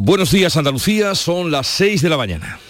Buenos 0.00 0.30
días 0.30 0.56
Andalucía, 0.56 1.16
son 1.16 1.50
las 1.50 1.66
6 1.66 2.02
de 2.02 2.08
la 2.08 2.16
mañana. 2.16 2.60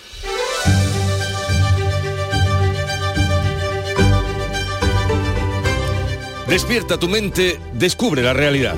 Despierta 6.49 6.99
tu 6.99 7.07
mente, 7.07 7.61
descubre 7.75 8.23
la 8.23 8.33
realidad. 8.33 8.77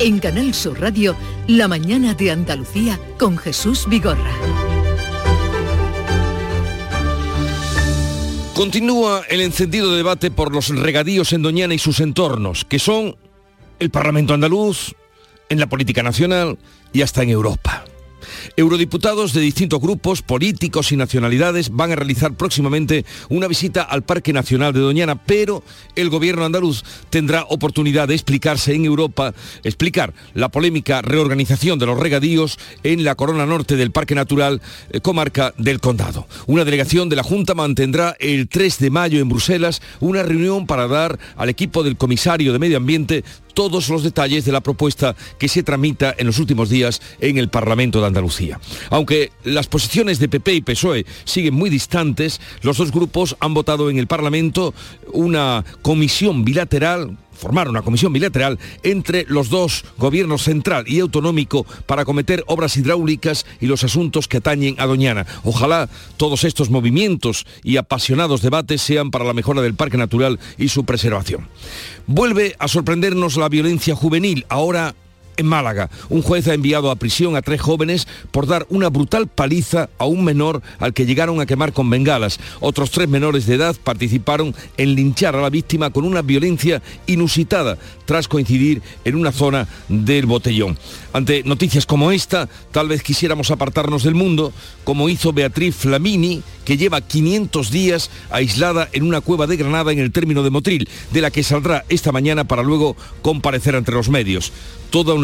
En 0.00 0.18
Canal 0.18 0.52
Sur 0.52 0.82
Radio, 0.82 1.16
La 1.48 1.66
mañana 1.66 2.12
de 2.12 2.30
Andalucía 2.30 3.00
con 3.18 3.38
Jesús 3.38 3.88
Vigorra. 3.88 4.32
Continúa 8.52 9.22
el 9.30 9.40
encendido 9.40 9.96
debate 9.96 10.30
por 10.30 10.52
los 10.52 10.68
regadíos 10.68 11.32
en 11.32 11.40
Doñana 11.40 11.72
y 11.72 11.78
sus 11.78 12.00
entornos, 12.00 12.66
que 12.66 12.78
son 12.78 13.16
el 13.78 13.88
Parlamento 13.88 14.34
andaluz, 14.34 14.94
en 15.48 15.58
la 15.58 15.68
política 15.68 16.02
nacional 16.02 16.58
y 16.92 17.02
hasta 17.02 17.22
en 17.22 17.30
Europa. 17.30 17.84
Eurodiputados 18.56 19.32
de 19.32 19.40
distintos 19.40 19.80
grupos, 19.80 20.22
políticos 20.22 20.92
y 20.92 20.96
nacionalidades 20.96 21.70
van 21.70 21.92
a 21.92 21.96
realizar 21.96 22.34
próximamente 22.34 23.04
una 23.28 23.48
visita 23.48 23.82
al 23.82 24.02
Parque 24.02 24.32
Nacional 24.32 24.72
de 24.72 24.80
Doñana, 24.80 25.16
pero 25.16 25.62
el 25.96 26.10
gobierno 26.10 26.44
andaluz 26.44 26.84
tendrá 27.10 27.44
oportunidad 27.48 28.08
de 28.08 28.14
explicarse 28.14 28.74
en 28.74 28.84
Europa, 28.84 29.34
explicar 29.64 30.12
la 30.34 30.50
polémica 30.50 31.02
reorganización 31.02 31.78
de 31.78 31.86
los 31.86 31.98
regadíos 31.98 32.58
en 32.82 33.04
la 33.04 33.14
corona 33.14 33.46
norte 33.46 33.76
del 33.76 33.90
Parque 33.90 34.14
Natural, 34.14 34.60
eh, 34.90 35.00
comarca 35.00 35.54
del 35.58 35.80
Condado. 35.80 36.26
Una 36.46 36.64
delegación 36.64 37.08
de 37.08 37.16
la 37.16 37.22
Junta 37.22 37.54
mantendrá 37.54 38.16
el 38.20 38.48
3 38.48 38.78
de 38.78 38.90
mayo 38.90 39.20
en 39.20 39.28
Bruselas 39.28 39.82
una 40.00 40.22
reunión 40.22 40.66
para 40.66 40.88
dar 40.88 41.18
al 41.36 41.48
equipo 41.48 41.82
del 41.82 41.96
comisario 41.96 42.52
de 42.52 42.58
Medio 42.58 42.76
Ambiente 42.76 43.24
todos 43.54 43.88
los 43.88 44.02
detalles 44.02 44.44
de 44.44 44.52
la 44.52 44.60
propuesta 44.60 45.14
que 45.38 45.48
se 45.48 45.62
tramita 45.62 46.14
en 46.16 46.26
los 46.26 46.38
últimos 46.38 46.68
días 46.68 47.00
en 47.20 47.38
el 47.38 47.48
Parlamento 47.48 48.00
de 48.00 48.06
Andalucía. 48.06 48.60
Aunque 48.90 49.32
las 49.44 49.66
posiciones 49.66 50.18
de 50.18 50.28
PP 50.28 50.54
y 50.54 50.60
PSOE 50.62 51.06
siguen 51.24 51.54
muy 51.54 51.70
distantes, 51.70 52.40
los 52.62 52.78
dos 52.78 52.92
grupos 52.92 53.36
han 53.40 53.54
votado 53.54 53.90
en 53.90 53.98
el 53.98 54.06
Parlamento 54.06 54.74
una 55.12 55.64
comisión 55.82 56.44
bilateral 56.44 57.16
formar 57.42 57.68
una 57.68 57.82
comisión 57.82 58.12
bilateral 58.12 58.60
entre 58.84 59.26
los 59.28 59.50
dos 59.50 59.84
gobiernos 59.98 60.44
central 60.44 60.84
y 60.86 61.00
autonómico 61.00 61.66
para 61.86 62.02
acometer 62.02 62.44
obras 62.46 62.76
hidráulicas 62.76 63.46
y 63.60 63.66
los 63.66 63.82
asuntos 63.82 64.28
que 64.28 64.36
atañen 64.36 64.76
a 64.78 64.86
Doñana. 64.86 65.26
Ojalá 65.42 65.88
todos 66.16 66.44
estos 66.44 66.70
movimientos 66.70 67.44
y 67.64 67.78
apasionados 67.78 68.42
debates 68.42 68.80
sean 68.80 69.10
para 69.10 69.24
la 69.24 69.34
mejora 69.34 69.60
del 69.60 69.74
parque 69.74 69.96
natural 69.96 70.38
y 70.56 70.68
su 70.68 70.84
preservación. 70.84 71.48
Vuelve 72.06 72.54
a 72.60 72.68
sorprendernos 72.68 73.36
la 73.36 73.48
violencia 73.48 73.96
juvenil, 73.96 74.46
ahora 74.48 74.94
en 75.36 75.46
Málaga, 75.46 75.90
un 76.08 76.22
juez 76.22 76.48
ha 76.48 76.54
enviado 76.54 76.90
a 76.90 76.96
prisión 76.96 77.36
a 77.36 77.42
tres 77.42 77.60
jóvenes 77.60 78.06
por 78.30 78.46
dar 78.46 78.66
una 78.70 78.88
brutal 78.88 79.26
paliza 79.26 79.88
a 79.98 80.06
un 80.06 80.24
menor 80.24 80.62
al 80.78 80.92
que 80.92 81.06
llegaron 81.06 81.40
a 81.40 81.46
quemar 81.46 81.72
con 81.72 81.90
bengalas. 81.90 82.38
Otros 82.60 82.90
tres 82.90 83.08
menores 83.08 83.46
de 83.46 83.54
edad 83.54 83.76
participaron 83.82 84.54
en 84.76 84.94
linchar 84.94 85.36
a 85.36 85.42
la 85.42 85.50
víctima 85.50 85.90
con 85.90 86.04
una 86.04 86.22
violencia 86.22 86.82
inusitada 87.06 87.78
tras 88.04 88.28
coincidir 88.28 88.82
en 89.04 89.16
una 89.16 89.32
zona 89.32 89.68
del 89.88 90.26
botellón. 90.26 90.78
Ante 91.12 91.42
noticias 91.44 91.86
como 91.86 92.12
esta, 92.12 92.48
tal 92.70 92.88
vez 92.88 93.02
quisiéramos 93.02 93.50
apartarnos 93.50 94.02
del 94.02 94.14
mundo, 94.14 94.52
como 94.84 95.08
hizo 95.08 95.32
Beatriz 95.32 95.76
Flamini, 95.76 96.42
que 96.64 96.76
lleva 96.76 97.00
500 97.00 97.70
días 97.70 98.10
aislada 98.30 98.88
en 98.92 99.04
una 99.04 99.20
cueva 99.20 99.46
de 99.46 99.56
Granada 99.56 99.92
en 99.92 99.98
el 99.98 100.12
término 100.12 100.42
de 100.42 100.50
Motril, 100.50 100.88
de 101.12 101.20
la 101.20 101.30
que 101.30 101.42
saldrá 101.42 101.84
esta 101.88 102.12
mañana 102.12 102.44
para 102.44 102.62
luego 102.62 102.96
comparecer 103.22 103.76
ante 103.76 103.92
los 103.92 104.08
medios. 104.08 104.52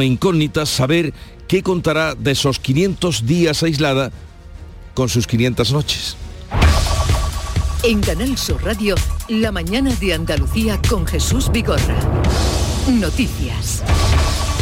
Incógnita 0.04 0.66
saber 0.66 1.12
qué 1.46 1.62
contará 1.62 2.14
de 2.14 2.32
esos 2.32 2.58
500 2.58 3.26
días 3.26 3.62
aislada 3.62 4.12
con 4.94 5.08
sus 5.08 5.26
500 5.26 5.72
noches. 5.72 6.16
En 7.84 8.00
Canal 8.00 8.36
Sur 8.36 8.64
Radio, 8.64 8.96
La 9.28 9.52
mañana 9.52 9.94
de 9.94 10.14
Andalucía 10.14 10.80
con 10.88 11.06
Jesús 11.06 11.50
Vigorra. 11.52 11.96
Noticias. 12.88 13.84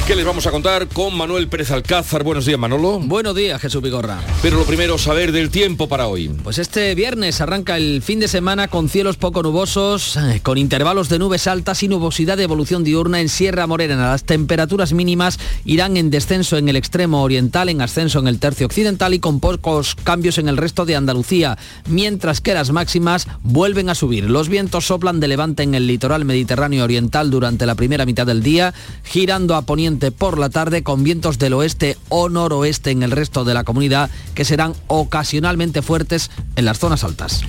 ¿Qué 0.06 0.14
les 0.14 0.24
vamos 0.24 0.46
a 0.46 0.52
contar 0.52 0.86
con 0.86 1.16
Manuel 1.16 1.48
Pérez 1.48 1.72
Alcázar? 1.72 2.22
Buenos 2.22 2.46
días, 2.46 2.60
Manolo. 2.60 3.00
Buenos 3.00 3.34
días, 3.34 3.60
Jesús 3.60 3.82
Vigorra. 3.82 4.20
Pero 4.40 4.56
lo 4.56 4.62
primero, 4.62 4.98
saber 4.98 5.32
del 5.32 5.50
tiempo 5.50 5.88
para 5.88 6.06
hoy. 6.06 6.28
Pues 6.44 6.58
este 6.58 6.94
viernes 6.94 7.40
arranca 7.40 7.76
el 7.76 8.02
fin 8.02 8.20
de 8.20 8.28
semana 8.28 8.68
con 8.68 8.88
cielos 8.88 9.16
poco 9.16 9.42
nubosos, 9.42 10.16
eh, 10.16 10.38
con 10.44 10.58
intervalos 10.58 11.08
de 11.08 11.18
nubes 11.18 11.48
altas 11.48 11.82
y 11.82 11.88
nubosidad 11.88 12.36
de 12.36 12.44
evolución 12.44 12.84
diurna 12.84 13.20
en 13.20 13.28
Sierra 13.28 13.66
Morena. 13.66 13.96
Las 13.96 14.22
temperaturas 14.22 14.92
mínimas 14.92 15.40
irán 15.64 15.96
en 15.96 16.10
descenso 16.10 16.56
en 16.56 16.68
el 16.68 16.76
extremo 16.76 17.24
oriental, 17.24 17.68
en 17.68 17.82
ascenso 17.82 18.20
en 18.20 18.28
el 18.28 18.38
tercio 18.38 18.66
occidental 18.66 19.12
y 19.12 19.18
con 19.18 19.40
pocos 19.40 19.96
cambios 19.96 20.38
en 20.38 20.48
el 20.48 20.56
resto 20.56 20.86
de 20.86 20.94
Andalucía, 20.94 21.58
mientras 21.88 22.40
que 22.40 22.54
las 22.54 22.70
máximas 22.70 23.26
vuelven 23.42 23.90
a 23.90 23.96
subir. 23.96 24.30
Los 24.30 24.48
vientos 24.48 24.86
soplan 24.86 25.18
de 25.18 25.26
levante 25.26 25.64
en 25.64 25.74
el 25.74 25.88
litoral 25.88 26.24
mediterráneo 26.24 26.84
oriental 26.84 27.28
durante 27.28 27.66
la 27.66 27.74
primera 27.74 28.06
mitad 28.06 28.24
del 28.24 28.44
día, 28.44 28.72
girando 29.02 29.56
a 29.56 29.62
poniente 29.62 29.95
por 29.98 30.38
la 30.38 30.50
tarde 30.50 30.82
con 30.82 31.02
vientos 31.02 31.38
del 31.38 31.54
oeste 31.54 31.96
o 32.08 32.28
noroeste 32.28 32.90
en 32.90 33.02
el 33.02 33.10
resto 33.10 33.44
de 33.44 33.54
la 33.54 33.64
comunidad 33.64 34.10
que 34.34 34.44
serán 34.44 34.74
ocasionalmente 34.86 35.82
fuertes 35.82 36.30
en 36.56 36.64
las 36.64 36.78
zonas 36.78 37.04
altas. 37.04 37.42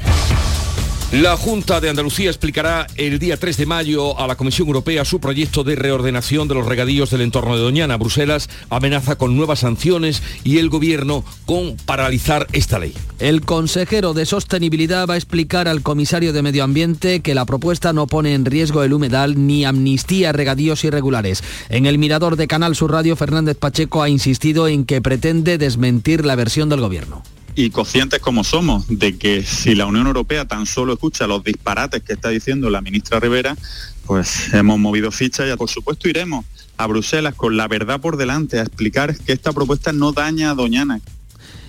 La 1.13 1.37
Junta 1.37 1.79
de 1.79 1.89
Andalucía 1.89 2.29
explicará 2.29 2.85
el 2.97 3.17
día 3.17 3.37
3 3.37 3.55
de 3.55 3.65
mayo 3.65 4.19
a 4.19 4.27
la 4.27 4.35
Comisión 4.35 4.67
Europea 4.67 5.05
su 5.05 5.21
proyecto 5.21 5.63
de 5.63 5.77
reordenación 5.77 6.49
de 6.49 6.55
los 6.55 6.65
regadíos 6.65 7.11
del 7.11 7.21
entorno 7.21 7.55
de 7.55 7.63
Doñana. 7.63 7.95
Bruselas 7.95 8.49
amenaza 8.69 9.15
con 9.15 9.37
nuevas 9.37 9.59
sanciones 9.59 10.21
y 10.43 10.57
el 10.57 10.67
Gobierno 10.67 11.23
con 11.45 11.77
paralizar 11.85 12.45
esta 12.51 12.77
ley. 12.77 12.93
El 13.19 13.39
consejero 13.39 14.13
de 14.13 14.25
Sostenibilidad 14.25 15.07
va 15.07 15.13
a 15.13 15.17
explicar 15.17 15.69
al 15.69 15.81
comisario 15.81 16.33
de 16.33 16.41
Medio 16.41 16.65
Ambiente 16.65 17.21
que 17.21 17.35
la 17.35 17.45
propuesta 17.45 17.93
no 17.93 18.05
pone 18.05 18.33
en 18.33 18.43
riesgo 18.43 18.83
el 18.83 18.91
humedal 18.91 19.47
ni 19.47 19.63
amnistía 19.63 20.33
regadíos 20.33 20.83
irregulares. 20.83 21.41
En 21.69 21.85
el 21.85 21.99
mirador 21.99 22.35
de 22.35 22.47
Canal 22.47 22.75
Sur 22.75 22.91
Radio, 22.91 23.15
Fernández 23.15 23.55
Pacheco 23.57 24.03
ha 24.03 24.09
insistido 24.09 24.67
en 24.67 24.83
que 24.83 25.01
pretende 25.01 25.57
desmentir 25.57 26.25
la 26.25 26.35
versión 26.35 26.67
del 26.67 26.81
Gobierno 26.81 27.23
y 27.57 27.71
conscientes 27.71 28.19
como 28.19 28.43
somos 28.43 28.85
de 28.87 29.17
que 29.17 29.41
si 29.43 29.73
la 29.73 29.87
Unión 29.87 30.05
Europea 30.05 30.45
tan 30.45 30.67
solo 30.67 30.93
escucha 30.93 31.25
los 31.25 31.43
disparates 31.43 32.03
que 32.03 32.13
está 32.13 32.29
diciendo 32.29 32.69
la 32.69 32.81
ministra 32.81 33.19
Rivera, 33.19 33.57
pues 34.05 34.53
hemos 34.53 34.77
movido 34.77 35.11
ficha 35.11 35.51
y 35.51 35.57
por 35.57 35.67
supuesto 35.67 36.07
iremos 36.07 36.45
a 36.77 36.85
Bruselas 36.85 37.33
con 37.33 37.57
la 37.57 37.67
verdad 37.67 37.99
por 37.99 38.15
delante 38.15 38.59
a 38.59 38.61
explicar 38.61 39.17
que 39.17 39.33
esta 39.33 39.53
propuesta 39.53 39.91
no 39.91 40.11
daña 40.11 40.51
a 40.51 40.53
Doñana, 40.53 41.01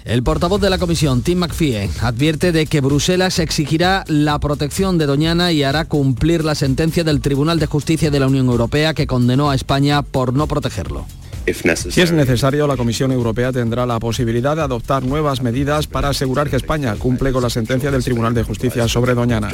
el 0.05 0.23
portavoz 0.23 0.61
de 0.61 0.71
la 0.71 0.79
comisión, 0.79 1.21
Tim 1.23 1.39
McPhee, 1.39 1.91
advierte 2.01 2.53
de 2.53 2.67
que 2.67 2.81
Bruselas 2.81 3.39
exigirá 3.39 4.05
la 4.09 4.39
protección 4.39 4.97
de 4.97 5.05
Doñana 5.05 5.53
y 5.53 5.63
hará 5.63 5.87
cumplir 5.87 6.45
la 6.45 6.55
sentencia 6.55 7.05
del 7.05 7.21
Tribunal 7.21 7.59
de 7.59 7.67
Justicia 7.67 8.11
de 8.11 8.21
la 8.21 8.27
Unión 8.27 8.47
Europea 8.47 8.95
que 8.95 9.07
condenó 9.07 9.51
a 9.51 9.55
España 9.55 10.03
por 10.03 10.33
no 10.33 10.47
protegerlo. 10.47 11.07
Si 11.55 12.01
es 12.01 12.13
necesario, 12.13 12.67
la 12.67 12.77
Comisión 12.77 13.11
Europea 13.11 13.53
tendrá 13.53 13.87
la 13.87 13.99
posibilidad 13.99 14.55
de 14.55 14.63
adoptar 14.63 15.03
nuevas 15.03 15.43
medidas 15.43 15.87
para 15.87 16.11
asegurar 16.11 16.51
que 16.51 16.57
España 16.57 16.95
cumple 16.97 17.33
con 17.33 17.43
la 17.43 17.51
sentencia 17.51 17.91
del 17.91 18.05
Tribunal 18.05 18.35
de 18.35 18.43
Justicia 18.43 18.87
sobre 18.87 19.15
Doñana. 19.15 19.49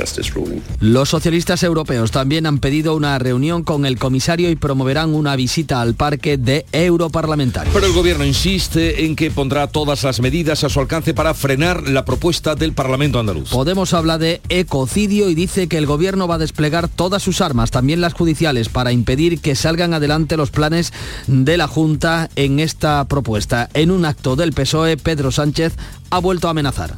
Los 0.80 1.08
socialistas 1.08 1.62
europeos 1.62 2.10
también 2.10 2.46
han 2.46 2.58
pedido 2.58 2.96
una 2.96 3.18
reunión 3.18 3.62
con 3.62 3.86
el 3.86 3.98
comisario 3.98 4.50
y 4.50 4.56
promoverán 4.56 5.14
una 5.14 5.36
visita 5.36 5.80
al 5.80 5.94
parque 5.94 6.36
de 6.36 6.66
europarlamentarios. 6.72 7.72
Pero 7.72 7.86
el 7.86 7.92
gobierno 7.92 8.24
insiste 8.24 9.04
en 9.04 9.14
que 9.14 9.30
pondrá 9.30 9.68
todas 9.68 10.02
las 10.02 10.20
medidas 10.20 10.64
a 10.64 10.68
su 10.68 10.80
alcance 10.80 11.14
para 11.14 11.32
frenar 11.32 11.88
la 11.88 12.04
propuesta 12.04 12.56
del 12.56 12.72
Parlamento 12.72 13.20
andaluz. 13.20 13.50
Podemos 13.50 13.94
hablar 13.94 14.18
de 14.18 14.40
ecocidio 14.48 15.30
y 15.30 15.34
dice 15.34 15.68
que 15.68 15.78
el 15.78 15.86
gobierno 15.86 16.26
va 16.26 16.36
a 16.36 16.38
desplegar 16.38 16.88
todas 16.88 17.22
sus 17.22 17.40
armas, 17.40 17.70
también 17.70 18.00
las 18.00 18.14
judiciales, 18.14 18.68
para 18.68 18.90
impedir 18.90 19.40
que 19.40 19.54
salgan 19.54 19.94
adelante 19.94 20.36
los 20.36 20.50
planes 20.50 20.92
de 21.28 21.56
la 21.56 21.68
Junta 21.68 21.83
en 22.36 22.60
esta 22.60 23.04
propuesta. 23.04 23.68
En 23.74 23.90
un 23.90 24.04
acto 24.06 24.36
del 24.36 24.52
PSOE, 24.52 24.96
Pedro 24.96 25.30
Sánchez 25.30 25.74
ha 26.10 26.18
vuelto 26.18 26.48
a 26.48 26.52
amenazar. 26.52 26.94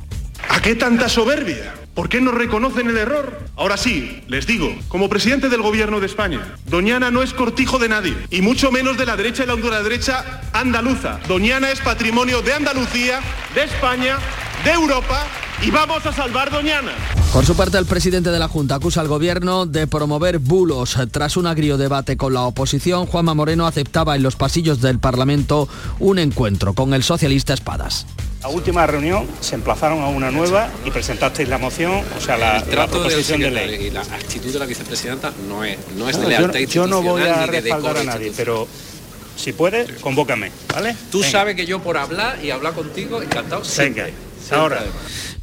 ¿A 0.49 0.63
qué 0.63 0.77
tanta 0.77 1.09
soberbia? 1.09 1.75
¿Por 1.95 2.09
qué 2.09 2.21
no 2.21 2.31
reconocen 2.31 2.89
el 2.89 2.97
error? 2.97 3.39
Ahora 3.57 3.77
sí, 3.77 4.23
les 4.29 4.47
digo, 4.47 4.73
como 4.89 5.09
presidente 5.09 5.49
del 5.49 5.63
gobierno 5.63 5.99
de 5.99 6.07
España, 6.07 6.57
Doñana 6.67 7.11
no 7.11 7.23
es 7.23 7.33
cortijo 7.33 7.79
de 7.79 7.89
nadie, 7.89 8.15
y 8.31 8.43
mucho 8.43 8.71
menos 8.71 8.97
de 8.97 9.07
la 9.07 9.17
derecha 9.17 9.43
y 9.43 9.47
la 9.47 9.55
ultraderecha 9.55 10.43
andaluza. 10.53 11.19
Doñana 11.27 11.71
es 11.71 11.81
patrimonio 11.81 12.43
de 12.43 12.53
Andalucía, 12.53 13.21
de 13.55 13.65
España, 13.65 14.19
de 14.65 14.73
Europa 14.73 15.27
y 15.63 15.71
vamos 15.71 16.05
a 16.07 16.13
salvar 16.13 16.51
Doñana. 16.51 16.93
Por 17.33 17.45
su 17.45 17.57
parte, 17.57 17.79
el 17.79 17.87
presidente 17.87 18.31
de 18.31 18.39
la 18.39 18.49
Junta 18.49 18.77
acusa 18.77 19.01
al 19.01 19.09
gobierno 19.09 19.67
de 19.67 19.87
promover 19.87 20.39
bulos. 20.39 20.97
Tras 21.11 21.37
un 21.37 21.47
agrio 21.47 21.77
debate 21.77 22.17
con 22.17 22.35
la 22.35 22.43
oposición, 22.43 23.07
Juanma 23.07 23.35
Moreno 23.35 23.67
aceptaba 23.67 24.17
en 24.17 24.23
los 24.23 24.37
pasillos 24.37 24.81
del 24.81 24.99
Parlamento 24.99 25.69
un 25.99 26.19
encuentro 26.19 26.75
con 26.75 26.95
el 26.95 27.03
socialista 27.03 27.55
Espadas. 27.55 28.07
La 28.43 28.49
última 28.49 28.87
reunión 28.87 29.27
se 29.41 29.57
emplazaron 29.57 30.03
a 30.03 30.09
una 30.09 30.31
nueva 30.31 30.69
y 30.85 30.91
presentasteis 30.91 31.49
la 31.49 31.59
moción, 31.59 32.03
o 32.17 32.21
sea, 32.21 32.37
la, 32.37 32.63
proposición 32.65 33.41
de, 33.41 33.51
ley. 33.51 33.87
Y 33.87 33.91
la 33.91 34.03
actitud 34.03 34.53
de 34.53 34.59
la 34.59 34.67
vicepresidenta 34.67 35.33
no 35.49 35.65
es, 35.65 35.79
no 35.97 36.09
es 36.09 36.21
de 36.21 36.29
lealtad 36.29 36.61
yo, 36.61 36.67
yo 36.67 36.87
no 36.87 37.03
voy 37.03 37.23
a 37.23 37.47
respaldar 37.47 37.99
a 37.99 38.05
nadie, 38.05 38.33
pero 38.37 38.69
si 39.37 39.53
puedes, 39.53 40.01
convócame, 40.01 40.53
¿vale? 40.73 40.97
Tú 41.11 41.21
Venga. 41.21 41.31
sabes 41.33 41.57
que 41.57 41.67
yo 41.67 41.81
por 41.81 41.97
hablar 41.99 42.39
y 42.43 42.51
hablar 42.51 42.75
contigo, 42.75 43.21
encantado. 43.21 43.65
siempre. 43.65 44.05
Venga, 44.05 44.17
Siempre, 44.39 44.59
ahora. 44.59 44.85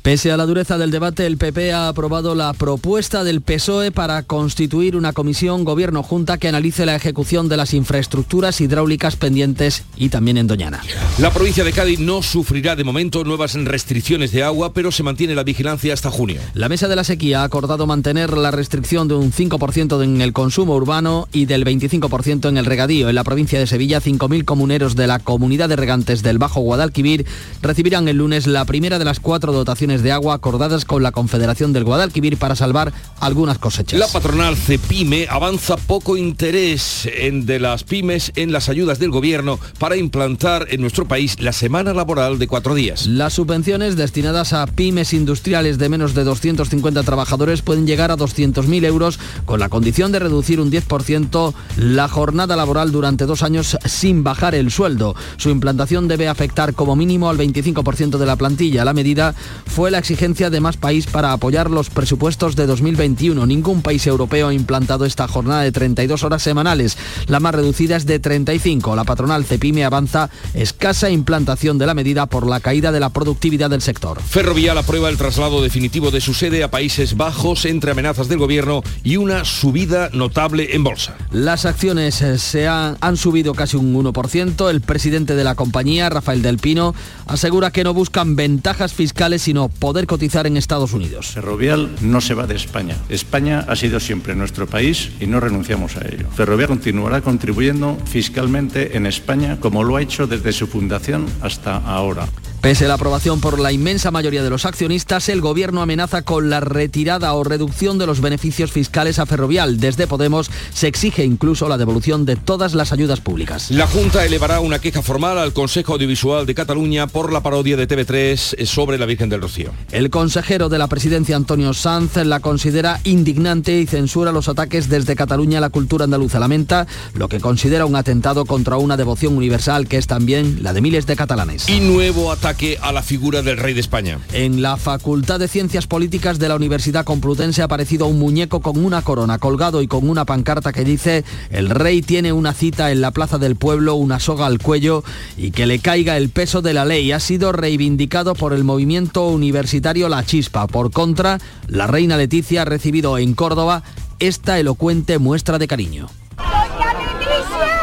Pese 0.03 0.33
a 0.33 0.37
la 0.37 0.45
dureza 0.45 0.77
del 0.77 0.91
debate, 0.91 1.25
el 1.25 1.37
PP 1.37 1.71
ha 1.71 1.87
aprobado 1.87 2.35
la 2.35 2.51
propuesta 2.51 3.23
del 3.23 3.39
PSOE 3.39 3.91
para 3.91 4.21
constituir 4.23 4.97
una 4.97 5.13
comisión 5.13 5.63
gobierno-junta 5.63 6.37
que 6.37 6.49
analice 6.49 6.85
la 6.85 6.97
ejecución 6.97 7.47
de 7.47 7.55
las 7.55 7.73
infraestructuras 7.73 8.59
hidráulicas 8.59 9.15
pendientes 9.15 9.85
y 9.95 10.09
también 10.09 10.35
en 10.35 10.47
Doñana. 10.47 10.81
La 11.19 11.31
provincia 11.31 11.63
de 11.63 11.71
Cádiz 11.71 12.01
no 12.01 12.21
sufrirá 12.21 12.75
de 12.75 12.83
momento 12.83 13.23
nuevas 13.23 13.53
restricciones 13.53 14.33
de 14.33 14.43
agua, 14.43 14.73
pero 14.73 14.91
se 14.91 15.03
mantiene 15.03 15.35
la 15.35 15.43
vigilancia 15.43 15.93
hasta 15.93 16.11
junio. 16.11 16.41
La 16.53 16.67
Mesa 16.67 16.89
de 16.89 16.97
la 16.97 17.05
Sequía 17.05 17.39
ha 17.39 17.45
acordado 17.45 17.87
mantener 17.87 18.37
la 18.37 18.51
restricción 18.51 19.07
de 19.07 19.15
un 19.15 19.31
5% 19.31 20.03
en 20.03 20.19
el 20.19 20.33
consumo 20.33 20.75
urbano 20.75 21.29
y 21.31 21.45
del 21.45 21.63
25% 21.63 22.49
en 22.49 22.57
el 22.57 22.65
regadío. 22.65 23.07
En 23.07 23.15
la 23.15 23.23
provincia 23.23 23.57
de 23.57 23.67
Sevilla, 23.67 24.01
5.000 24.01 24.43
comuneros 24.43 24.97
de 24.97 25.07
la 25.07 25.19
Comunidad 25.19 25.69
de 25.69 25.77
Regantes 25.77 26.23
del 26.23 26.39
Bajo 26.39 26.59
Guadalquivir 26.59 27.25
recibirán 27.61 28.09
el 28.09 28.17
lunes 28.17 28.47
la 28.47 28.65
primera 28.65 28.99
de 28.99 29.05
las 29.05 29.21
cuatro 29.21 29.53
dotaciones 29.53 29.92
de 30.01 30.11
agua 30.11 30.33
acordadas 30.33 30.85
con 30.85 31.03
la 31.03 31.11
Confederación 31.11 31.73
del 31.73 31.83
Guadalquivir 31.83 32.37
para 32.37 32.55
salvar 32.55 32.91
algunas 33.19 33.59
cosechas. 33.59 33.99
La 33.99 34.07
patronal 34.07 34.55
CEPIME 34.55 35.27
avanza 35.29 35.77
poco 35.77 36.17
interés 36.17 37.07
en 37.13 37.45
de 37.45 37.59
las 37.59 37.83
pymes 37.83 38.31
en 38.35 38.51
las 38.51 38.69
ayudas 38.69 38.99
del 38.99 39.11
gobierno 39.11 39.59
para 39.77 39.97
implantar 39.97 40.67
en 40.69 40.81
nuestro 40.81 41.07
país 41.07 41.39
la 41.39 41.53
semana 41.53 41.93
laboral 41.93 42.39
de 42.39 42.47
cuatro 42.47 42.75
días. 42.75 43.05
Las 43.07 43.33
subvenciones 43.33 43.95
destinadas 43.95 44.53
a 44.53 44.65
pymes 44.65 45.13
industriales 45.13 45.77
de 45.77 45.89
menos 45.89 46.13
de 46.13 46.23
250 46.23 47.03
trabajadores 47.03 47.61
pueden 47.61 47.85
llegar 47.85 48.11
a 48.11 48.17
200.000 48.17 48.85
euros 48.85 49.19
con 49.45 49.59
la 49.59 49.69
condición 49.69 50.11
de 50.11 50.19
reducir 50.19 50.59
un 50.59 50.71
10% 50.71 51.53
la 51.77 52.07
jornada 52.07 52.55
laboral 52.55 52.91
durante 52.91 53.25
dos 53.25 53.43
años 53.43 53.77
sin 53.85 54.23
bajar 54.23 54.55
el 54.55 54.71
sueldo. 54.71 55.15
Su 55.37 55.49
implantación 55.49 56.07
debe 56.07 56.27
afectar 56.27 56.73
como 56.73 56.95
mínimo 56.95 57.29
al 57.29 57.37
25% 57.37 58.17
de 58.17 58.25
la 58.25 58.35
plantilla. 58.35 58.85
La 58.85 58.93
medida 58.93 59.33
fue 59.65 59.82
la 59.91 59.99
exigencia 59.99 60.49
de 60.49 60.59
más 60.59 60.77
país 60.77 61.07
para 61.07 61.33
apoyar 61.33 61.69
los 61.69 61.89
presupuestos 61.89 62.55
de 62.55 62.65
2021. 62.65 63.45
Ningún 63.45 63.81
país 63.81 64.05
europeo 64.07 64.47
ha 64.47 64.53
implantado 64.53 65.05
esta 65.05 65.27
jornada 65.27 65.61
de 65.61 65.71
32 65.71 66.23
horas 66.23 66.41
semanales. 66.43 66.97
La 67.27 67.39
más 67.39 67.55
reducida 67.55 67.95
es 67.95 68.05
de 68.05 68.19
35. 68.19 68.95
La 68.95 69.03
patronal 69.03 69.45
Cepime 69.45 69.85
avanza 69.85 70.29
escasa 70.53 71.09
implantación 71.09 71.77
de 71.77 71.85
la 71.85 71.93
medida 71.93 72.25
por 72.25 72.47
la 72.47 72.59
caída 72.59 72.91
de 72.91 72.99
la 72.99 73.09
productividad 73.09 73.69
del 73.69 73.81
sector. 73.81 74.21
Ferrovial 74.21 74.77
aprueba 74.77 75.09
el 75.09 75.17
traslado 75.17 75.61
definitivo 75.61 76.11
de 76.11 76.21
su 76.21 76.33
sede 76.33 76.63
a 76.63 76.71
Países 76.71 77.17
Bajos 77.17 77.65
entre 77.65 77.91
amenazas 77.91 78.27
del 78.27 78.39
gobierno 78.39 78.83
y 79.03 79.17
una 79.17 79.45
subida 79.45 80.09
notable 80.13 80.75
en 80.75 80.83
bolsa. 80.83 81.15
Las 81.31 81.65
acciones 81.65 82.21
eh, 82.21 82.37
se 82.37 82.67
han, 82.67 82.97
han 83.01 83.17
subido 83.17 83.53
casi 83.53 83.77
un 83.77 83.93
1%. 83.93 84.69
El 84.69 84.81
presidente 84.81 85.35
de 85.35 85.43
la 85.43 85.55
compañía, 85.55 86.09
Rafael 86.09 86.41
Del 86.41 86.57
Pino, 86.57 86.95
asegura 87.27 87.71
que 87.71 87.83
no 87.83 87.93
buscan 87.93 88.35
ventajas 88.35 88.93
fiscales 88.93 89.43
sino 89.43 89.69
poder 89.79 90.07
cotizar 90.07 90.47
en 90.47 90.57
Estados 90.57 90.93
Unidos. 90.93 91.27
Ferrovial 91.27 91.89
no 92.01 92.21
se 92.21 92.33
va 92.33 92.47
de 92.47 92.55
España. 92.55 92.95
España 93.09 93.65
ha 93.67 93.75
sido 93.75 93.99
siempre 93.99 94.35
nuestro 94.35 94.67
país 94.67 95.11
y 95.19 95.27
no 95.27 95.39
renunciamos 95.39 95.97
a 95.97 96.07
ello. 96.07 96.29
Ferrovial 96.35 96.69
continuará 96.69 97.21
contribuyendo 97.21 97.97
fiscalmente 98.05 98.95
en 98.97 99.05
España 99.05 99.59
como 99.59 99.83
lo 99.83 99.97
ha 99.97 100.01
hecho 100.01 100.27
desde 100.27 100.53
su 100.53 100.67
fundación 100.67 101.25
hasta 101.41 101.77
ahora. 101.77 102.27
Pese 102.63 102.85
a 102.85 102.87
la 102.87 102.93
aprobación 102.93 103.41
por 103.41 103.59
la 103.59 103.73
inmensa 103.73 104.09
mayoría 104.09 104.41
de 104.41 104.49
los 104.49 104.65
accionistas, 104.65 105.27
el 105.27 105.41
gobierno 105.41 105.81
amenaza 105.81 106.21
con 106.21 106.49
la 106.49 106.61
retirada 106.61 107.33
o 107.33 107.43
reducción 107.43 107.97
de 107.97 108.05
los 108.05 108.21
beneficios 108.21 108.71
fiscales 108.71 109.19
a 109.19 109.25
Ferrovial. 109.25 109.81
Desde 109.81 110.07
Podemos 110.07 110.49
se 110.73 110.87
exige 110.87 111.25
incluso 111.25 111.67
la 111.67 111.77
devolución 111.77 112.23
de 112.23 112.37
todas 112.37 112.73
las 112.73 112.93
ayudas 112.93 113.19
públicas. 113.19 113.69
La 113.69 113.85
Junta 113.85 114.25
elevará 114.25 114.61
una 114.61 114.79
queja 114.79 115.01
formal 115.01 115.39
al 115.39 115.51
Consejo 115.51 115.91
Audiovisual 115.91 116.45
de 116.45 116.55
Cataluña 116.55 117.07
por 117.07 117.33
la 117.33 117.43
parodia 117.43 117.75
de 117.75 117.85
TV3 117.85 118.65
sobre 118.65 118.97
la 118.97 119.07
Virgen 119.07 119.27
del 119.27 119.41
Rocío. 119.41 119.71
El 119.91 120.09
consejero 120.09 120.69
de 120.69 120.77
la 120.77 120.87
presidencia, 120.87 121.35
Antonio 121.35 121.73
Sanz, 121.73 122.15
la 122.15 122.39
considera 122.39 123.01
indignante 123.03 123.77
y 123.77 123.87
censura 123.87 124.31
los 124.31 124.47
ataques 124.47 124.87
desde 124.87 125.17
Cataluña 125.17 125.57
a 125.57 125.61
la 125.61 125.69
cultura 125.69 126.05
andaluza. 126.05 126.39
Lamenta 126.39 126.87
lo 127.13 127.27
que 127.27 127.41
considera 127.41 127.85
un 127.85 127.97
atentado 127.97 128.45
contra 128.45 128.77
una 128.77 128.95
devoción 128.95 129.35
universal 129.35 129.85
que 129.89 129.97
es 129.97 130.07
también 130.07 130.59
la 130.63 130.71
de 130.71 130.79
miles 130.79 131.05
de 131.05 131.17
catalanes. 131.17 131.67
Y 131.67 131.81
nuevo 131.81 132.31
ataque 132.31 132.52
a 132.81 132.91
la 132.91 133.01
figura 133.01 133.41
del 133.41 133.57
rey 133.57 133.73
de 133.73 133.79
España. 133.79 134.19
En 134.31 134.61
la 134.61 134.77
Facultad 134.77 135.39
de 135.39 135.47
Ciencias 135.47 135.87
Políticas 135.87 136.37
de 136.37 136.47
la 136.47 136.55
Universidad 136.55 137.03
Complutense 137.03 137.63
ha 137.63 137.65
aparecido 137.65 138.05
un 138.05 138.19
muñeco 138.19 138.59
con 138.59 138.83
una 138.83 139.01
corona 139.01 139.39
colgado 139.39 139.81
y 139.81 139.87
con 139.87 140.07
una 140.07 140.23
pancarta 140.25 140.71
que 140.71 140.83
dice 140.83 141.25
el 141.49 141.71
rey 141.71 142.03
tiene 142.03 142.31
una 142.31 142.53
cita 142.53 142.91
en 142.91 143.01
la 143.01 143.09
Plaza 143.09 143.39
del 143.39 143.55
Pueblo, 143.55 143.95
una 143.95 144.19
soga 144.19 144.45
al 144.45 144.59
cuello 144.59 145.03
y 145.35 145.49
que 145.49 145.65
le 145.65 145.79
caiga 145.79 146.15
el 146.15 146.29
peso 146.29 146.61
de 146.61 146.73
la 146.73 146.85
ley. 146.85 147.11
Ha 147.11 147.19
sido 147.19 147.53
reivindicado 147.53 148.35
por 148.35 148.53
el 148.53 148.63
movimiento 148.63 149.27
universitario 149.27 150.07
La 150.07 150.23
Chispa. 150.23 150.67
Por 150.67 150.91
contra, 150.91 151.39
la 151.67 151.87
reina 151.87 152.17
Leticia 152.17 152.61
ha 152.61 152.65
recibido 152.65 153.17
en 153.17 153.33
Córdoba 153.33 153.81
esta 154.19 154.59
elocuente 154.59 155.17
muestra 155.17 155.57
de 155.57 155.67
cariño. 155.67 156.07
¡Doña 156.37 156.93
Leticia! 156.93 157.73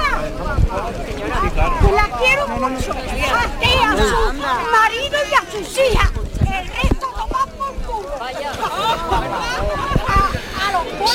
¡Que 1.81 1.93
la 1.93 2.19
quiero 2.19 2.49
mucho! 2.49 3.09
¡A 4.00 4.02
ti, 4.02 4.08
a 4.08 4.14
su 4.32 4.70
marido 4.70 5.19
y 5.31 5.35
a 5.35 5.43
sus 5.50 5.79
hijas! 5.79 6.11
¡El 6.41 6.67
resto 6.69 7.06
toma 7.14 7.47
por 7.58 7.75
culo! 7.85 9.50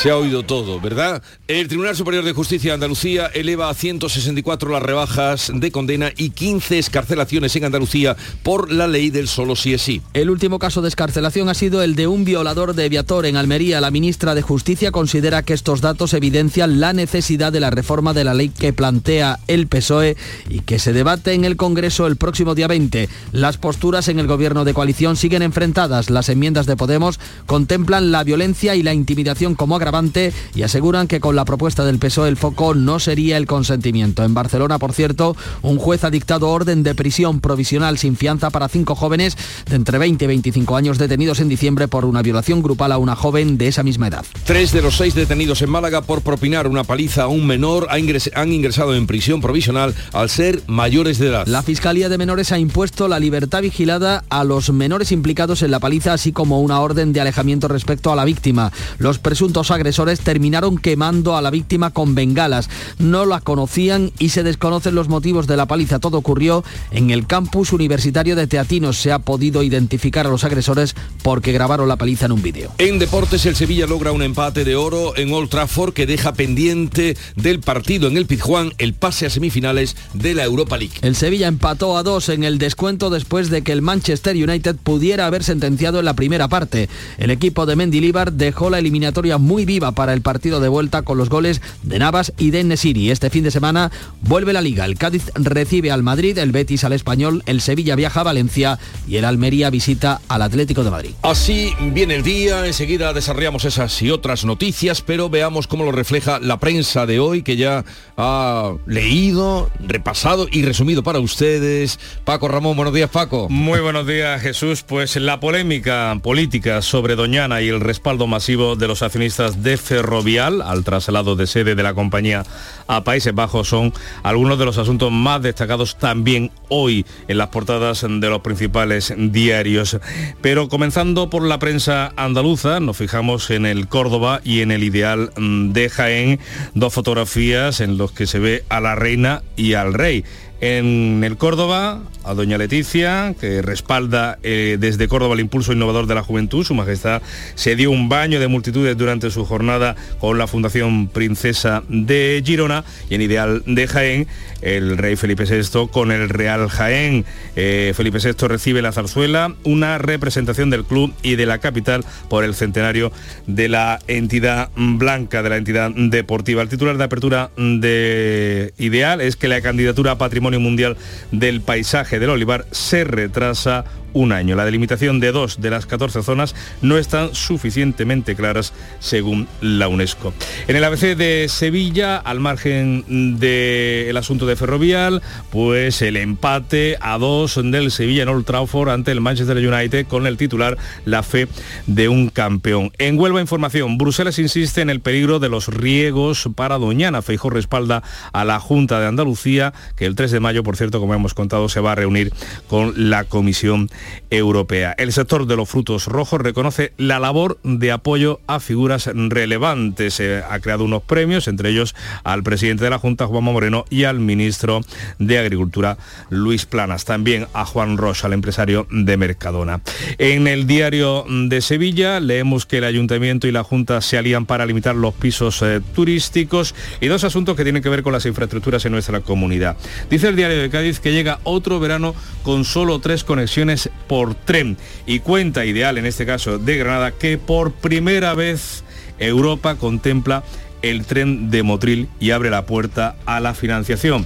Se 0.01 0.11
ha 0.11 0.17
oído 0.17 0.43
todo, 0.43 0.79
¿verdad? 0.79 1.23
El 1.47 1.67
Tribunal 1.67 1.95
Superior 1.95 2.23
de 2.23 2.33
Justicia 2.33 2.71
de 2.71 2.75
Andalucía 2.75 3.27
eleva 3.27 3.69
a 3.69 3.73
164 3.73 4.69
las 4.69 4.83
rebajas 4.83 5.51
de 5.53 5.71
condena 5.71 6.11
y 6.15 6.29
15 6.29 6.77
escarcelaciones 6.77 7.55
en 7.55 7.63
Andalucía 7.63 8.15
por 8.43 8.71
la 8.71 8.87
ley 8.87 9.09
del 9.09 9.27
solo 9.27 9.55
sí 9.55 9.73
es 9.73 9.81
sí. 9.81 10.01
El 10.13 10.29
último 10.29 10.59
caso 10.59 10.81
de 10.81 10.89
escarcelación 10.89 11.49
ha 11.49 11.53
sido 11.53 11.81
el 11.81 11.95
de 11.95 12.07
un 12.07 12.23
violador 12.23 12.75
de 12.75 12.89
Viator 12.89 13.25
en 13.25 13.35
Almería. 13.35 13.81
La 13.81 13.89
ministra 13.89 14.35
de 14.35 14.41
Justicia 14.41 14.91
considera 14.91 15.43
que 15.43 15.53
estos 15.53 15.81
datos 15.81 16.13
evidencian 16.13 16.79
la 16.79 16.93
necesidad 16.93 17.51
de 17.51 17.61
la 17.61 17.71
reforma 17.71 18.13
de 18.13 18.25
la 18.25 18.33
ley 18.33 18.49
que 18.49 18.73
plantea 18.73 19.39
el 19.47 19.67
PSOE 19.67 20.17
y 20.49 20.59
que 20.59 20.77
se 20.77 20.93
debate 20.93 21.33
en 21.33 21.45
el 21.45 21.55
Congreso 21.55 22.05
el 22.05 22.17
próximo 22.17 22.53
día 22.53 22.67
20. 22.67 23.09
Las 23.31 23.57
posturas 23.57 24.07
en 24.07 24.19
el 24.19 24.27
gobierno 24.27 24.65
de 24.65 24.73
coalición 24.73 25.15
siguen 25.15 25.41
enfrentadas. 25.41 26.09
Las 26.09 26.29
enmiendas 26.29 26.65
de 26.67 26.75
Podemos 26.75 27.19
contemplan 27.45 28.11
la 28.11 28.23
violencia 28.23 28.75
y 28.75 28.83
la 28.83 28.93
intimidación 28.93 29.55
como 29.55 29.75
agravante 29.85 30.33
y 30.55 30.63
aseguran 30.63 31.07
que 31.07 31.19
con 31.19 31.35
la 31.35 31.45
propuesta 31.45 31.85
del 31.85 31.99
PSOE 31.99 32.29
el 32.29 32.37
foco 32.37 32.73
no 32.73 32.99
sería 32.99 33.37
el 33.37 33.45
consentimiento. 33.45 34.23
En 34.23 34.33
Barcelona, 34.33 34.79
por 34.79 34.93
cierto, 34.93 35.37
un 35.61 35.77
juez 35.77 36.03
ha 36.03 36.09
dictado 36.09 36.49
orden 36.49 36.81
de 36.81 36.95
prisión 36.95 37.39
provisional 37.39 37.99
sin 37.99 38.15
fianza 38.15 38.49
para 38.49 38.67
cinco 38.67 38.95
jóvenes 38.95 39.37
de 39.69 39.75
entre 39.75 39.99
20 39.99 40.25
y 40.25 40.27
25 40.27 40.75
años 40.75 40.97
detenidos 40.97 41.39
en 41.39 41.49
diciembre 41.49 41.87
por 41.87 42.05
una 42.05 42.23
violación 42.23 42.63
grupal 42.63 42.91
a 42.91 42.97
una 42.97 43.15
joven 43.15 43.57
de 43.57 43.67
esa 43.67 43.83
misma 43.83 44.07
edad. 44.07 44.25
Tres 44.45 44.71
de 44.71 44.81
los 44.81 44.97
seis 44.97 45.13
detenidos 45.13 45.61
en 45.61 45.69
Málaga 45.69 46.01
por 46.01 46.21
propinar 46.21 46.67
una 46.67 46.83
paliza 46.83 47.23
a 47.23 47.27
un 47.27 47.45
menor 47.45 47.87
han 47.89 48.51
ingresado 48.51 48.95
en 48.95 49.05
prisión 49.05 49.41
provisional 49.41 49.93
al 50.13 50.29
ser 50.29 50.63
mayores 50.67 51.19
de 51.19 51.27
edad. 51.27 51.45
La 51.45 51.61
Fiscalía 51.61 52.09
de 52.09 52.17
Menores 52.17 52.51
ha 52.51 52.57
impuesto 52.57 53.07
la 53.07 53.19
libertad 53.19 53.61
vigilada 53.61 54.23
a 54.29 54.43
los 54.43 54.71
menores 54.71 55.11
implicados 55.11 55.61
en 55.61 55.71
la 55.71 55.79
paliza, 55.79 56.13
así 56.13 56.31
como 56.31 56.61
una 56.61 56.79
orden 56.79 57.13
de 57.13 57.21
alejamiento 57.21 57.67
respecto 57.67 58.11
a 58.11 58.15
la 58.15 58.25
víctima. 58.25 58.71
Los 58.97 59.19
presuntos 59.19 59.71
agresores 59.75 60.21
terminaron 60.21 60.77
quemando 60.77 61.37
a 61.37 61.41
la 61.41 61.51
víctima 61.51 61.91
con 61.91 62.15
bengalas. 62.15 62.69
No 62.97 63.25
la 63.25 63.41
conocían 63.41 64.11
y 64.17 64.29
se 64.29 64.43
desconocen 64.43 64.95
los 64.95 65.09
motivos 65.09 65.45
de 65.47 65.57
la 65.57 65.67
paliza. 65.67 65.99
Todo 65.99 66.17
ocurrió 66.17 66.63
en 66.91 67.11
el 67.11 67.27
campus 67.27 67.73
universitario 67.73 68.35
de 68.35 68.47
Teatinos. 68.47 68.97
Se 68.97 69.11
ha 69.11 69.19
podido 69.19 69.61
identificar 69.61 70.25
a 70.25 70.29
los 70.29 70.43
agresores 70.43 70.95
porque 71.21 71.51
grabaron 71.51 71.87
la 71.87 71.97
paliza 71.97 72.25
en 72.25 72.31
un 72.31 72.41
vídeo. 72.41 72.71
En 72.77 72.99
deportes, 72.99 73.45
el 73.45 73.55
Sevilla 73.55 73.85
logra 73.85 74.11
un 74.11 74.23
empate 74.23 74.63
de 74.63 74.75
oro 74.75 75.15
en 75.17 75.31
Old 75.31 75.49
Trafford 75.49 75.93
que 75.93 76.05
deja 76.05 76.33
pendiente 76.33 77.17
del 77.35 77.59
partido 77.59 78.07
en 78.07 78.17
el 78.17 78.25
Pizjuán 78.25 78.73
el 78.77 78.93
pase 78.93 79.25
a 79.25 79.29
semifinales 79.29 79.95
de 80.13 80.33
la 80.33 80.43
Europa 80.43 80.77
League. 80.77 80.95
El 81.01 81.15
Sevilla 81.15 81.47
empató 81.47 81.97
a 81.97 82.03
dos 82.03 82.29
en 82.29 82.43
el 82.43 82.57
descuento 82.57 83.09
después 83.09 83.49
de 83.49 83.61
que 83.61 83.71
el 83.71 83.81
Manchester 83.81 84.35
United 84.35 84.75
pudiera 84.75 85.25
haber 85.25 85.43
sentenciado 85.43 85.99
en 85.99 86.05
la 86.05 86.13
primera 86.13 86.47
parte. 86.47 86.89
El 87.17 87.31
equipo 87.31 87.65
de 87.65 87.75
Mendilibar 87.75 88.33
dejó 88.33 88.69
la 88.69 88.79
eliminatoria 88.79 89.37
muy 89.37 89.64
viva 89.65 89.91
para 89.91 90.13
el 90.13 90.21
partido 90.21 90.59
de 90.59 90.67
vuelta 90.67 91.01
con 91.01 91.17
los 91.17 91.29
goles 91.29 91.61
de 91.83 91.99
Navas 91.99 92.33
y 92.37 92.51
de 92.51 92.63
Nesiri. 92.63 93.11
Este 93.11 93.29
fin 93.29 93.43
de 93.43 93.51
semana 93.51 93.91
vuelve 94.21 94.53
la 94.53 94.61
liga. 94.61 94.85
El 94.85 94.97
Cádiz 94.97 95.31
recibe 95.35 95.91
al 95.91 96.03
Madrid, 96.03 96.37
el 96.37 96.51
Betis 96.51 96.83
al 96.83 96.93
Español, 96.93 97.43
el 97.45 97.61
Sevilla 97.61 97.95
viaja 97.95 98.21
a 98.21 98.23
Valencia 98.23 98.79
y 99.07 99.17
el 99.17 99.25
Almería 99.25 99.69
visita 99.69 100.21
al 100.27 100.41
Atlético 100.41 100.83
de 100.83 100.91
Madrid. 100.91 101.11
Así 101.21 101.73
viene 101.91 102.15
el 102.15 102.23
día, 102.23 102.65
enseguida 102.65 103.13
desarrollamos 103.13 103.65
esas 103.65 104.01
y 104.01 104.11
otras 104.11 104.45
noticias, 104.45 105.01
pero 105.01 105.29
veamos 105.29 105.67
cómo 105.67 105.83
lo 105.83 105.91
refleja 105.91 106.39
la 106.39 106.59
prensa 106.59 107.05
de 107.05 107.19
hoy, 107.19 107.43
que 107.43 107.57
ya 107.57 107.85
ha 108.17 108.73
leído, 108.85 109.69
repasado 109.79 110.47
y 110.51 110.63
resumido 110.63 111.03
para 111.03 111.19
ustedes. 111.19 111.99
Paco 112.23 112.47
Ramón, 112.47 112.75
buenos 112.75 112.93
días 112.93 113.09
Paco. 113.09 113.47
Muy 113.49 113.79
buenos 113.79 114.07
días 114.07 114.41
Jesús. 114.41 114.83
Pues 114.83 115.15
la 115.15 115.39
polémica 115.39 116.19
política 116.21 116.81
sobre 116.81 117.15
Doñana 117.15 117.61
y 117.61 117.69
el 117.69 117.79
respaldo 117.79 118.27
masivo 118.27 118.75
de 118.75 118.87
los 118.87 119.01
accionistas 119.01 119.54
de 119.61 119.77
Ferrovial 119.77 120.61
al 120.61 120.83
traslado 120.83 121.35
de 121.35 121.47
sede 121.47 121.75
de 121.75 121.83
la 121.83 121.93
compañía 121.93 122.43
a 122.87 123.03
Países 123.03 123.33
Bajos 123.33 123.67
son 123.67 123.93
algunos 124.23 124.59
de 124.59 124.65
los 124.65 124.77
asuntos 124.77 125.11
más 125.11 125.41
destacados 125.41 125.97
también 125.97 126.51
hoy 126.69 127.05
en 127.27 127.37
las 127.37 127.49
portadas 127.49 128.05
de 128.07 128.29
los 128.29 128.41
principales 128.41 129.13
diarios. 129.17 129.97
Pero 130.41 130.69
comenzando 130.69 131.29
por 131.29 131.43
la 131.43 131.59
prensa 131.59 132.13
andaluza, 132.15 132.79
nos 132.79 132.97
fijamos 132.97 133.49
en 133.49 133.65
el 133.65 133.87
Córdoba 133.87 134.41
y 134.43 134.61
en 134.61 134.71
el 134.71 134.83
Ideal 134.83 135.31
de 135.35 135.89
Jaén, 135.89 136.39
dos 136.73 136.93
fotografías 136.93 137.81
en 137.81 137.97
los 137.97 138.11
que 138.11 138.27
se 138.27 138.39
ve 138.39 138.63
a 138.69 138.79
la 138.79 138.95
reina 138.95 139.41
y 139.55 139.73
al 139.73 139.93
rey. 139.93 140.23
En 140.67 141.23
el 141.23 141.37
Córdoba, 141.37 142.01
a 142.23 142.33
doña 142.33 142.57
Leticia, 142.57 143.35
que 143.39 143.61
respalda 143.61 144.39
eh, 144.41 144.77
desde 144.79 145.07
Córdoba 145.07 145.35
el 145.35 145.41
impulso 145.41 145.73
innovador 145.73 146.07
de 146.07 146.15
la 146.15 146.23
juventud. 146.23 146.65
Su 146.65 146.73
Majestad 146.73 147.21
se 147.53 147.75
dio 147.75 147.91
un 147.91 148.09
baño 148.09 148.39
de 148.39 148.47
multitudes 148.47 148.97
durante 148.97 149.29
su 149.29 149.45
jornada 149.45 149.95
con 150.19 150.39
la 150.39 150.47
Fundación 150.47 151.07
Princesa 151.07 151.83
de 151.87 152.41
Girona 152.43 152.83
y 153.11 153.13
en 153.13 153.21
Ideal 153.21 153.61
de 153.67 153.87
Jaén, 153.87 154.27
el 154.63 154.97
rey 154.97 155.15
Felipe 155.17 155.43
VI 155.43 155.87
con 155.91 156.11
el 156.11 156.29
Real 156.29 156.67
Jaén. 156.67 157.25
Eh, 157.55 157.93
Felipe 157.95 158.17
VI 158.17 158.47
recibe 158.47 158.81
la 158.81 158.91
zarzuela, 158.91 159.53
una 159.65 159.99
representación 159.99 160.71
del 160.71 160.83
club 160.83 161.13
y 161.21 161.35
de 161.35 161.45
la 161.45 161.59
capital 161.59 162.03
por 162.27 162.43
el 162.43 162.55
centenario 162.55 163.11
de 163.45 163.69
la 163.69 163.99
entidad 164.07 164.71
blanca, 164.75 165.43
de 165.43 165.49
la 165.49 165.57
entidad 165.57 165.91
deportiva. 165.91 166.63
El 166.63 166.69
titular 166.69 166.97
de 166.97 167.03
apertura 167.03 167.51
de 167.55 168.73
Ideal 168.79 169.21
es 169.21 169.35
que 169.35 169.47
la 169.47 169.61
candidatura 169.61 170.17
patrimonio 170.17 170.54
Mundial 170.59 170.97
del 171.31 171.61
Paisaje 171.61 172.19
del 172.19 172.29
Olivar 172.29 172.65
se 172.71 173.03
retrasa 173.03 173.85
un 174.15 174.31
año. 174.31 174.55
La 174.55 174.65
delimitación 174.65 175.19
de 175.19 175.31
dos 175.31 175.61
de 175.61 175.69
las 175.69 175.85
14 175.85 176.23
zonas 176.23 176.55
no 176.81 176.97
están 176.97 177.35
suficientemente 177.35 178.35
claras 178.35 178.73
según 178.99 179.47
la 179.61 179.87
UNESCO. 179.87 180.33
En 180.67 180.75
el 180.75 180.83
ABC 180.83 181.15
de 181.15 181.47
Sevilla, 181.49 182.17
al 182.17 182.39
margen 182.39 183.37
del 183.39 184.15
asunto 184.17 184.47
de 184.47 184.55
Ferrovial, 184.55 185.21
pues 185.51 186.01
el 186.01 186.17
empate 186.17 186.97
a 187.01 187.17
dos 187.17 187.59
del 187.61 187.91
Sevilla 187.91 188.23
en 188.23 188.29
Old 188.29 188.45
Trafford 188.45 188.89
ante 188.89 189.11
el 189.11 189.21
Manchester 189.21 189.57
United 189.57 190.07
con 190.07 190.25
el 190.27 190.37
titular 190.37 190.77
La 191.03 191.21
fe 191.21 191.47
de 191.85 192.07
un 192.07 192.29
campeón. 192.29 192.91
En 192.97 193.19
Huelva 193.19 193.41
Información, 193.41 193.97
Bruselas 193.97 194.39
insiste 194.39 194.81
en 194.81 194.89
el 194.89 195.01
peligro 195.01 195.39
de 195.39 195.49
los 195.49 195.67
riegos 195.67 196.47
para 196.55 196.77
Doñana. 196.77 197.21
Feijóo 197.21 197.49
respalda 197.49 198.01
a 198.31 198.45
la 198.45 198.59
Junta 198.61 198.99
de 199.01 199.07
Andalucía, 199.07 199.73
que 199.97 200.05
el 200.05 200.15
3 200.15 200.31
de 200.31 200.39
mayo, 200.39 200.63
por 200.63 200.77
cierto, 200.77 201.01
como 201.01 201.13
hemos 201.13 201.33
contado, 201.33 201.67
se 201.67 201.81
va 201.81 201.91
a 201.91 201.95
reunir 201.95 202.31
con 202.67 203.09
la 203.09 203.25
Comisión 203.25 203.89
Europea. 204.29 204.95
El 204.97 205.11
sector 205.11 205.47
de 205.47 205.55
los 205.55 205.69
frutos 205.69 206.07
rojos 206.07 206.41
reconoce 206.41 206.93
la 206.97 207.19
labor 207.19 207.59
de 207.63 207.91
apoyo 207.91 208.39
a 208.47 208.59
figuras 208.59 209.09
relevantes. 209.13 210.15
Se 210.15 210.43
ha 210.47 210.59
creado 210.59 210.83
unos 210.83 211.03
premios, 211.03 211.47
entre 211.47 211.69
ellos 211.69 211.95
al 212.23 212.43
presidente 212.43 212.83
de 212.83 212.89
la 212.89 212.99
Junta, 212.99 213.27
Juanma 213.27 213.51
Moreno, 213.51 213.85
y 213.89 214.03
al 214.03 214.19
ministro 214.19 214.81
de 215.19 215.39
Agricultura, 215.39 215.97
Luis 216.29 216.65
Planas. 216.65 217.05
También 217.05 217.47
a 217.53 217.65
Juan 217.65 217.97
Rocha, 217.97 218.27
al 218.27 218.33
empresario 218.33 218.87
de 218.89 219.17
Mercadona. 219.17 219.81
En 220.17 220.47
el 220.47 220.67
diario 220.67 221.25
de 221.27 221.61
Sevilla 221.61 222.19
leemos 222.19 222.65
que 222.65 222.77
el 222.77 222.83
ayuntamiento 222.83 223.47
y 223.47 223.51
la 223.51 223.63
Junta 223.63 224.01
se 224.01 224.17
alían 224.17 224.45
para 224.45 224.65
limitar 224.65 224.95
los 224.95 225.13
pisos 225.13 225.61
eh, 225.61 225.81
turísticos 225.93 226.75
y 227.01 227.07
dos 227.07 227.23
asuntos 227.23 227.55
que 227.55 227.63
tienen 227.63 227.81
que 227.81 227.89
ver 227.89 228.03
con 228.03 228.13
las 228.13 228.25
infraestructuras 228.25 228.85
en 228.85 228.91
nuestra 228.91 229.21
comunidad. 229.21 229.77
Dice 230.09 230.27
el 230.27 230.35
diario 230.35 230.61
de 230.61 230.69
Cádiz 230.69 230.99
que 230.99 231.11
llega 231.11 231.39
otro 231.43 231.79
verano 231.79 232.15
con 232.43 232.65
solo 232.65 232.99
tres 232.99 233.23
conexiones 233.23 233.89
por 234.07 234.35
tren 234.35 234.77
y 235.05 235.19
cuenta 235.19 235.65
ideal 235.65 235.97
en 235.97 236.05
este 236.05 236.25
caso 236.25 236.57
de 236.59 236.77
Granada 236.77 237.11
que 237.11 237.37
por 237.37 237.71
primera 237.71 238.33
vez 238.33 238.83
Europa 239.19 239.75
contempla 239.75 240.43
el 240.81 241.05
tren 241.05 241.49
de 241.49 241.63
Motril 241.63 242.09
y 242.19 242.31
abre 242.31 242.49
la 242.49 242.65
puerta 242.65 243.15
a 243.25 243.39
la 243.39 243.53
financiación. 243.53 244.25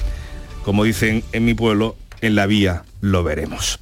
Como 0.64 0.84
dicen 0.84 1.24
en 1.32 1.46
mi 1.46 1.54
pueblo, 1.54 1.96
en 2.22 2.36
la 2.36 2.46
vía 2.46 2.84
lo 3.02 3.24
veremos. 3.24 3.80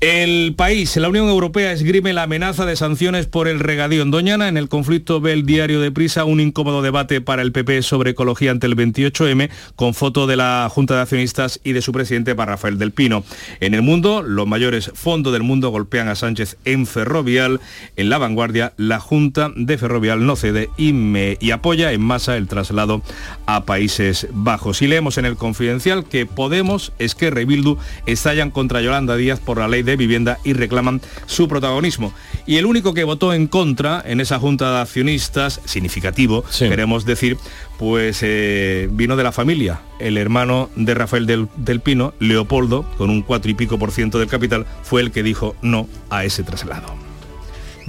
El 0.00 0.54
país, 0.56 0.96
la 0.96 1.08
Unión 1.08 1.28
Europea 1.28 1.72
esgrime 1.72 2.12
la 2.12 2.24
amenaza 2.24 2.66
de 2.66 2.76
sanciones 2.76 3.26
por 3.26 3.48
el 3.48 3.60
regadío 3.60 4.02
en 4.02 4.10
Doñana. 4.10 4.48
En 4.48 4.56
el 4.56 4.68
conflicto 4.68 5.20
ve 5.20 5.32
el 5.32 5.46
diario 5.46 5.80
de 5.80 5.90
Prisa 5.90 6.24
un 6.24 6.40
incómodo 6.40 6.82
debate 6.82 7.20
para 7.20 7.42
el 7.42 7.52
PP 7.52 7.82
sobre 7.82 8.10
ecología 8.10 8.50
ante 8.50 8.66
el 8.66 8.76
28M 8.76 9.50
con 9.76 9.94
foto 9.94 10.26
de 10.26 10.36
la 10.36 10.68
Junta 10.70 10.94
de 10.94 11.02
Accionistas 11.02 11.60
y 11.64 11.72
de 11.72 11.82
su 11.82 11.92
presidente 11.92 12.34
para 12.34 12.52
Rafael 12.52 12.78
del 12.78 12.92
Pino. 12.92 13.24
En 13.60 13.74
el 13.74 13.82
mundo, 13.82 14.22
los 14.22 14.46
mayores 14.46 14.90
fondos 14.94 15.32
del 15.32 15.42
mundo 15.42 15.70
golpean 15.70 16.08
a 16.08 16.14
Sánchez 16.14 16.56
en 16.64 16.86
Ferrovial. 16.86 17.60
En 17.96 18.10
la 18.10 18.18
vanguardia, 18.18 18.72
la 18.76 19.00
Junta 19.00 19.50
de 19.54 19.78
Ferrovial 19.78 20.26
no 20.26 20.36
cede 20.36 20.70
y, 20.76 20.92
me, 20.92 21.36
y 21.40 21.52
apoya 21.52 21.92
en 21.92 22.02
masa 22.02 22.36
el 22.36 22.48
traslado 22.48 23.02
a 23.46 23.64
Países 23.64 24.28
Bajos. 24.32 24.82
Y 24.82 24.88
leemos 24.88 25.18
en 25.18 25.24
el 25.24 25.36
Confidencial 25.36 26.04
que 26.04 26.26
Podemos, 26.26 26.92
Esquerra 26.98 27.40
y 27.40 27.44
Bildu 27.44 27.78
estallan 28.06 28.50
contra 28.50 28.80
Yolanda 28.80 29.16
Díaz 29.16 29.40
por 29.40 29.58
la 29.58 29.68
ley 29.70 29.82
de 29.82 29.96
vivienda 29.96 30.38
y 30.44 30.52
reclaman 30.52 31.00
su 31.26 31.48
protagonismo. 31.48 32.12
Y 32.46 32.56
el 32.56 32.66
único 32.66 32.94
que 32.94 33.04
votó 33.04 33.32
en 33.32 33.46
contra 33.46 34.02
en 34.04 34.20
esa 34.20 34.38
junta 34.38 34.72
de 34.72 34.80
accionistas, 34.80 35.60
significativo, 35.64 36.44
queremos 36.58 37.04
decir, 37.04 37.36
pues 37.78 38.20
eh, 38.22 38.88
vino 38.92 39.16
de 39.16 39.24
la 39.24 39.32
familia. 39.32 39.80
El 39.98 40.16
hermano 40.16 40.70
de 40.76 40.94
Rafael 40.94 41.26
del, 41.26 41.48
del, 41.56 41.80
Pino, 41.80 42.14
Leopoldo, 42.18 42.84
con 42.98 43.10
un 43.10 43.22
cuatro 43.22 43.50
y 43.50 43.54
pico 43.54 43.78
por 43.78 43.92
ciento 43.92 44.18
del 44.18 44.28
capital, 44.28 44.66
fue 44.82 45.00
el 45.00 45.10
que 45.10 45.22
dijo 45.22 45.54
no 45.62 45.88
a 46.10 46.24
ese 46.24 46.42
traslado. 46.42 47.09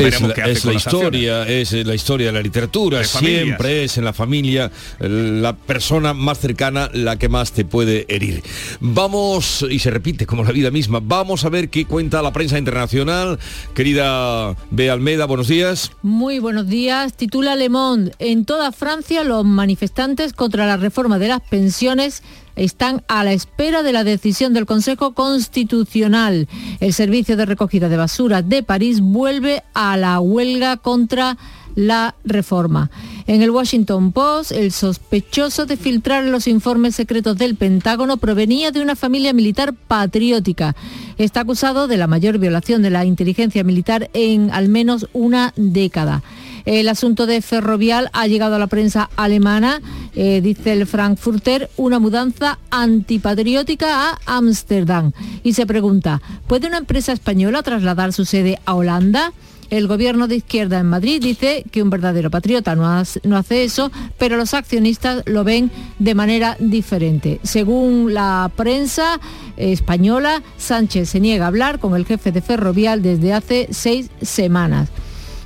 Es, 0.07 0.21
la, 0.21 0.33
es 0.45 0.65
la 0.65 0.73
historia, 0.73 1.47
es 1.47 1.73
la 1.73 1.95
historia 1.95 2.27
de 2.27 2.33
la 2.33 2.41
literatura, 2.41 3.03
siempre 3.03 3.83
es 3.83 3.97
en 3.97 4.05
la 4.05 4.13
familia 4.13 4.71
la 4.99 5.55
persona 5.55 6.13
más 6.13 6.39
cercana 6.39 6.89
la 6.93 7.17
que 7.17 7.29
más 7.29 7.51
te 7.51 7.65
puede 7.65 8.05
herir. 8.09 8.43
Vamos, 8.79 9.65
y 9.69 9.79
se 9.79 9.91
repite 9.91 10.25
como 10.25 10.43
la 10.43 10.51
vida 10.51 10.71
misma, 10.71 10.99
vamos 11.01 11.45
a 11.45 11.49
ver 11.49 11.69
qué 11.69 11.85
cuenta 11.85 12.21
la 12.21 12.33
prensa 12.33 12.57
internacional. 12.57 13.39
Querida 13.73 14.55
Bea 14.71 14.93
Almeda, 14.93 15.25
buenos 15.25 15.47
días. 15.47 15.91
Muy 16.01 16.39
buenos 16.39 16.67
días. 16.67 17.15
Titula 17.15 17.55
Le 17.55 17.69
Monde, 17.69 18.11
en 18.19 18.45
toda 18.45 18.71
Francia 18.71 19.23
los 19.23 19.45
manifestantes 19.45 20.33
contra 20.33 20.65
la 20.65 20.77
reforma 20.77 21.19
de 21.19 21.27
las 21.27 21.41
pensiones 21.41 22.23
están 22.63 23.03
a 23.07 23.23
la 23.23 23.33
espera 23.33 23.81
de 23.81 23.91
la 23.91 24.03
decisión 24.03 24.53
del 24.53 24.67
Consejo 24.67 25.13
Constitucional. 25.13 26.47
El 26.79 26.93
servicio 26.93 27.35
de 27.35 27.47
recogida 27.47 27.89
de 27.89 27.97
basura 27.97 28.43
de 28.43 28.61
París 28.61 29.01
vuelve 29.01 29.63
a 29.73 29.97
la 29.97 30.19
huelga 30.19 30.77
contra 30.77 31.37
la 31.73 32.15
reforma. 32.23 32.91
En 33.25 33.41
el 33.41 33.49
Washington 33.49 34.11
Post, 34.11 34.51
el 34.51 34.71
sospechoso 34.71 35.65
de 35.65 35.77
filtrar 35.77 36.25
los 36.25 36.47
informes 36.47 36.95
secretos 36.95 37.37
del 37.37 37.55
Pentágono 37.55 38.17
provenía 38.17 38.71
de 38.71 38.81
una 38.81 38.95
familia 38.95 39.33
militar 39.33 39.73
patriótica. 39.73 40.75
Está 41.17 41.41
acusado 41.41 41.87
de 41.87 41.97
la 41.97 42.07
mayor 42.07 42.37
violación 42.37 42.83
de 42.83 42.89
la 42.91 43.05
inteligencia 43.05 43.63
militar 43.63 44.09
en 44.13 44.51
al 44.51 44.69
menos 44.69 45.07
una 45.13 45.53
década. 45.55 46.21
El 46.65 46.89
asunto 46.89 47.25
de 47.25 47.41
Ferrovial 47.41 48.09
ha 48.13 48.27
llegado 48.27 48.55
a 48.55 48.59
la 48.59 48.67
prensa 48.67 49.09
alemana, 49.15 49.81
eh, 50.15 50.41
dice 50.41 50.73
el 50.73 50.87
Frankfurter, 50.87 51.69
una 51.77 51.99
mudanza 51.99 52.59
antipatriótica 52.69 54.11
a 54.11 54.19
Ámsterdam. 54.25 55.11
Y 55.43 55.53
se 55.53 55.65
pregunta, 55.65 56.21
¿puede 56.47 56.67
una 56.67 56.77
empresa 56.77 57.11
española 57.11 57.63
trasladar 57.63 58.13
su 58.13 58.25
sede 58.25 58.59
a 58.65 58.75
Holanda? 58.75 59.33
El 59.71 59.87
gobierno 59.87 60.27
de 60.27 60.35
izquierda 60.35 60.79
en 60.79 60.87
Madrid 60.87 61.21
dice 61.21 61.63
que 61.71 61.81
un 61.81 61.89
verdadero 61.89 62.29
patriota 62.29 62.75
no 62.75 62.85
hace, 62.89 63.63
eso, 63.63 63.89
pero 64.17 64.35
los 64.35 64.53
accionistas 64.53 65.23
lo 65.25 65.45
ven 65.45 65.71
de 65.97 66.13
manera 66.13 66.57
diferente. 66.59 67.39
Según 67.43 68.13
la 68.13 68.51
prensa 68.57 69.21
española, 69.55 70.43
Sánchez 70.57 71.09
se 71.09 71.21
niega 71.21 71.45
a 71.45 71.47
hablar 71.47 71.79
con 71.79 71.95
el 71.95 72.05
jefe 72.05 72.33
de 72.33 72.41
Ferrovial 72.41 73.01
desde 73.01 73.31
hace 73.31 73.69
seis 73.71 74.09
semanas. 74.21 74.89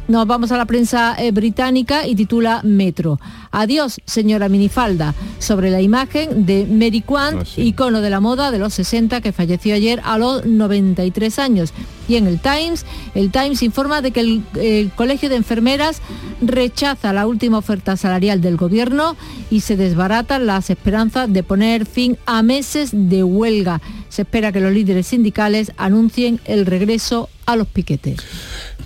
Nos 0.08 0.28
vamos 0.28 0.52
a 0.52 0.58
la 0.58 0.66
prensa 0.66 1.16
eh, 1.18 1.32
británica 1.32 2.06
y 2.06 2.14
titula 2.14 2.62
Metro. 2.64 3.20
Adiós, 3.52 4.00
señora 4.06 4.50
minifalda, 4.50 5.16
sobre 5.40 5.72
la 5.72 5.82
imagen 5.82 6.46
de 6.46 6.68
Mary 6.70 7.02
Quant, 7.02 7.42
ah, 7.42 7.46
icono 7.58 8.02
de 8.02 8.12
la 8.12 8.20
moda 8.20 8.52
de 8.52 8.60
los 8.60 8.76
60 8.76 9.22
que 9.22 9.32
falleció 9.32 9.74
ayer 9.74 10.02
a 10.04 10.20
los 10.20 10.46
93 10.46 11.40
años. 11.40 11.74
Y 12.08 12.18
en 12.18 12.28
el 12.28 12.40
Times, 12.40 12.86
el 13.16 13.32
Times 13.32 13.64
informa 13.64 14.04
de 14.04 14.12
que 14.12 14.20
el, 14.20 14.44
el 14.62 14.92
Colegio 14.92 15.28
de 15.28 15.38
Enfermeras 15.38 16.04
rechaza 16.40 17.12
la 17.12 17.26
última 17.26 17.58
oferta 17.58 17.98
salarial 17.98 18.42
del 18.42 18.58
gobierno 18.58 19.16
y 19.50 19.62
se 19.62 19.76
desbaratan 19.76 20.46
las 20.46 20.70
esperanzas 20.70 21.34
de 21.34 21.42
poner 21.42 21.88
fin 21.88 22.16
a 22.28 22.44
meses 22.44 22.92
de 22.94 23.24
huelga. 23.24 23.82
Se 24.10 24.22
espera 24.22 24.52
que 24.52 24.62
los 24.62 24.72
líderes 24.72 25.08
sindicales 25.08 25.72
anuncien 25.78 26.40
el 26.46 26.68
regreso 26.68 27.28
a 27.48 27.56
los 27.56 27.68
piquetes. 27.68 28.18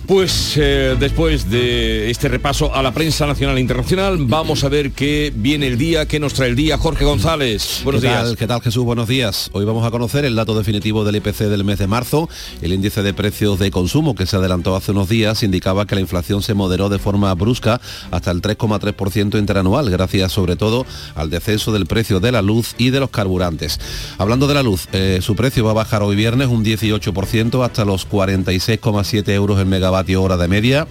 Pues 0.06 0.54
eh, 0.56 0.96
después 0.98 1.50
de 1.50 2.10
este 2.10 2.28
repaso 2.28 2.74
a 2.74 2.82
la 2.82 2.92
prensa 2.92 3.26
nacional 3.26 3.58
e 3.58 3.60
internacional, 3.60 4.16
vamos 4.20 4.64
a 4.64 4.68
ver 4.68 4.92
qué 4.92 5.32
viene 5.34 5.66
el 5.66 5.76
día, 5.76 6.06
qué 6.06 6.18
nos 6.18 6.32
trae 6.32 6.48
el 6.48 6.56
día. 6.56 6.78
Jorge 6.78 7.04
González, 7.04 7.82
buenos 7.84 8.02
¿Qué 8.02 8.08
días. 8.08 8.22
Tal, 8.22 8.36
¿Qué 8.36 8.46
tal 8.46 8.62
Jesús? 8.62 8.84
Buenos 8.84 9.08
días. 9.08 9.50
Hoy 9.52 9.64
vamos 9.64 9.86
a 9.86 9.90
conocer 9.90 10.24
el 10.24 10.34
dato 10.34 10.56
definitivo 10.56 11.04
del 11.04 11.16
IPC 11.16 11.40
del 11.44 11.64
mes 11.64 11.78
de 11.78 11.86
marzo. 11.86 12.28
El 12.62 12.72
índice 12.72 13.02
de 13.02 13.10
de 13.10 13.14
precios 13.14 13.58
de 13.58 13.72
consumo 13.72 14.14
que 14.14 14.24
se 14.24 14.36
adelantó 14.36 14.76
hace 14.76 14.92
unos 14.92 15.08
días 15.08 15.42
indicaba 15.42 15.84
que 15.84 15.96
la 15.96 16.00
inflación 16.00 16.42
se 16.42 16.54
moderó 16.54 16.88
de 16.88 17.00
forma 17.00 17.34
brusca 17.34 17.80
hasta 18.12 18.30
el 18.30 18.40
3,3% 18.40 19.36
interanual, 19.36 19.90
gracias 19.90 20.30
sobre 20.30 20.54
todo 20.54 20.86
al 21.16 21.28
descenso 21.28 21.72
del 21.72 21.86
precio 21.86 22.20
de 22.20 22.30
la 22.30 22.40
luz 22.40 22.76
y 22.78 22.90
de 22.90 23.00
los 23.00 23.10
carburantes. 23.10 23.80
Hablando 24.16 24.46
de 24.46 24.54
la 24.54 24.62
luz, 24.62 24.86
eh, 24.92 25.18
su 25.22 25.34
precio 25.34 25.64
va 25.64 25.72
a 25.72 25.74
bajar 25.74 26.04
hoy 26.04 26.14
viernes 26.14 26.46
un 26.46 26.64
18% 26.64 27.64
hasta 27.64 27.84
los 27.84 28.08
46,7 28.08 29.28
euros 29.30 29.58
el 29.58 29.66
megavatio 29.66 29.89
hora 29.90 30.36
de 30.36 30.48
media 30.48 30.86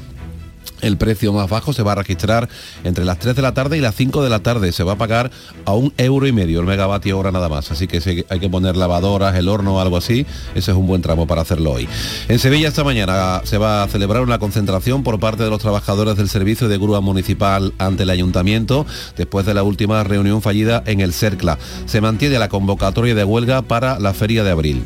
el 0.82 0.98
precio 0.98 1.34
más 1.34 1.50
bajo 1.50 1.74
se 1.74 1.84
va 1.84 1.94
a 1.94 1.96
registrar 1.96 2.48
entre 2.84 3.06
las 3.06 3.20
3 3.20 3.36
de 3.36 3.42
la 3.42 3.54
tarde 3.54 3.78
y 3.78 3.82
las 3.82 3.96
5 3.96 4.24
de 4.24 4.30
la 4.30 4.40
tarde. 4.40 4.72
Se 4.72 4.84
va 4.84 4.94
a 4.94 4.98
pagar 4.98 5.32
a 5.66 5.74
un 5.74 5.94
euro 5.98 6.28
y 6.28 6.32
medio 6.32 6.60
el 6.60 6.66
megavatio 6.66 7.18
hora 7.20 7.32
nada 7.32 7.50
más. 7.50 7.72
Así 7.72 7.88
que 7.88 8.02
si 8.02 8.26
hay 8.30 8.40
que 8.40 8.50
poner 8.50 8.78
lavadoras, 8.78 9.36
el 9.36 9.50
horno 9.50 9.76
o 9.76 9.80
algo 9.80 9.98
así, 9.98 10.26
ese 10.56 10.72
es 10.72 10.78
un 10.78 10.88
buen 10.88 11.02
tramo 11.02 11.28
para 11.28 11.42
hacerlo 11.42 11.72
hoy. 11.72 11.88
En 12.28 12.40
Sevilla 12.40 12.68
esta 12.70 12.84
mañana 12.84 13.42
se 13.44 13.58
va 13.58 13.84
a 13.84 13.88
celebrar 13.88 14.24
una 14.24 14.40
concentración 14.40 15.04
por 15.04 15.20
parte 15.20 15.44
de 15.44 15.50
los 15.50 15.60
trabajadores 15.60 16.16
del 16.16 16.30
servicio 16.30 16.68
de 16.68 16.78
grúa 16.78 17.02
municipal 17.02 17.74
ante 17.78 18.04
el 18.04 18.10
ayuntamiento 18.10 18.86
después 19.18 19.46
de 19.46 19.54
la 19.54 19.64
última 19.64 20.04
reunión 20.04 20.42
fallida 20.42 20.84
en 20.86 21.02
el 21.02 21.14
CERCLA. 21.14 21.58
Se 21.86 22.02
mantiene 22.02 22.40
la 22.40 22.50
convocatoria 22.50 23.16
de 23.16 23.24
huelga 23.24 23.62
para 23.62 24.00
la 24.00 24.14
feria 24.14 24.44
de 24.44 24.52
abril. 24.52 24.84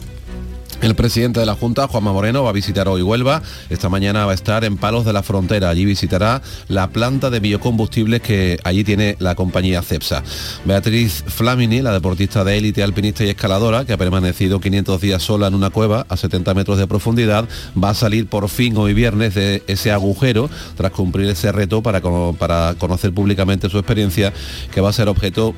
El 0.83 0.95
presidente 0.95 1.39
de 1.39 1.45
la 1.45 1.55
Junta, 1.55 1.87
Juanma 1.87 2.11
Moreno, 2.11 2.43
va 2.43 2.49
a 2.49 2.51
visitar 2.53 2.89
hoy 2.89 3.01
Huelva. 3.01 3.41
Esta 3.69 3.87
mañana 3.87 4.25
va 4.25 4.33
a 4.33 4.35
estar 4.35 4.65
en 4.65 4.75
Palos 4.75 5.05
de 5.05 5.13
la 5.13 5.23
Frontera. 5.23 5.69
Allí 5.69 5.85
visitará 5.85 6.41
la 6.67 6.89
planta 6.89 7.29
de 7.29 7.39
biocombustibles 7.39 8.21
que 8.21 8.59
allí 8.65 8.83
tiene 8.83 9.15
la 9.19 9.33
compañía 9.35 9.81
CEPSA. 9.81 10.23
Beatriz 10.65 11.23
Flamini, 11.25 11.81
la 11.81 11.93
deportista 11.93 12.43
de 12.43 12.57
élite, 12.57 12.83
alpinista 12.83 13.23
y 13.23 13.29
escaladora, 13.29 13.85
que 13.85 13.93
ha 13.93 13.97
permanecido 13.97 14.59
500 14.59 14.99
días 14.99 15.23
sola 15.23 15.47
en 15.47 15.55
una 15.55 15.69
cueva 15.69 16.05
a 16.09 16.17
70 16.17 16.53
metros 16.53 16.77
de 16.77 16.85
profundidad, 16.85 17.47
va 17.81 17.91
a 17.91 17.93
salir 17.93 18.27
por 18.27 18.49
fin 18.49 18.75
hoy 18.75 18.93
viernes 18.93 19.35
de 19.35 19.63
ese 19.67 19.89
agujero 19.89 20.49
tras 20.75 20.91
cumplir 20.91 21.29
ese 21.29 21.53
reto 21.53 21.81
para, 21.81 22.01
para 22.37 22.75
conocer 22.77 23.13
públicamente 23.13 23.69
su 23.69 23.77
experiencia, 23.77 24.33
que 24.73 24.81
va 24.81 24.89
a 24.89 24.93
ser 24.93 25.07
objeto 25.07 25.55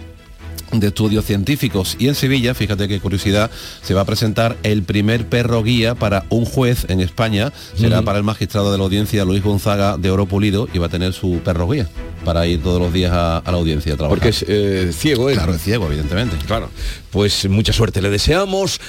de 0.80 0.88
estudios 0.88 1.26
científicos 1.26 1.96
y 2.00 2.08
en 2.08 2.16
Sevilla, 2.16 2.54
fíjate 2.54 2.88
qué 2.88 3.00
curiosidad, 3.00 3.52
se 3.82 3.94
va 3.94 4.02
a 4.02 4.06
presentar 4.06 4.58
el 4.64 4.84
primer 4.84 5.28
perro 5.28 5.64
guía 5.64 5.96
para 5.96 6.26
un 6.30 6.46
juez 6.46 6.86
en 6.90 7.00
España, 7.00 7.52
será 7.76 8.02
para 8.02 8.18
el 8.18 8.24
magistrado 8.24 8.72
de 8.72 8.78
la 8.78 8.84
audiencia 8.84 9.26
Luis 9.26 9.44
Gonzaga 9.44 9.98
de 9.98 10.10
Oro 10.12 10.26
Pulido 10.26 10.68
y 10.74 10.78
va 10.78 10.88
a 10.88 10.90
tener 10.90 11.14
su 11.14 11.40
perro 11.44 11.68
guía 11.70 11.88
para 12.24 12.46
ir 12.48 12.62
todos 12.62 12.82
los 12.82 12.92
días 12.92 13.12
a, 13.14 13.44
la 13.46 13.52
audiencia 13.54 13.94
a 13.94 13.98
trabajar. 13.98 14.18
Porque 14.18 14.30
es 14.30 14.46
eh, 14.48 14.92
ciego, 14.94 15.30
¿eh? 15.30 15.34
Claro, 15.34 15.54
es 15.54 15.62
ciego, 15.62 15.86
evidentemente. 15.88 16.38
Claro, 16.46 16.70
pues 17.12 17.48
mucha 17.50 17.74
suerte 17.74 18.02
le 18.02 18.10
deseamos 18.10 18.80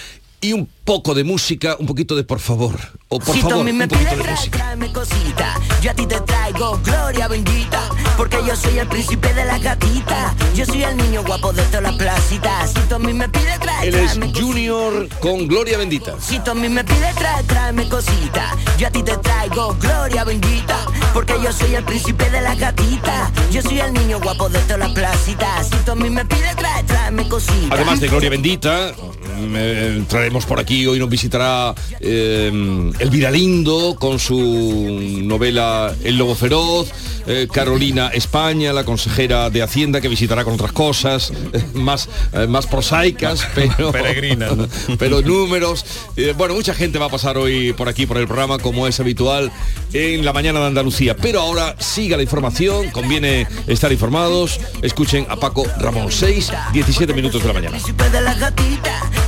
y 0.41 0.53
un 0.53 0.69
poco 0.85 1.15
de 1.15 1.25
música, 1.25 1.77
un 1.79 1.87
poquito 1.87 2.15
de 2.15 2.25
por 2.25 2.41
favor. 2.41 2.79
O 3.09 3.19
por 3.19 3.37
favor, 3.37 3.67
un 3.67 3.79
poquito 3.79 4.17
de 4.17 4.31
música. 4.31 4.77
cosita, 4.93 5.61
yo 5.83 5.91
a 5.91 5.95
ti 5.95 6.07
te 6.07 6.21
traigo 6.21 6.81
gloria 6.85 7.29
bendita, 7.29 7.89
porque 8.17 8.39
yo 8.47 8.57
soy 8.57 8.79
el 8.79 8.89
príncipe 8.89 9.33
de 9.35 9.45
la 9.45 9.59
gatita. 9.59 10.35
Yo 10.55 10.65
soy 10.65 10.83
el 10.85 10.97
niño 10.97 11.23
guapo 11.25 11.53
de 11.53 11.63
todas 11.65 11.83
las 11.83 11.97
placitas. 11.97 12.73
Si 12.73 12.81
tú 12.89 12.95
a 12.95 12.99
mí 12.99 13.13
me 13.13 13.29
pide 13.29 13.59
trae, 13.59 13.89
Él 13.89 13.95
es 13.95 14.19
Junior 14.35 15.09
con 15.21 15.47
gloria 15.47 15.79
bendita. 15.79 16.15
Si 16.21 16.39
tú 16.41 16.53
a 16.53 16.55
mí 16.55 16.69
me 16.69 16.83
pide 16.85 17.13
trae, 17.15 17.43
tráeme 17.45 17.89
cosita, 17.89 18.57
yo 18.79 18.89
a 18.89 18.91
ti 18.91 19.03
te 19.03 19.17
traigo 19.19 19.77
gloria 19.81 20.25
bendita, 20.25 20.79
porque 21.13 21.35
yo 21.43 21.53
soy 21.53 21.75
el 21.75 21.85
príncipe 21.85 22.29
de 22.31 22.41
la 22.41 22.55
gatita. 22.55 23.31
Yo 23.51 23.63
soy 23.63 23.81
el 23.81 23.93
niño 23.93 24.21
guapo 24.21 24.49
de 24.49 24.59
todas 24.61 24.79
las 24.79 24.93
placitas. 24.93 25.69
Si 25.69 25.77
tú 25.85 25.93
a 25.93 25.95
mí 25.95 26.11
me 26.11 26.25
pide 26.25 26.55
trae, 26.57 26.83
tráeme 26.85 27.29
cosita. 27.29 27.75
Además 27.75 28.01
de 28.01 28.09
gloria 28.09 28.31
bendita, 28.31 28.93
me 29.37 30.05
traemos 30.09 30.47
por 30.47 30.59
aquí, 30.61 30.87
hoy 30.87 30.99
nos 30.99 31.09
visitará 31.09 31.75
eh, 32.01 32.93
Elvira 32.99 33.31
Lindo 33.31 33.97
con 33.99 34.19
su 34.19 35.21
novela 35.25 35.95
El 36.03 36.17
Lobo 36.17 36.35
Feroz, 36.35 36.91
eh, 37.27 37.49
Carolina 37.53 38.09
España, 38.09 38.73
la 38.73 38.85
consejera 38.85 39.51
de 39.51 39.63
Hacienda, 39.63 40.01
que 40.01 40.09
visitará 40.09 40.45
con 40.45 40.55
otras 40.55 40.73
cosas 40.73 41.33
eh, 41.53 41.65
más, 41.75 42.09
eh, 42.33 42.47
más 42.47 42.67
prosaicas, 42.67 43.47
pero, 43.55 43.93
Peregrinas. 43.93 44.53
pero 44.99 45.21
números. 45.23 45.85
Eh, 46.17 46.35
bueno, 46.37 46.55
mucha 46.55 46.75
gente 46.75 46.99
va 46.99 47.07
a 47.07 47.11
pasar 47.11 47.37
hoy 47.37 47.73
por 47.73 47.89
aquí, 47.89 48.07
por 48.07 48.19
el 48.19 48.27
programa, 48.27 48.59
como 48.59 48.87
es 48.87 49.01
habitual 49.01 49.51
en 49.93 50.25
la 50.25 50.33
mañana 50.33 50.61
de 50.61 50.67
Andalucía. 50.67 51.17
Pero 51.17 51.41
ahora 51.41 51.77
siga 51.79 52.17
la 52.17 52.23
información, 52.23 52.91
conviene 52.91 53.47
estar 53.67 53.93
informados. 53.93 54.61
Escuchen 54.83 55.27
a 55.29 55.37
Paco 55.37 55.65
Ramón, 55.79 56.11
6, 56.11 56.53
17 56.73 57.13
minutos 57.15 57.43
de 57.43 57.49
la 57.49 57.55
mañana. 57.55 57.79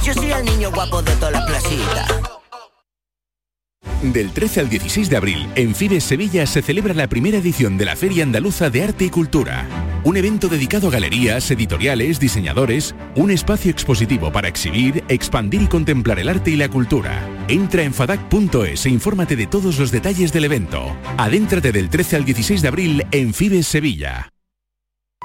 La 0.08 0.14
yo 0.14 0.20
soy 0.20 0.32
el 0.32 0.44
niño 0.44 0.70
guapo 0.72 1.02
de 1.02 1.12
todas 1.12 1.32
las 1.32 1.46
placitas. 1.46 2.08
Del 4.02 4.30
13 4.30 4.60
al 4.60 4.68
16 4.68 5.10
de 5.10 5.16
abril, 5.16 5.48
en 5.56 5.74
Fibes 5.74 6.04
Sevilla 6.04 6.46
se 6.46 6.62
celebra 6.62 6.94
la 6.94 7.08
primera 7.08 7.38
edición 7.38 7.76
de 7.76 7.84
la 7.84 7.96
Feria 7.96 8.22
Andaluza 8.22 8.70
de 8.70 8.84
Arte 8.84 9.06
y 9.06 9.10
Cultura. 9.10 9.66
Un 10.04 10.16
evento 10.16 10.46
dedicado 10.46 10.86
a 10.88 10.92
galerías, 10.92 11.50
editoriales, 11.50 12.20
diseñadores, 12.20 12.94
un 13.16 13.32
espacio 13.32 13.72
expositivo 13.72 14.30
para 14.30 14.46
exhibir, 14.46 15.02
expandir 15.08 15.62
y 15.62 15.66
contemplar 15.66 16.20
el 16.20 16.28
arte 16.28 16.52
y 16.52 16.56
la 16.56 16.68
cultura. 16.68 17.28
Entra 17.48 17.82
en 17.82 17.92
fadac.es 17.92 18.86
e 18.86 18.88
infórmate 18.88 19.34
de 19.34 19.48
todos 19.48 19.78
los 19.80 19.90
detalles 19.90 20.32
del 20.32 20.44
evento. 20.44 20.96
Adéntrate 21.16 21.72
del 21.72 21.90
13 21.90 22.16
al 22.16 22.24
16 22.24 22.62
de 22.62 22.68
abril 22.68 23.06
en 23.10 23.34
Fibes 23.34 23.66
Sevilla. 23.66 24.30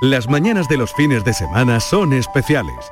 Las 0.01 0.27
mañanas 0.27 0.67
de 0.67 0.77
los 0.77 0.91
fines 0.93 1.23
de 1.23 1.33
semana 1.33 1.79
son 1.79 2.11
especiales, 2.11 2.91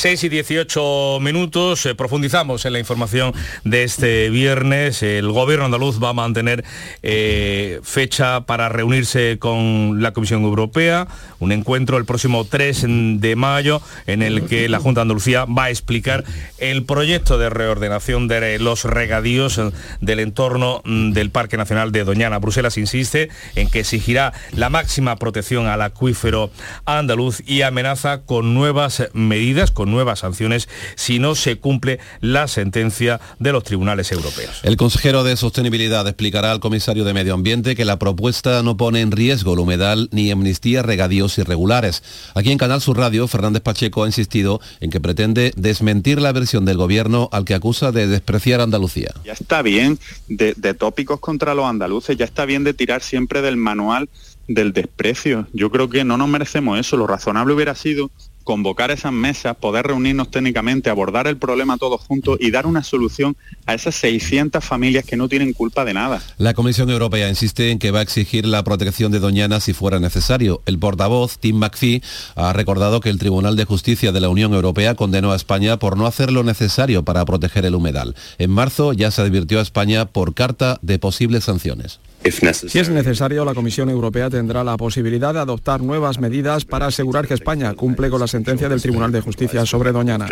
6 0.00 0.24
y 0.24 0.28
18 0.30 1.18
minutos, 1.20 1.84
eh, 1.84 1.94
profundizamos 1.94 2.64
en 2.64 2.72
la 2.72 2.78
información 2.78 3.34
de 3.64 3.82
este 3.82 4.30
viernes. 4.30 5.02
El 5.02 5.30
gobierno 5.30 5.66
andaluz 5.66 6.02
va 6.02 6.08
a 6.08 6.12
mantener 6.14 6.64
eh, 7.02 7.80
fecha 7.82 8.46
para 8.46 8.70
reunirse 8.70 9.38
con 9.38 10.00
la 10.00 10.12
Comisión 10.12 10.42
Europea, 10.42 11.06
un 11.38 11.52
encuentro 11.52 11.98
el 11.98 12.06
próximo 12.06 12.46
3 12.46 12.86
de 13.20 13.36
mayo 13.36 13.82
en 14.06 14.22
el 14.22 14.46
que 14.46 14.70
la 14.70 14.78
Junta 14.78 15.00
de 15.00 15.02
Andalucía 15.02 15.44
va 15.44 15.64
a 15.64 15.70
explicar 15.70 16.24
el 16.56 16.84
proyecto 16.84 17.36
de 17.36 17.50
reordenación 17.50 18.26
de 18.26 18.58
los 18.58 18.84
regadíos 18.84 19.60
del 20.00 20.20
entorno 20.20 20.80
del 20.86 21.28
Parque 21.30 21.58
Nacional 21.58 21.92
de 21.92 22.04
Doñana. 22.04 22.38
Bruselas 22.38 22.78
insiste 22.78 23.28
en 23.54 23.68
que 23.68 23.80
exigirá 23.80 24.32
la 24.52 24.70
máxima 24.70 25.16
protección 25.16 25.66
al 25.66 25.82
acuífero 25.82 26.50
andaluz 26.86 27.42
y 27.46 27.60
amenaza 27.60 28.22
con 28.22 28.54
nuevas 28.54 29.10
medidas, 29.12 29.70
nuevas 29.90 30.20
sanciones 30.20 30.68
si 30.96 31.18
no 31.18 31.34
se 31.34 31.56
cumple 31.56 31.98
la 32.20 32.48
sentencia 32.48 33.20
de 33.38 33.52
los 33.52 33.64
tribunales 33.64 34.12
europeos. 34.12 34.60
El 34.62 34.76
consejero 34.76 35.24
de 35.24 35.36
Sostenibilidad 35.36 36.06
explicará 36.06 36.52
al 36.52 36.60
comisario 36.60 37.04
de 37.04 37.14
Medio 37.14 37.34
Ambiente 37.34 37.76
que 37.76 37.84
la 37.84 37.98
propuesta 37.98 38.62
no 38.62 38.76
pone 38.76 39.00
en 39.00 39.10
riesgo 39.10 39.54
el 39.54 39.60
humedal 39.60 40.08
ni 40.12 40.30
amnistía 40.30 40.82
regadíos 40.82 41.38
irregulares. 41.38 42.02
Aquí 42.34 42.50
en 42.50 42.58
Canal 42.58 42.80
Sur 42.80 42.98
Radio, 42.98 43.28
Fernández 43.28 43.62
Pacheco 43.62 44.04
ha 44.04 44.06
insistido 44.06 44.60
en 44.80 44.90
que 44.90 45.00
pretende 45.00 45.52
desmentir 45.56 46.20
la 46.20 46.32
versión 46.32 46.64
del 46.64 46.76
gobierno 46.76 47.28
al 47.32 47.44
que 47.44 47.54
acusa 47.54 47.92
de 47.92 48.06
despreciar 48.06 48.60
Andalucía. 48.60 49.12
Ya 49.24 49.32
está 49.32 49.62
bien 49.62 49.98
de, 50.28 50.54
de 50.56 50.74
tópicos 50.74 51.20
contra 51.20 51.54
los 51.54 51.66
andaluces, 51.66 52.16
ya 52.16 52.24
está 52.24 52.44
bien 52.44 52.64
de 52.64 52.74
tirar 52.74 53.02
siempre 53.02 53.42
del 53.42 53.56
manual 53.56 54.08
del 54.48 54.72
desprecio. 54.72 55.46
Yo 55.52 55.70
creo 55.70 55.88
que 55.88 56.04
no 56.04 56.16
nos 56.16 56.28
merecemos 56.28 56.78
eso. 56.78 56.96
Lo 56.96 57.06
razonable 57.06 57.54
hubiera 57.54 57.74
sido 57.74 58.10
convocar 58.44 58.90
esas 58.90 59.12
mesas, 59.12 59.56
poder 59.56 59.86
reunirnos 59.86 60.30
técnicamente, 60.30 60.90
abordar 60.90 61.26
el 61.26 61.36
problema 61.36 61.78
todos 61.78 62.00
juntos 62.00 62.38
y 62.40 62.50
dar 62.50 62.66
una 62.66 62.82
solución 62.82 63.36
a 63.66 63.74
esas 63.74 63.94
600 63.96 64.64
familias 64.64 65.04
que 65.04 65.16
no 65.16 65.28
tienen 65.28 65.52
culpa 65.52 65.84
de 65.84 65.94
nada. 65.94 66.22
La 66.38 66.54
Comisión 66.54 66.90
Europea 66.90 67.28
insiste 67.28 67.70
en 67.70 67.78
que 67.78 67.90
va 67.90 68.00
a 68.00 68.02
exigir 68.02 68.46
la 68.46 68.64
protección 68.64 69.12
de 69.12 69.20
Doñana 69.20 69.60
si 69.60 69.72
fuera 69.72 70.00
necesario. 70.00 70.62
El 70.66 70.78
portavoz, 70.78 71.38
Tim 71.38 71.56
McPhee, 71.56 72.02
ha 72.34 72.52
recordado 72.52 73.00
que 73.00 73.10
el 73.10 73.18
Tribunal 73.18 73.56
de 73.56 73.64
Justicia 73.64 74.12
de 74.12 74.20
la 74.20 74.28
Unión 74.28 74.52
Europea 74.54 74.94
condenó 74.94 75.32
a 75.32 75.36
España 75.36 75.78
por 75.78 75.96
no 75.96 76.06
hacer 76.06 76.32
lo 76.32 76.42
necesario 76.42 77.04
para 77.04 77.24
proteger 77.24 77.64
el 77.64 77.74
humedal. 77.74 78.14
En 78.38 78.50
marzo 78.50 78.92
ya 78.92 79.10
se 79.10 79.22
advirtió 79.22 79.58
a 79.58 79.62
España 79.62 80.06
por 80.06 80.34
carta 80.34 80.78
de 80.82 80.98
posibles 80.98 81.44
sanciones. 81.44 82.00
Si 82.22 82.78
es 82.78 82.90
necesario, 82.90 83.44
la 83.46 83.54
Comisión 83.54 83.88
Europea 83.88 84.28
tendrá 84.28 84.62
la 84.62 84.76
posibilidad 84.76 85.32
de 85.32 85.40
adoptar 85.40 85.80
nuevas 85.80 86.18
medidas 86.18 86.66
para 86.66 86.86
asegurar 86.86 87.26
que 87.26 87.34
España 87.34 87.72
cumple 87.74 88.10
con 88.10 88.20
la 88.20 88.26
sentencia 88.26 88.68
del 88.68 88.82
Tribunal 88.82 89.10
de 89.10 89.22
Justicia 89.22 89.64
sobre 89.64 89.90
Doñana. 89.90 90.26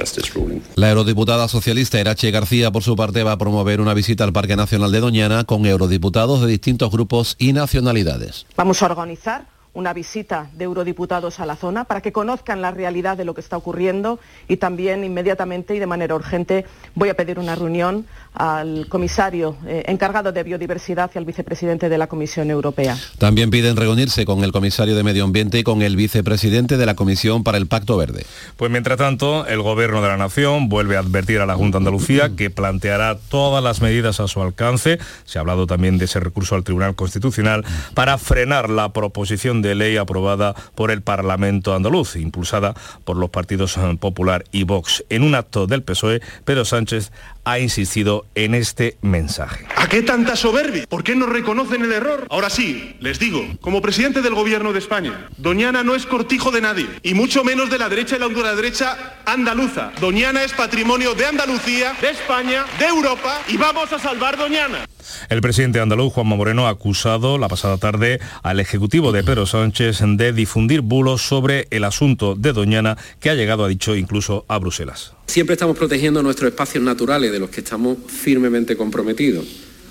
La 0.74 0.90
eurodiputada 0.90 1.48
socialista 1.48 1.98
Irache 1.98 2.30
García, 2.30 2.70
por 2.70 2.82
su 2.82 2.94
parte, 2.94 3.22
va 3.22 3.32
a 3.32 3.38
promover 3.38 3.80
una 3.80 3.94
visita 3.94 4.24
al 4.24 4.34
Parque 4.34 4.54
Nacional 4.54 4.92
de 4.92 5.00
Doñana 5.00 5.44
con 5.44 5.64
eurodiputados 5.64 6.42
de 6.42 6.48
distintos 6.48 6.90
grupos 6.90 7.36
y 7.38 7.54
nacionalidades. 7.54 8.46
Vamos 8.54 8.82
a 8.82 8.86
organizar 8.86 9.46
una 9.78 9.92
visita 9.92 10.50
de 10.54 10.64
eurodiputados 10.64 11.38
a 11.38 11.46
la 11.46 11.54
zona 11.54 11.84
para 11.84 12.00
que 12.00 12.12
conozcan 12.12 12.60
la 12.60 12.72
realidad 12.72 13.16
de 13.16 13.24
lo 13.24 13.32
que 13.32 13.40
está 13.40 13.56
ocurriendo 13.56 14.18
y 14.48 14.56
también 14.56 15.04
inmediatamente 15.04 15.76
y 15.76 15.78
de 15.78 15.86
manera 15.86 16.16
urgente 16.16 16.66
voy 16.96 17.10
a 17.10 17.14
pedir 17.14 17.38
una 17.38 17.54
reunión 17.54 18.04
al 18.38 18.86
comisario 18.88 19.56
eh, 19.66 19.82
encargado 19.88 20.32
de 20.32 20.42
biodiversidad 20.42 21.10
y 21.14 21.18
al 21.18 21.24
vicepresidente 21.24 21.88
de 21.88 21.98
la 21.98 22.06
Comisión 22.06 22.50
Europea. 22.50 22.96
También 23.18 23.50
piden 23.50 23.76
reunirse 23.76 24.24
con 24.24 24.44
el 24.44 24.52
comisario 24.52 24.96
de 24.96 25.02
Medio 25.02 25.24
Ambiente 25.24 25.58
y 25.58 25.64
con 25.64 25.82
el 25.82 25.96
vicepresidente 25.96 26.76
de 26.76 26.86
la 26.86 26.94
Comisión 26.94 27.44
para 27.44 27.58
el 27.58 27.66
Pacto 27.66 27.96
Verde. 27.96 28.24
Pues 28.56 28.70
mientras 28.70 28.98
tanto, 28.98 29.46
el 29.46 29.60
Gobierno 29.60 30.00
de 30.00 30.08
la 30.08 30.16
Nación 30.16 30.68
vuelve 30.68 30.96
a 30.96 31.00
advertir 31.00 31.40
a 31.40 31.46
la 31.46 31.56
Junta 31.56 31.78
de 31.78 31.82
Andalucía 31.82 32.30
que 32.36 32.50
planteará 32.50 33.18
todas 33.28 33.62
las 33.62 33.82
medidas 33.82 34.20
a 34.20 34.28
su 34.28 34.40
alcance, 34.40 34.98
se 35.24 35.38
ha 35.38 35.40
hablado 35.40 35.66
también 35.66 35.98
de 35.98 36.04
ese 36.04 36.20
recurso 36.20 36.54
al 36.54 36.64
Tribunal 36.64 36.94
Constitucional, 36.94 37.64
para 37.94 38.18
frenar 38.18 38.70
la 38.70 38.92
proposición 38.92 39.62
de 39.62 39.74
ley 39.74 39.96
aprobada 39.96 40.54
por 40.74 40.90
el 40.90 41.02
Parlamento 41.02 41.74
andaluz, 41.74 42.16
impulsada 42.16 42.74
por 43.04 43.16
los 43.16 43.30
partidos 43.30 43.78
Popular 44.00 44.44
y 44.52 44.64
Vox. 44.64 45.04
En 45.08 45.22
un 45.22 45.34
acto 45.34 45.66
del 45.66 45.82
PSOE, 45.82 46.20
Pedro 46.44 46.64
Sánchez 46.64 47.10
ha 47.50 47.58
insistido 47.58 48.26
en 48.34 48.54
este 48.54 48.98
mensaje. 49.00 49.66
¿A 49.76 49.88
qué 49.88 50.02
tanta 50.02 50.36
soberbia? 50.36 50.84
¿Por 50.86 51.02
qué 51.02 51.16
no 51.16 51.26
reconocen 51.26 51.82
el 51.82 51.92
error? 51.92 52.26
Ahora 52.28 52.50
sí, 52.50 52.96
les 53.00 53.18
digo, 53.18 53.42
como 53.60 53.80
presidente 53.80 54.20
del 54.20 54.34
gobierno 54.34 54.72
de 54.72 54.78
España, 54.78 55.28
Doñana 55.38 55.82
no 55.82 55.94
es 55.94 56.04
cortijo 56.04 56.50
de 56.50 56.60
nadie, 56.60 56.86
y 57.02 57.14
mucho 57.14 57.44
menos 57.44 57.70
de 57.70 57.78
la 57.78 57.88
derecha 57.88 58.16
y 58.16 58.18
la 58.18 58.26
ultraderecha 58.26 59.16
andaluza. 59.24 59.92
Doñana 60.00 60.42
es 60.42 60.52
patrimonio 60.52 61.14
de 61.14 61.26
Andalucía, 61.26 61.94
de 62.00 62.10
España, 62.10 62.66
de 62.78 62.86
Europa, 62.86 63.40
y 63.48 63.56
vamos 63.56 63.92
a 63.92 63.98
salvar 63.98 64.36
Doñana. 64.36 64.87
El 65.28 65.40
presidente 65.40 65.80
andaluz, 65.80 66.12
Juanma 66.12 66.36
Moreno, 66.36 66.66
ha 66.66 66.70
acusado 66.70 67.38
la 67.38 67.48
pasada 67.48 67.78
tarde 67.78 68.20
al 68.42 68.60
Ejecutivo 68.60 69.12
de 69.12 69.24
Pedro 69.24 69.46
Sánchez 69.46 70.00
de 70.02 70.32
difundir 70.32 70.80
bulos 70.80 71.22
sobre 71.22 71.66
el 71.70 71.84
asunto 71.84 72.34
de 72.34 72.52
Doñana, 72.52 72.96
que 73.20 73.30
ha 73.30 73.34
llegado, 73.34 73.64
ha 73.64 73.68
dicho, 73.68 73.96
incluso 73.96 74.44
a 74.48 74.58
Bruselas. 74.58 75.12
Siempre 75.26 75.54
estamos 75.54 75.76
protegiendo 75.76 76.22
nuestros 76.22 76.50
espacios 76.50 76.82
naturales 76.82 77.32
de 77.32 77.38
los 77.38 77.50
que 77.50 77.60
estamos 77.60 77.98
firmemente 78.06 78.76
comprometidos 78.76 79.44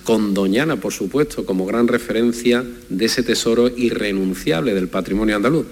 con 0.04 0.34
Doñana, 0.34 0.78
por 0.78 0.94
supuesto, 0.94 1.46
como 1.46 1.66
gran 1.66 1.88
referencia 1.88 2.64
de 2.90 3.06
ese 3.06 3.24
tesoro 3.24 3.68
irrenunciable 3.68 4.74
del 4.74 4.88
patrimonio 4.88 5.36
andaluz. 5.36 5.68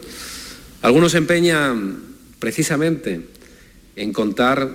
Algunos 0.81 1.13
se 1.13 1.19
empeñan 1.19 1.99
precisamente 2.37 3.21
en 3.95 4.11
contar 4.11 4.69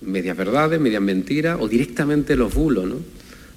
medias 0.00 0.36
verdades, 0.36 0.80
medias 0.80 1.02
mentiras 1.02 1.58
o 1.60 1.68
directamente 1.68 2.36
los 2.36 2.54
bulos, 2.54 2.86
¿no? 2.86 2.96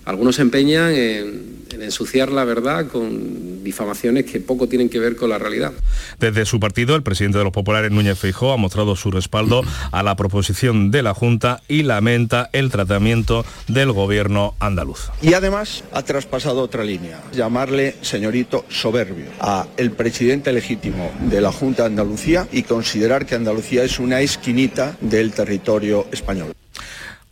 Algunos 0.05 0.35
se 0.35 0.41
empeñan 0.41 0.93
en, 0.93 1.65
en, 1.71 1.83
ensuciar 1.83 2.31
la 2.31 2.43
verdad 2.43 2.87
con 2.87 3.63
difamaciones 3.63 4.25
que 4.25 4.39
poco 4.39 4.67
tienen 4.67 4.89
que 4.89 4.99
ver 4.99 5.15
con 5.15 5.29
la 5.29 5.37
realidad. 5.37 5.73
Desde 6.19 6.45
su 6.45 6.59
partido, 6.59 6.95
el 6.95 7.03
presidente 7.03 7.37
de 7.37 7.43
los 7.43 7.53
populares, 7.53 7.91
Núñez 7.91 8.17
Feijó, 8.17 8.51
ha 8.51 8.57
mostrado 8.57 8.95
su 8.95 9.11
respaldo 9.11 9.63
a 9.91 10.03
la 10.03 10.15
proposición 10.15 10.91
de 10.91 11.03
la 11.03 11.13
Junta 11.13 11.61
y 11.67 11.83
lamenta 11.83 12.49
el 12.53 12.71
tratamiento 12.71 13.45
del 13.67 13.91
gobierno 13.91 14.55
andaluz. 14.59 15.09
Y 15.21 15.33
además 15.33 15.83
ha 15.91 16.03
traspasado 16.03 16.61
otra 16.61 16.83
línea, 16.83 17.21
llamarle 17.33 17.95
señorito 18.01 18.65
soberbio 18.69 19.27
a 19.39 19.67
el 19.77 19.91
presidente 19.91 20.51
legítimo 20.51 21.11
de 21.29 21.41
la 21.41 21.51
Junta 21.51 21.83
de 21.83 21.89
Andalucía 21.89 22.47
y 22.51 22.63
considerar 22.63 23.25
que 23.25 23.35
Andalucía 23.35 23.83
es 23.83 23.99
una 23.99 24.21
esquinita 24.21 24.97
del 25.01 25.31
territorio 25.31 26.07
español. 26.11 26.53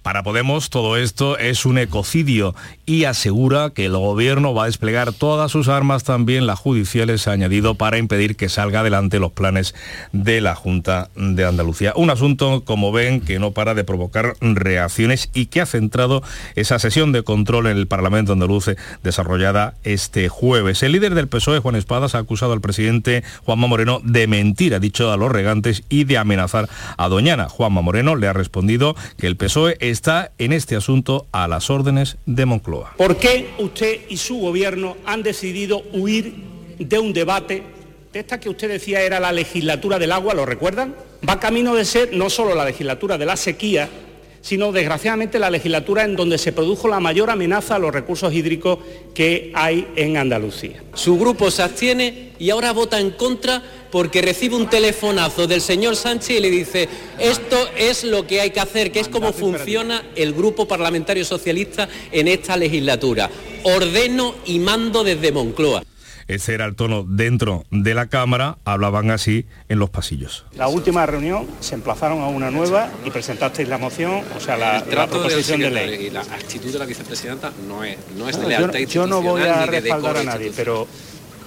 Para 0.08 0.24
Podemos 0.24 0.70
todo 0.70 0.96
esto 0.96 1.38
es 1.38 1.66
un 1.66 1.78
ecocidio 1.78 2.56
y 2.86 3.04
asegura 3.04 3.72
que 3.72 3.84
el 3.84 3.98
gobierno 3.98 4.54
va 4.54 4.64
a 4.64 4.68
desplegar 4.68 5.12
todas 5.12 5.52
sus 5.52 5.68
armas, 5.68 6.06
también 6.06 6.48
las 6.48 6.60
judiciales, 6.60 7.28
ha 7.28 7.34
añadido, 7.34 7.76
para 7.76 7.98
impedir 7.98 8.38
que 8.38 8.48
salga 8.48 8.80
adelante 8.80 9.20
los 9.20 9.34
planes 9.34 9.76
de 10.14 10.40
la 10.40 10.56
Junta 10.56 11.10
de 11.18 11.44
Andalucía. 11.44 11.92
Un 11.98 12.10
asunto, 12.10 12.64
como 12.64 12.94
ven, 12.94 13.20
que 13.20 13.38
no 13.38 13.52
para 13.52 13.74
de 13.74 13.84
provocar 13.84 14.36
reacciones 14.40 15.30
y 15.34 15.48
que 15.48 15.60
ha 15.60 15.66
centrado 15.66 16.24
esa 16.56 16.80
sesión 16.80 17.12
de 17.12 17.24
control 17.24 17.68
en 17.68 17.76
el 17.76 17.88
Parlamento 17.88 18.32
andaluz 18.32 18.70
desarrollada 19.04 19.74
este 19.84 20.30
jueves. 20.30 20.84
El 20.84 20.94
líder 20.94 21.16
del 21.16 21.28
PSOE, 21.28 21.60
Juan 21.60 21.76
Espadas, 21.76 22.16
ha 22.16 22.20
acusado 22.20 22.54
al 22.54 22.62
presidente 22.62 23.26
Juanma 23.44 23.68
Moreno 23.68 24.00
de 24.06 24.28
mentir, 24.28 24.74
ha 24.74 24.80
dicho 24.80 25.12
a 25.12 25.18
los 25.18 25.34
regantes, 25.34 25.84
y 25.90 26.06
de 26.06 26.18
amenazar 26.18 26.70
a 26.96 27.10
Doñana. 27.10 27.50
Juanma 27.50 27.82
Moreno 27.82 28.16
le 28.16 28.30
ha 28.30 28.34
respondido 28.34 28.96
que 29.18 29.28
el 29.28 29.36
PSOE 29.36 29.76
está 29.98 30.32
en 30.38 30.54
este 30.54 30.76
asunto 30.76 31.26
a 31.32 31.48
las 31.48 31.72
órdenes 31.72 32.18
de 32.28 32.46
Moncloa. 32.46 32.94
¿Por 32.98 33.18
qué 33.18 33.50
usted 33.58 34.02
y 34.08 34.18
su 34.18 34.38
gobierno 34.38 34.96
han 35.06 35.24
decidido 35.24 35.82
huir 35.92 36.36
de 36.78 37.00
un 37.00 37.14
debate 37.14 37.64
de 38.14 38.20
esta 38.20 38.40
que 38.40 38.48
usted 38.48 38.70
decía 38.70 39.02
era 39.02 39.20
la 39.20 39.32
legislatura 39.32 39.98
del 39.98 40.12
agua, 40.12 40.36
¿lo 40.36 40.46
recuerdan? 40.46 40.96
Va 41.28 41.40
camino 41.40 41.74
de 41.74 41.84
ser 41.84 42.14
no 42.14 42.30
solo 42.30 42.54
la 42.54 42.64
legislatura 42.64 43.18
de 43.18 43.26
la 43.26 43.36
sequía, 43.36 43.90
sino 44.48 44.72
desgraciadamente 44.72 45.40
la 45.40 45.50
legislatura 45.50 46.06
en 46.06 46.16
donde 46.16 46.38
se 46.38 46.54
produjo 46.54 46.88
la 46.88 47.02
mayor 47.02 47.30
amenaza 47.30 47.76
a 47.76 47.80
los 47.80 47.94
recursos 47.94 48.34
hídricos 48.34 48.80
que 49.14 49.52
hay 49.54 49.86
en 49.98 50.16
Andalucía. 50.16 50.82
Su 50.94 51.20
grupo 51.20 51.52
se 51.52 51.64
abstiene 51.64 52.30
y 52.40 52.50
ahora 52.50 52.72
vota 52.72 52.98
en 52.98 53.12
contra 53.12 53.62
porque 53.92 54.22
recibe 54.22 54.56
un 54.56 54.70
telefonazo 54.70 55.48
del 55.48 55.60
señor 55.60 55.98
Sánchez 55.98 56.38
y 56.38 56.40
le 56.40 56.50
dice, 56.50 56.88
esto 57.20 57.58
es 57.78 58.06
lo 58.06 58.26
que 58.26 58.40
hay 58.40 58.52
que 58.52 58.62
hacer, 58.62 58.94
que 58.94 59.02
es 59.02 59.10
como 59.10 59.34
funciona 59.34 60.02
el 60.16 60.32
Grupo 60.32 60.66
Parlamentario 60.66 61.26
Socialista 61.26 61.90
en 62.14 62.30
esta 62.30 62.56
legislatura. 62.56 63.30
Ordeno 63.64 64.34
y 64.46 64.60
mando 64.60 65.04
desde 65.04 65.34
Moncloa. 65.34 65.84
Ese 66.28 66.54
era 66.54 66.66
el 66.66 66.76
tono 66.76 67.04
dentro 67.08 67.64
de 67.72 67.94
la 67.94 68.08
Cámara, 68.08 68.58
hablaban 68.66 69.12
así 69.12 69.46
en 69.70 69.80
los 69.80 69.90
pasillos. 69.90 70.46
La 70.56 70.68
última 70.68 71.06
reunión 71.06 71.48
se 71.62 71.76
emplazaron 71.76 72.22
a 72.22 72.28
una 72.28 72.52
nueva 72.52 72.90
y 73.06 73.12
presentasteis 73.12 73.70
la 73.70 73.78
moción, 73.78 74.24
o 74.36 74.40
sea, 74.40 74.58
la, 74.58 74.84
la 74.92 75.08
proposición 75.08 75.60
de, 75.62 75.70
de, 75.70 75.72
ley. 75.72 76.06
Y 76.08 76.10
la 76.10 76.22
actitud 76.22 76.72
de 76.72 76.80
la 76.80 76.86
vicepresidenta 76.86 77.52
no 77.68 77.84
es, 77.84 77.98
no 78.18 78.28
es 78.28 78.38
de 78.40 78.60
no, 78.60 78.72
yo, 78.74 78.88
yo 78.88 79.08
no 79.08 79.22
voy 79.22 79.42
a 79.44 79.66
respaldar 79.66 80.18
a 80.18 80.24
nadie, 80.24 80.52
pero 80.56 80.88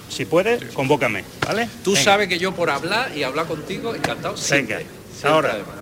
si 0.08 0.24
puedes, 0.24 0.64
convócame, 0.72 1.24
¿vale? 1.46 1.68
Tú 1.84 1.92
Venga. 1.92 2.04
sabes 2.04 2.28
que 2.28 2.38
yo 2.38 2.52
por 2.52 2.70
hablar 2.70 3.16
y 3.16 3.22
hablar 3.22 3.46
contigo, 3.46 3.94
encantado 3.94 4.36
siempre. 4.36 4.76
Venga, 4.78 4.90
siempre, 5.10 5.30
ahora. 5.30 5.50
además. 5.52 5.79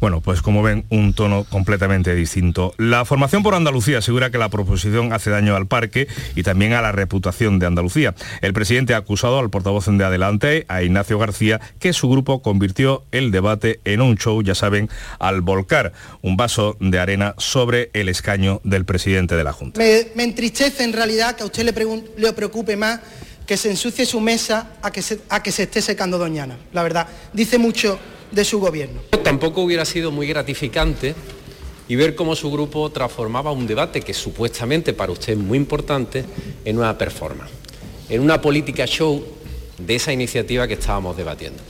Bueno, 0.00 0.20
pues 0.20 0.42
como 0.42 0.62
ven, 0.62 0.84
un 0.90 1.12
tono 1.12 1.44
completamente 1.44 2.14
distinto. 2.14 2.72
La 2.78 3.04
formación 3.04 3.42
por 3.42 3.54
Andalucía 3.54 3.98
asegura 3.98 4.30
que 4.30 4.38
la 4.38 4.48
proposición 4.48 5.12
hace 5.12 5.30
daño 5.30 5.56
al 5.56 5.66
parque 5.66 6.06
y 6.36 6.42
también 6.42 6.72
a 6.72 6.82
la 6.82 6.92
reputación 6.92 7.58
de 7.58 7.66
Andalucía. 7.66 8.14
El 8.40 8.52
presidente 8.52 8.94
ha 8.94 8.98
acusado 8.98 9.38
al 9.38 9.50
portavoz 9.50 9.86
de 9.86 10.04
Adelante, 10.04 10.66
a 10.68 10.82
Ignacio 10.82 11.18
García, 11.18 11.60
que 11.78 11.92
su 11.92 12.08
grupo 12.08 12.42
convirtió 12.42 13.04
el 13.10 13.30
debate 13.30 13.80
en 13.84 14.00
un 14.00 14.16
show, 14.16 14.42
ya 14.42 14.54
saben, 14.54 14.88
al 15.18 15.40
volcar 15.40 15.92
un 16.22 16.36
vaso 16.36 16.76
de 16.80 16.98
arena 16.98 17.34
sobre 17.38 17.90
el 17.92 18.08
escaño 18.08 18.60
del 18.64 18.84
presidente 18.84 19.34
de 19.36 19.44
la 19.44 19.52
Junta. 19.52 19.80
Me, 19.80 20.22
entristece 20.22 20.84
en 20.84 20.92
realidad 20.92 21.36
que 21.36 21.42
a 21.42 21.46
usted 21.46 21.64
le 21.64 22.32
preocupe 22.32 22.76
más 22.76 23.00
que 23.48 23.56
se 23.56 23.70
ensucie 23.70 24.04
su 24.04 24.20
mesa 24.20 24.74
a 24.82 24.92
que, 24.92 25.00
se, 25.00 25.20
a 25.30 25.42
que 25.42 25.50
se 25.50 25.62
esté 25.62 25.80
secando 25.80 26.18
Doñana. 26.18 26.58
La 26.72 26.82
verdad, 26.82 27.08
dice 27.32 27.56
mucho 27.56 27.98
de 28.30 28.44
su 28.44 28.60
gobierno. 28.60 29.00
Tampoco 29.22 29.62
hubiera 29.62 29.84
sido 29.84 30.10
muy 30.10 30.26
gratificante 30.26 31.14
y 31.88 31.96
ver 31.96 32.14
cómo 32.14 32.36
su 32.36 32.50
grupo 32.50 32.90
transformaba 32.90 33.50
un 33.50 33.66
debate 33.66 34.02
que 34.02 34.14
supuestamente 34.14 34.92
para 34.92 35.12
usted 35.12 35.32
es 35.32 35.38
muy 35.38 35.56
importante 35.56 36.24
en 36.64 36.78
una 36.78 36.96
performance, 36.98 37.50
en 38.08 38.20
una 38.20 38.40
política 38.40 38.86
show 38.86 39.24
de 39.78 39.94
esa 39.94 40.12
iniciativa 40.12 40.66
que 40.68 40.74
estábamos 40.74 41.16
debatiendo. 41.16 41.62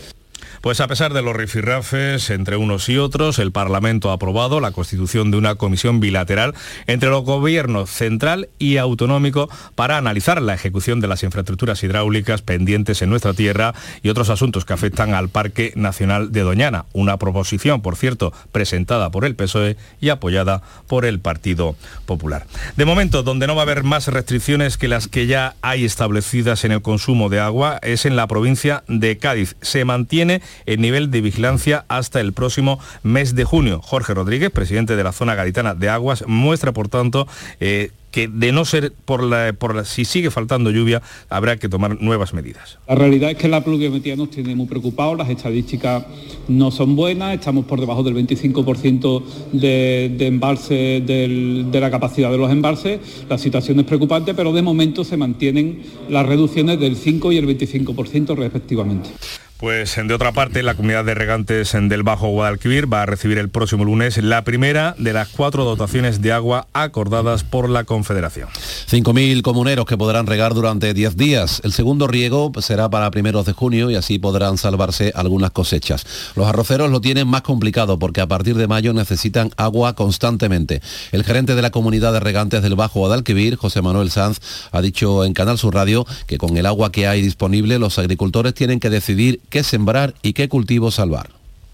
Pues 0.60 0.80
a 0.80 0.88
pesar 0.88 1.12
de 1.14 1.22
los 1.22 1.36
rifirrafes 1.36 2.30
entre 2.30 2.56
unos 2.56 2.88
y 2.88 2.98
otros, 2.98 3.38
el 3.38 3.52
Parlamento 3.52 4.10
ha 4.10 4.14
aprobado 4.14 4.60
la 4.60 4.72
constitución 4.72 5.30
de 5.30 5.36
una 5.36 5.54
comisión 5.54 6.00
bilateral 6.00 6.54
entre 6.86 7.10
los 7.10 7.24
gobiernos 7.24 7.90
central 7.90 8.48
y 8.58 8.76
autonómico 8.78 9.48
para 9.76 9.96
analizar 9.96 10.42
la 10.42 10.54
ejecución 10.54 11.00
de 11.00 11.06
las 11.06 11.22
infraestructuras 11.22 11.82
hidráulicas 11.84 12.42
pendientes 12.42 13.02
en 13.02 13.10
nuestra 13.10 13.34
tierra 13.34 13.72
y 14.02 14.08
otros 14.08 14.30
asuntos 14.30 14.64
que 14.64 14.72
afectan 14.72 15.14
al 15.14 15.28
Parque 15.28 15.72
Nacional 15.76 16.32
de 16.32 16.40
Doñana. 16.40 16.86
Una 16.92 17.18
proposición, 17.18 17.80
por 17.80 17.96
cierto, 17.96 18.32
presentada 18.50 19.10
por 19.10 19.24
el 19.24 19.36
PSOE 19.36 19.76
y 20.00 20.08
apoyada 20.08 20.62
por 20.88 21.04
el 21.04 21.20
Partido 21.20 21.76
Popular. 22.04 22.46
De 22.76 22.84
momento, 22.84 23.22
donde 23.22 23.46
no 23.46 23.54
va 23.54 23.62
a 23.62 23.64
haber 23.64 23.84
más 23.84 24.08
restricciones 24.08 24.76
que 24.76 24.88
las 24.88 25.06
que 25.06 25.26
ya 25.26 25.54
hay 25.62 25.84
establecidas 25.84 26.64
en 26.64 26.72
el 26.72 26.82
consumo 26.82 27.28
de 27.28 27.38
agua 27.38 27.78
es 27.82 28.06
en 28.06 28.16
la 28.16 28.26
provincia 28.26 28.82
de 28.88 29.18
Cádiz. 29.18 29.56
Se 29.62 29.84
mantiene 29.84 30.42
el 30.66 30.80
nivel 30.80 31.10
de 31.10 31.20
vigilancia 31.20 31.84
hasta 31.88 32.20
el 32.20 32.32
próximo 32.32 32.78
mes 33.02 33.34
de 33.34 33.44
junio. 33.44 33.80
Jorge 33.82 34.14
Rodríguez, 34.14 34.50
presidente 34.50 34.96
de 34.96 35.04
la 35.04 35.12
zona 35.12 35.34
gaditana 35.34 35.74
de 35.74 35.88
aguas, 35.88 36.24
muestra, 36.26 36.72
por 36.72 36.88
tanto, 36.88 37.26
eh, 37.60 37.90
que 38.10 38.28
de 38.28 38.52
no 38.52 38.64
ser 38.64 38.92
por 39.04 39.22
la, 39.22 39.54
si 39.84 40.04
sigue 40.04 40.30
faltando 40.30 40.70
lluvia, 40.70 41.02
habrá 41.28 41.56
que 41.56 41.68
tomar 41.68 42.00
nuevas 42.00 42.32
medidas. 42.32 42.78
La 42.88 42.94
realidad 42.94 43.30
es 43.30 43.36
que 43.36 43.48
la 43.48 43.62
pluviometría 43.62 44.16
nos 44.16 44.30
tiene 44.30 44.54
muy 44.54 44.66
preocupados, 44.66 45.18
las 45.18 45.28
estadísticas 45.28 46.04
no 46.48 46.70
son 46.70 46.96
buenas, 46.96 47.34
estamos 47.34 47.66
por 47.66 47.80
debajo 47.80 48.02
del 48.02 48.14
25% 48.14 49.22
de, 49.52 50.26
embalse 50.26 51.02
de 51.04 51.80
la 51.80 51.90
capacidad 51.90 52.30
de 52.30 52.38
los 52.38 52.50
embalses, 52.50 53.00
la 53.28 53.38
situación 53.38 53.80
es 53.80 53.86
preocupante, 53.86 54.34
pero 54.34 54.52
de 54.52 54.62
momento 54.62 55.04
se 55.04 55.16
mantienen 55.16 55.82
las 56.08 56.26
reducciones 56.26 56.80
del 56.80 56.96
5 56.96 57.32
y 57.32 57.36
el 57.36 57.46
25% 57.46 58.36
respectivamente. 58.36 59.10
Pues 59.58 59.96
de 59.96 60.14
otra 60.14 60.30
parte, 60.30 60.62
la 60.62 60.74
comunidad 60.74 61.04
de 61.04 61.14
regantes 61.14 61.72
del 61.72 62.04
Bajo 62.04 62.28
Guadalquivir 62.28 62.92
va 62.92 63.02
a 63.02 63.06
recibir 63.06 63.38
el 63.38 63.48
próximo 63.48 63.84
lunes 63.84 64.16
la 64.18 64.44
primera 64.44 64.94
de 64.98 65.12
las 65.12 65.26
cuatro 65.30 65.64
dotaciones 65.64 66.22
de 66.22 66.30
agua 66.30 66.68
acordadas 66.72 67.42
por 67.42 67.68
la 67.68 67.82
Confederación. 67.82 68.48
5.000 68.88 69.42
comuneros 69.42 69.84
que 69.84 69.98
podrán 69.98 70.28
regar 70.28 70.54
durante 70.54 70.94
10 70.94 71.16
días. 71.16 71.60
El 71.64 71.72
segundo 71.72 72.06
riego 72.06 72.52
será 72.60 72.88
para 72.88 73.10
primeros 73.10 73.46
de 73.46 73.52
junio 73.52 73.90
y 73.90 73.96
así 73.96 74.20
podrán 74.20 74.58
salvarse 74.58 75.10
algunas 75.16 75.50
cosechas. 75.50 76.06
Los 76.36 76.46
arroceros 76.46 76.92
lo 76.92 77.00
tienen 77.00 77.26
más 77.26 77.42
complicado 77.42 77.98
porque 77.98 78.20
a 78.20 78.28
partir 78.28 78.54
de 78.54 78.68
mayo 78.68 78.92
necesitan 78.92 79.50
agua 79.56 79.96
constantemente. 79.96 80.82
El 81.10 81.24
gerente 81.24 81.56
de 81.56 81.62
la 81.62 81.72
comunidad 81.72 82.12
de 82.12 82.20
regantes 82.20 82.62
del 82.62 82.76
Bajo 82.76 83.00
Guadalquivir, 83.00 83.56
José 83.56 83.82
Manuel 83.82 84.12
Sanz, 84.12 84.38
ha 84.70 84.80
dicho 84.82 85.24
en 85.24 85.34
Canal 85.34 85.58
Sur 85.58 85.74
Radio 85.74 86.06
que 86.28 86.38
con 86.38 86.56
el 86.56 86.66
agua 86.66 86.92
que 86.92 87.08
hay 87.08 87.22
disponible 87.22 87.80
los 87.80 87.98
agricultores 87.98 88.54
tienen 88.54 88.78
que 88.78 88.88
decidir 88.88 89.40
qué 89.50 89.62
sembrar 89.62 90.14
y 90.22 90.32
qué 90.32 90.48
cultivo 90.48 90.90
salvar. 90.90 91.30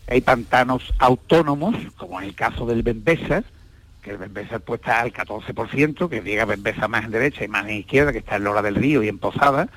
Hay 0.07 0.21
pantanos 0.21 0.93
autónomos, 0.99 1.77
como 1.97 2.21
en 2.21 2.29
el 2.29 2.35
caso 2.35 2.67
del 2.67 2.83
Bembesa, 2.83 3.43
que 4.03 4.11
el 4.11 4.19
Bembesa 4.19 4.59
pues, 4.59 4.81
está 4.81 5.01
al 5.01 5.13
14%, 5.13 6.09
que 6.09 6.21
llega 6.21 6.45
Bembesa 6.45 6.89
más 6.89 7.05
en 7.05 7.11
derecha 7.11 7.45
y 7.45 7.49
más 7.49 7.67
en 7.67 7.77
izquierda, 7.77 8.13
que 8.13 8.19
está 8.19 8.37
en 8.37 8.45
Lora 8.45 8.63
del 8.63 8.75
Río 8.75 9.03
y 9.03 9.09
en 9.09 9.19
Posada. 9.19 9.69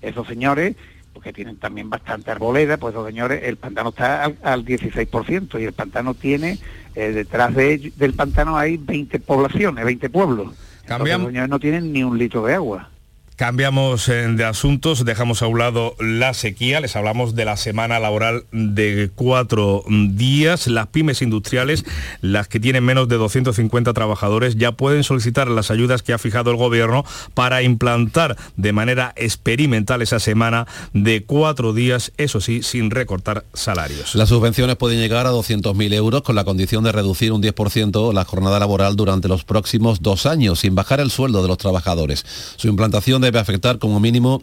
Esos 0.00 0.28
señores, 0.28 0.76
porque 1.12 1.32
tienen 1.32 1.56
también 1.56 1.90
bastante 1.90 2.30
arboleda, 2.30 2.76
pues 2.76 2.94
esos 2.94 3.06
señores, 3.06 3.42
el 3.42 3.56
pantano 3.56 3.88
está 3.90 4.24
al, 4.24 4.38
al 4.44 4.64
16% 4.64 5.60
y 5.60 5.64
el 5.64 5.72
pantano 5.72 6.14
tiene, 6.14 6.58
eh, 6.94 7.10
detrás 7.10 7.52
de, 7.54 7.92
del 7.96 8.14
pantano 8.14 8.56
hay 8.56 8.76
20 8.76 9.18
poblaciones, 9.20 9.84
20 9.84 10.08
pueblos. 10.08 10.54
Entonces, 10.82 11.18
los 11.18 11.26
señores 11.26 11.50
no 11.50 11.58
tienen 11.58 11.92
ni 11.92 12.04
un 12.04 12.16
litro 12.16 12.44
de 12.46 12.54
agua. 12.54 12.90
Cambiamos 13.38 14.08
eh, 14.08 14.26
de 14.26 14.42
asuntos, 14.42 15.04
dejamos 15.04 15.42
a 15.42 15.46
un 15.46 15.60
lado 15.60 15.94
la 16.00 16.34
sequía, 16.34 16.80
les 16.80 16.96
hablamos 16.96 17.36
de 17.36 17.44
la 17.44 17.56
semana 17.56 18.00
laboral 18.00 18.42
de 18.50 19.12
cuatro 19.14 19.84
días. 19.88 20.66
Las 20.66 20.88
pymes 20.88 21.22
industriales, 21.22 21.84
las 22.20 22.48
que 22.48 22.58
tienen 22.58 22.82
menos 22.82 23.06
de 23.06 23.14
250 23.14 23.92
trabajadores, 23.92 24.56
ya 24.56 24.72
pueden 24.72 25.04
solicitar 25.04 25.46
las 25.46 25.70
ayudas 25.70 26.02
que 26.02 26.12
ha 26.12 26.18
fijado 26.18 26.50
el 26.50 26.56
gobierno 26.56 27.04
para 27.34 27.62
implantar 27.62 28.36
de 28.56 28.72
manera 28.72 29.12
experimental 29.14 30.02
esa 30.02 30.18
semana 30.18 30.66
de 30.92 31.22
cuatro 31.22 31.72
días, 31.72 32.10
eso 32.16 32.40
sí, 32.40 32.64
sin 32.64 32.90
recortar 32.90 33.44
salarios. 33.54 34.16
Las 34.16 34.30
subvenciones 34.30 34.74
pueden 34.74 34.98
llegar 34.98 35.28
a 35.28 35.30
200.000 35.30 35.94
euros 35.94 36.22
con 36.22 36.34
la 36.34 36.42
condición 36.42 36.82
de 36.82 36.90
reducir 36.90 37.30
un 37.30 37.40
10% 37.40 38.12
la 38.12 38.24
jornada 38.24 38.58
laboral 38.58 38.96
durante 38.96 39.28
los 39.28 39.44
próximos 39.44 40.02
dos 40.02 40.26
años, 40.26 40.58
sin 40.58 40.74
bajar 40.74 40.98
el 40.98 41.12
sueldo 41.12 41.40
de 41.40 41.46
los 41.46 41.58
trabajadores. 41.58 42.26
Su 42.56 42.66
implantación 42.66 43.27
debe 43.28 43.38
afectar 43.38 43.78
como 43.78 44.00
mínimo 44.00 44.42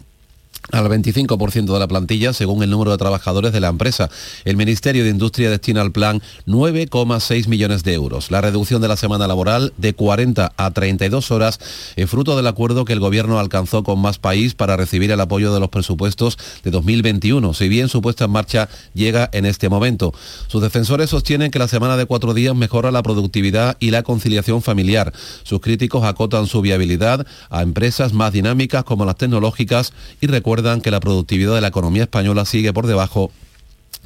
al 0.71 0.85
25% 0.85 1.73
de 1.73 1.79
la 1.79 1.87
plantilla 1.87 2.33
según 2.33 2.63
el 2.63 2.69
número 2.69 2.91
de 2.91 2.97
trabajadores 2.97 3.53
de 3.53 3.59
la 3.59 3.67
empresa. 3.67 4.09
El 4.45 4.57
Ministerio 4.57 5.03
de 5.03 5.09
Industria 5.09 5.49
destina 5.49 5.81
al 5.81 5.91
plan 5.91 6.21
9,6 6.47 7.47
millones 7.47 7.83
de 7.83 7.93
euros. 7.93 8.31
La 8.31 8.41
reducción 8.41 8.81
de 8.81 8.87
la 8.87 8.97
semana 8.97 9.27
laboral 9.27 9.73
de 9.77 9.93
40 9.93 10.53
a 10.55 10.71
32 10.71 11.31
horas 11.31 11.59
es 11.95 12.09
fruto 12.09 12.35
del 12.35 12.47
acuerdo 12.47 12.85
que 12.85 12.93
el 12.93 12.99
Gobierno 12.99 13.39
alcanzó 13.39 13.83
con 13.83 13.99
Más 13.99 14.17
País 14.17 14.55
para 14.55 14.77
recibir 14.77 15.11
el 15.11 15.21
apoyo 15.21 15.53
de 15.53 15.59
los 15.59 15.69
presupuestos 15.69 16.37
de 16.63 16.71
2021, 16.71 17.53
si 17.53 17.69
bien 17.69 17.89
su 17.89 18.01
puesta 18.01 18.25
en 18.25 18.31
marcha 18.31 18.69
llega 18.93 19.29
en 19.33 19.45
este 19.45 19.69
momento. 19.69 20.13
Sus 20.47 20.61
defensores 20.61 21.09
sostienen 21.09 21.51
que 21.51 21.59
la 21.59 21.67
semana 21.67 21.97
de 21.97 22.05
cuatro 22.05 22.33
días 22.33 22.55
mejora 22.55 22.91
la 22.91 23.03
productividad 23.03 23.77
y 23.79 23.91
la 23.91 24.03
conciliación 24.03 24.61
familiar. 24.61 25.13
Sus 25.43 25.59
críticos 25.59 26.03
acotan 26.03 26.47
su 26.47 26.61
viabilidad 26.61 27.25
a 27.49 27.61
empresas 27.61 28.13
más 28.13 28.33
dinámicas 28.33 28.83
como 28.83 29.05
las 29.05 29.15
tecnológicas 29.15 29.93
y 30.21 30.27
recuerdan 30.27 30.54
que 30.81 30.91
la 30.91 30.99
productividad 30.99 31.53
de 31.55 31.61
la 31.61 31.67
economía 31.67 32.03
española 32.03 32.45
sigue 32.45 32.71
por 32.71 32.87
debajo 32.87 33.31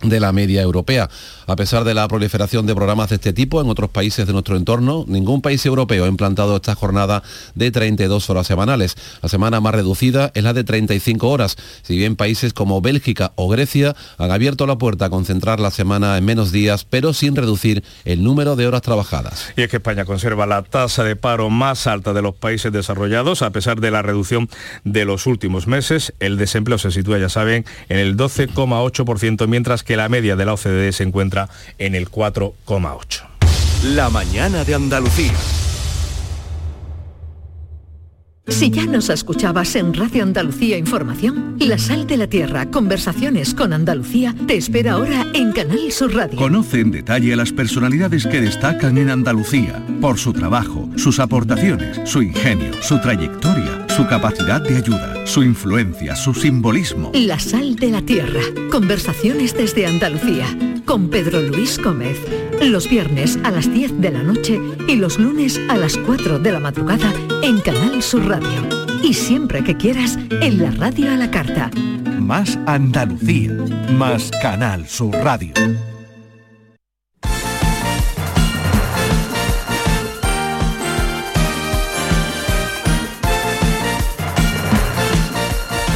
de 0.02 0.19
la 0.19 0.32
media 0.32 0.62
europea. 0.62 1.10
A 1.47 1.56
pesar 1.56 1.84
de 1.84 1.93
la 1.93 2.08
proliferación 2.08 2.65
de 2.65 2.75
programas 2.75 3.10
de 3.10 3.15
este 3.15 3.34
tipo 3.34 3.62
en 3.62 3.69
otros 3.69 3.89
países 3.89 4.28
de 4.28 4.34
nuestro 4.34 4.56
entorno, 4.56 5.06
ningún 5.08 5.41
país 5.41 5.65
europeo 5.65 6.06
ha 6.06 6.08
implantado 6.08 6.56
esta 6.56 6.75
jornada 6.75 7.23
de 7.56 7.71
32 7.71 8.30
horas 8.30 8.47
semanales. 8.47 8.95
La 9.21 9.30
semana 9.30 9.60
más 9.60 9.73
reducida 9.73 10.32
es 10.36 10.43
la 10.43 10.54
de 10.54 10.63
35 10.63 11.28
horas, 11.28 11.58
si 11.82 11.97
bien 11.97 12.15
países 12.15 12.54
como 12.54 12.82
Bélgica 12.82 13.34
o 13.36 13.49
Grecia 13.49 13.95
han 14.17 14.32
abierto 14.32 14.67
la 14.67 14.78
puerta 14.78 15.06
a 15.06 15.10
concentrar 15.10 15.60
la 15.60 15.71
semana 15.71 16.17
en 16.17 16.25
menos 16.25 16.52
días, 16.52 16.86
pero 16.86 17.13
sin 17.13 17.36
reducir 17.36 17.84
el 18.06 18.23
número 18.23 18.56
de 18.56 18.67
horas 18.67 18.82
trabajadas. 18.82 19.52
Y 19.56 19.63
es 19.63 19.69
que 19.69 19.78
España 19.78 20.06
conserva 20.06 20.45
la 20.45 20.62
tasa 20.63 21.04
de 21.04 21.15
paro 21.15 21.49
más 21.49 21.88
alta 21.88 22.13
de 22.13 22.21
los 22.21 22.36
países 22.36 22.71
desarrollados, 22.71 23.41
a 23.41 23.49
pesar 23.52 23.80
de 23.80 23.91
la 23.91 24.02
reducción 24.02 24.49
de 24.84 25.06
los 25.06 25.25
últimos 25.25 25.67
meses. 25.67 26.13
El 26.19 26.38
desempleo 26.38 26.78
se 26.78 26.91
sitúa, 26.91 27.17
ya 27.17 27.30
saben, 27.30 27.65
en 27.89 27.97
el 27.97 28.17
12,8%, 28.17 29.47
mientras 29.47 29.79
que 29.84 29.98
la 29.98 30.10
media 30.10 30.36
de 30.36 30.46
la 30.46 30.54
OCDE 30.54 30.92
se 30.92 31.04
encuentra 31.04 31.50
en 31.78 31.96
el 31.96 32.10
4,8. 32.10 33.24
La 33.96 34.10
mañana 34.10 34.63
de 34.63 34.76
Andalucía. 34.76 35.34
Si 38.50 38.72
ya 38.72 38.86
nos 38.86 39.10
escuchabas 39.10 39.76
en 39.76 39.94
Radio 39.94 40.24
Andalucía 40.24 40.78
Información, 40.78 41.56
La 41.60 41.78
Sal 41.78 42.08
de 42.08 42.18
la 42.18 42.28
Tierra, 42.28 42.65
Conversaciones 42.65 43.54
con 43.54 43.74
Andalucía, 43.74 44.36
te 44.48 44.58
espera 44.58 44.94
ahora 44.94 45.28
en 45.34 45.52
Canal 45.52 45.92
Sur 45.92 46.15
Radio. 46.15 46.38
Conoce 46.38 46.80
en 46.80 46.92
detalle 46.92 47.34
a 47.34 47.36
las 47.36 47.52
personalidades 47.52 48.26
que 48.26 48.42
destacan 48.42 48.98
en 48.98 49.12
Andalucía 49.12 49.86
por 50.02 50.18
su 50.18 50.34
trabajo, 50.34 50.89
sus 50.98 51.20
aportaciones, 51.20 52.10
su 52.10 52.24
ingenio, 52.24 52.74
su 52.82 53.00
trayectoria, 53.00 53.86
su 54.00 54.08
capacidad 54.08 54.62
de 54.62 54.78
ayuda, 54.78 55.14
su 55.26 55.44
influencia, 55.44 56.16
su 56.16 56.34
simbolismo. 56.34 57.12
La 57.14 57.38
Sal 57.38 57.76
de 57.76 57.92
la 57.92 58.02
Tierra, 58.02 58.40
Conversaciones 58.72 59.54
desde 59.54 59.86
Andalucía, 59.86 60.46
con 60.86 61.10
Pedro 61.10 61.42
Luis 61.42 61.78
Gómez. 61.78 62.18
Los 62.62 62.90
viernes 62.90 63.38
a 63.44 63.52
las 63.52 63.70
10 63.70 64.00
de 64.00 64.12
la 64.12 64.24
noche 64.24 64.58
y 64.88 64.96
los 64.96 65.20
lunes 65.20 65.60
a 65.68 65.76
las 65.76 65.98
4 65.98 66.40
de 66.40 66.50
la 66.50 66.62
madrugada 66.62 67.14
en 67.44 67.60
Canal 67.60 68.02
Sur 68.02 68.26
Radio. 68.26 68.88
Y 69.04 69.14
siempre 69.14 69.66
que 69.66 69.76
quieras, 69.76 70.18
en 70.30 70.60
la 70.60 70.72
radio 70.72 71.12
a 71.12 71.18
la 71.18 71.30
carta. 71.30 71.70
Más 72.22 72.58
Andalucía, 72.68 73.52
más 73.98 74.32
Canal 74.42 74.88
Sur 74.88 75.14
Radio. 75.14 75.52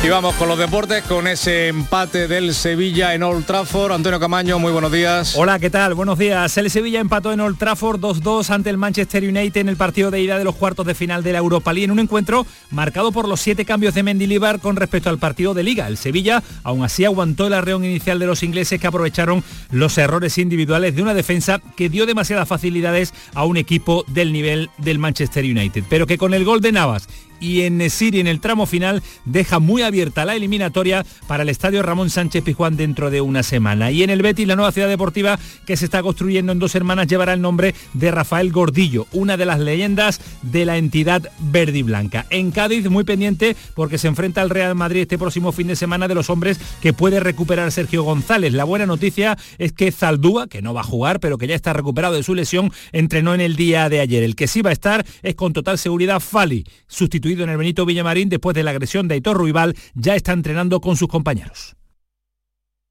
Y 0.03 0.09
vamos 0.09 0.35
con 0.35 0.49
los 0.49 0.59
deportes, 0.59 1.01
con 1.03 1.27
ese 1.27 1.69
empate 1.69 2.27
del 2.27 2.53
Sevilla 2.53 3.13
en 3.13 3.23
Old 3.23 3.45
Trafford. 3.45 3.93
Antonio 3.93 4.19
Camaño, 4.19 4.59
muy 4.59 4.73
buenos 4.73 4.91
días. 4.91 5.33
Hola, 5.37 5.59
¿qué 5.59 5.69
tal? 5.69 5.93
Buenos 5.93 6.19
días. 6.19 6.57
El 6.57 6.69
Sevilla 6.69 6.99
empató 6.99 7.31
en 7.31 7.39
Old 7.39 7.57
Trafford 7.57 8.01
2-2 8.01 8.49
ante 8.49 8.69
el 8.69 8.75
Manchester 8.75 9.23
United 9.23 9.61
en 9.61 9.69
el 9.69 9.77
partido 9.77 10.11
de 10.11 10.21
ida 10.21 10.37
de 10.37 10.43
los 10.43 10.55
cuartos 10.55 10.85
de 10.85 10.93
final 10.93 11.23
de 11.23 11.31
la 11.31 11.37
Europa 11.37 11.71
League, 11.71 11.85
en 11.85 11.91
un 11.91 11.99
encuentro 11.99 12.45
marcado 12.69 13.13
por 13.13 13.29
los 13.29 13.39
siete 13.39 13.63
cambios 13.63 13.93
de 13.93 14.03
Mendilibar 14.03 14.59
con 14.59 14.75
respecto 14.75 15.09
al 15.09 15.19
partido 15.19 15.53
de 15.53 15.63
Liga. 15.63 15.87
El 15.87 15.95
Sevilla, 15.95 16.43
aún 16.63 16.83
así, 16.83 17.05
aguantó 17.05 17.47
el 17.47 17.53
arreón 17.53 17.85
inicial 17.85 18.19
de 18.19 18.25
los 18.25 18.43
ingleses 18.43 18.81
que 18.81 18.87
aprovecharon 18.87 19.41
los 19.71 19.97
errores 19.97 20.37
individuales 20.37 20.97
de 20.97 21.01
una 21.01 21.13
defensa 21.13 21.61
que 21.77 21.87
dio 21.87 22.05
demasiadas 22.05 22.49
facilidades 22.49 23.13
a 23.35 23.45
un 23.45 23.55
equipo 23.55 24.03
del 24.09 24.33
nivel 24.33 24.69
del 24.79 24.99
Manchester 24.99 25.45
United. 25.45 25.85
Pero 25.89 26.07
que 26.07 26.17
con 26.17 26.33
el 26.33 26.43
gol 26.43 26.59
de 26.59 26.73
Navas 26.73 27.07
y 27.43 27.63
en 27.63 27.77
Nesiri 27.77 28.21
en 28.21 28.27
el 28.27 28.39
tramo 28.39 28.65
final 28.65 29.03
deja 29.25 29.59
muy 29.59 29.81
abierta 29.81 30.23
la 30.23 30.35
eliminatoria 30.35 31.05
para 31.27 31.43
el 31.43 31.49
estadio 31.49 31.83
Ramón 31.83 32.09
Sánchez 32.09 32.43
Pizjuán 32.43 32.77
dentro 32.77 33.11
de 33.11 33.19
una 33.19 33.43
semana. 33.43 33.91
Y 33.91 34.01
en 34.01 34.09
el 34.09 34.21
Betis 34.21 34.47
la 34.47 34.55
nueva 34.55 34.71
ciudad 34.71 34.87
deportiva 34.87 35.37
que 35.65 35.75
se 35.75 35.85
está 35.85 36.01
construyendo 36.01 36.53
en 36.53 36.59
dos 36.59 36.73
hermanas 36.75 37.07
llevará 37.07 37.33
el 37.33 37.41
nombre 37.41 37.75
de 37.93 38.11
Rafael 38.11 38.51
Gordillo, 38.51 39.07
una 39.11 39.35
de 39.35 39.45
las 39.45 39.59
leyendas 39.59 40.21
de 40.41 40.65
la 40.65 40.77
entidad 40.77 41.29
verde 41.39 41.79
y 41.79 41.83
blanca. 41.83 42.25
En 42.29 42.51
Cádiz 42.51 42.89
muy 42.89 43.03
pendiente 43.03 43.57
porque 43.75 43.97
se 43.97 44.07
enfrenta 44.07 44.41
al 44.41 44.49
Real 44.49 44.75
Madrid 44.75 45.01
este 45.01 45.17
próximo 45.17 45.51
fin 45.51 45.67
de 45.67 45.75
semana 45.75 46.07
de 46.07 46.15
los 46.15 46.29
hombres 46.29 46.59
que 46.81 46.93
puede 46.93 47.19
recuperar 47.19 47.71
Sergio 47.73 48.03
González. 48.03 48.53
La 48.53 48.63
buena 48.63 48.85
noticia 48.85 49.37
es 49.57 49.73
que 49.73 49.91
Zaldúa, 49.91 50.47
que 50.47 50.61
no 50.61 50.73
va 50.73 50.81
a 50.81 50.85
jugar 50.85 51.19
pero 51.19 51.37
que 51.37 51.47
ya 51.47 51.55
está 51.55 51.73
recuperado 51.73 52.15
de 52.15 52.23
su 52.23 52.35
lesión, 52.35 52.71
entrenó 52.93 53.35
en 53.35 53.41
el 53.41 53.57
día 53.57 53.89
de 53.89 53.99
ayer. 53.99 54.23
El 54.23 54.35
que 54.35 54.47
sí 54.47 54.61
va 54.61 54.69
a 54.69 54.73
estar 54.73 55.05
es 55.21 55.35
con 55.35 55.51
total 55.51 55.77
seguridad 55.77 56.21
Fali, 56.21 56.65
sustituido 56.87 57.32
en 57.41 57.49
el 57.49 57.57
Benito 57.57 57.85
Villamarín 57.85 58.29
después 58.29 58.55
de 58.55 58.63
la 58.63 58.71
agresión 58.71 59.07
de 59.07 59.15
Aitor 59.15 59.37
Ruibal, 59.37 59.75
ya 59.95 60.15
está 60.15 60.33
entrenando 60.33 60.81
con 60.81 60.97
sus 60.97 61.07
compañeros. 61.07 61.75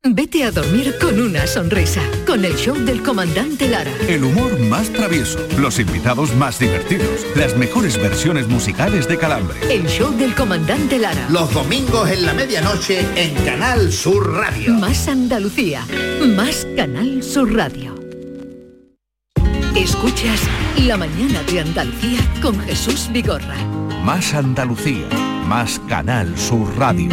Vete 0.04 0.42
a 0.42 0.50
dormir 0.50 0.96
con 1.00 1.20
una 1.20 1.46
sonrisa, 1.46 2.02
con 2.26 2.44
el 2.44 2.56
show 2.56 2.74
del 2.74 3.04
comandante 3.04 3.68
Lara. 3.68 3.92
El 4.08 4.24
humor 4.24 4.58
más 4.58 4.90
travieso, 4.90 5.38
los 5.60 5.78
invitados 5.78 6.34
más 6.34 6.58
divertidos, 6.58 7.24
las 7.36 7.56
mejores 7.56 7.96
versiones 8.02 8.48
musicales 8.48 9.06
de 9.06 9.16
Calambre. 9.16 9.56
El 9.70 9.86
show 9.86 10.10
del 10.10 10.34
comandante 10.34 10.98
Lara. 10.98 11.28
Los 11.30 11.54
domingos 11.54 12.10
en 12.10 12.26
la 12.26 12.34
medianoche 12.34 13.06
en 13.14 13.32
Canal 13.44 13.92
Sur 13.92 14.32
Radio. 14.32 14.74
Más 14.74 15.06
Andalucía, 15.06 15.86
más 16.34 16.66
Canal 16.74 17.22
Sur 17.22 17.54
Radio. 17.54 18.01
Escuchas 19.76 20.38
La 20.86 20.98
mañana 20.98 21.42
de 21.44 21.60
Andalucía 21.60 22.20
con 22.42 22.60
Jesús 22.60 23.08
Vigorra. 23.10 23.56
Más 24.04 24.34
Andalucía, 24.34 25.08
más 25.46 25.80
Canal 25.88 26.36
Sur 26.38 26.76
Radio. 26.76 27.08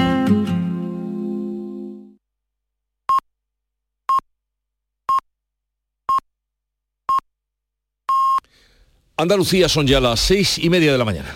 Andalucía 9.16 9.70
son 9.70 9.88
ya 9.88 10.02
las 10.02 10.20
seis 10.20 10.58
y 10.58 10.70
media 10.70 10.92
de 10.92 10.98
la 10.98 11.06
mañana. 11.06 11.34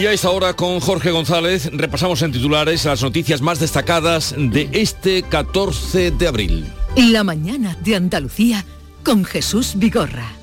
Y 0.00 0.06
a 0.06 0.12
esta 0.14 0.30
hora 0.30 0.54
con 0.54 0.80
Jorge 0.80 1.10
González 1.10 1.68
repasamos 1.74 2.22
en 2.22 2.32
titulares 2.32 2.86
las 2.86 3.02
noticias 3.02 3.42
más 3.42 3.60
destacadas 3.60 4.34
de 4.34 4.70
este 4.72 5.22
14 5.24 6.10
de 6.12 6.26
abril. 6.26 6.72
La 6.96 7.22
mañana 7.22 7.76
de 7.84 7.96
Andalucía 7.96 8.64
con 9.04 9.26
Jesús 9.26 9.74
Vigorra. 9.76 10.39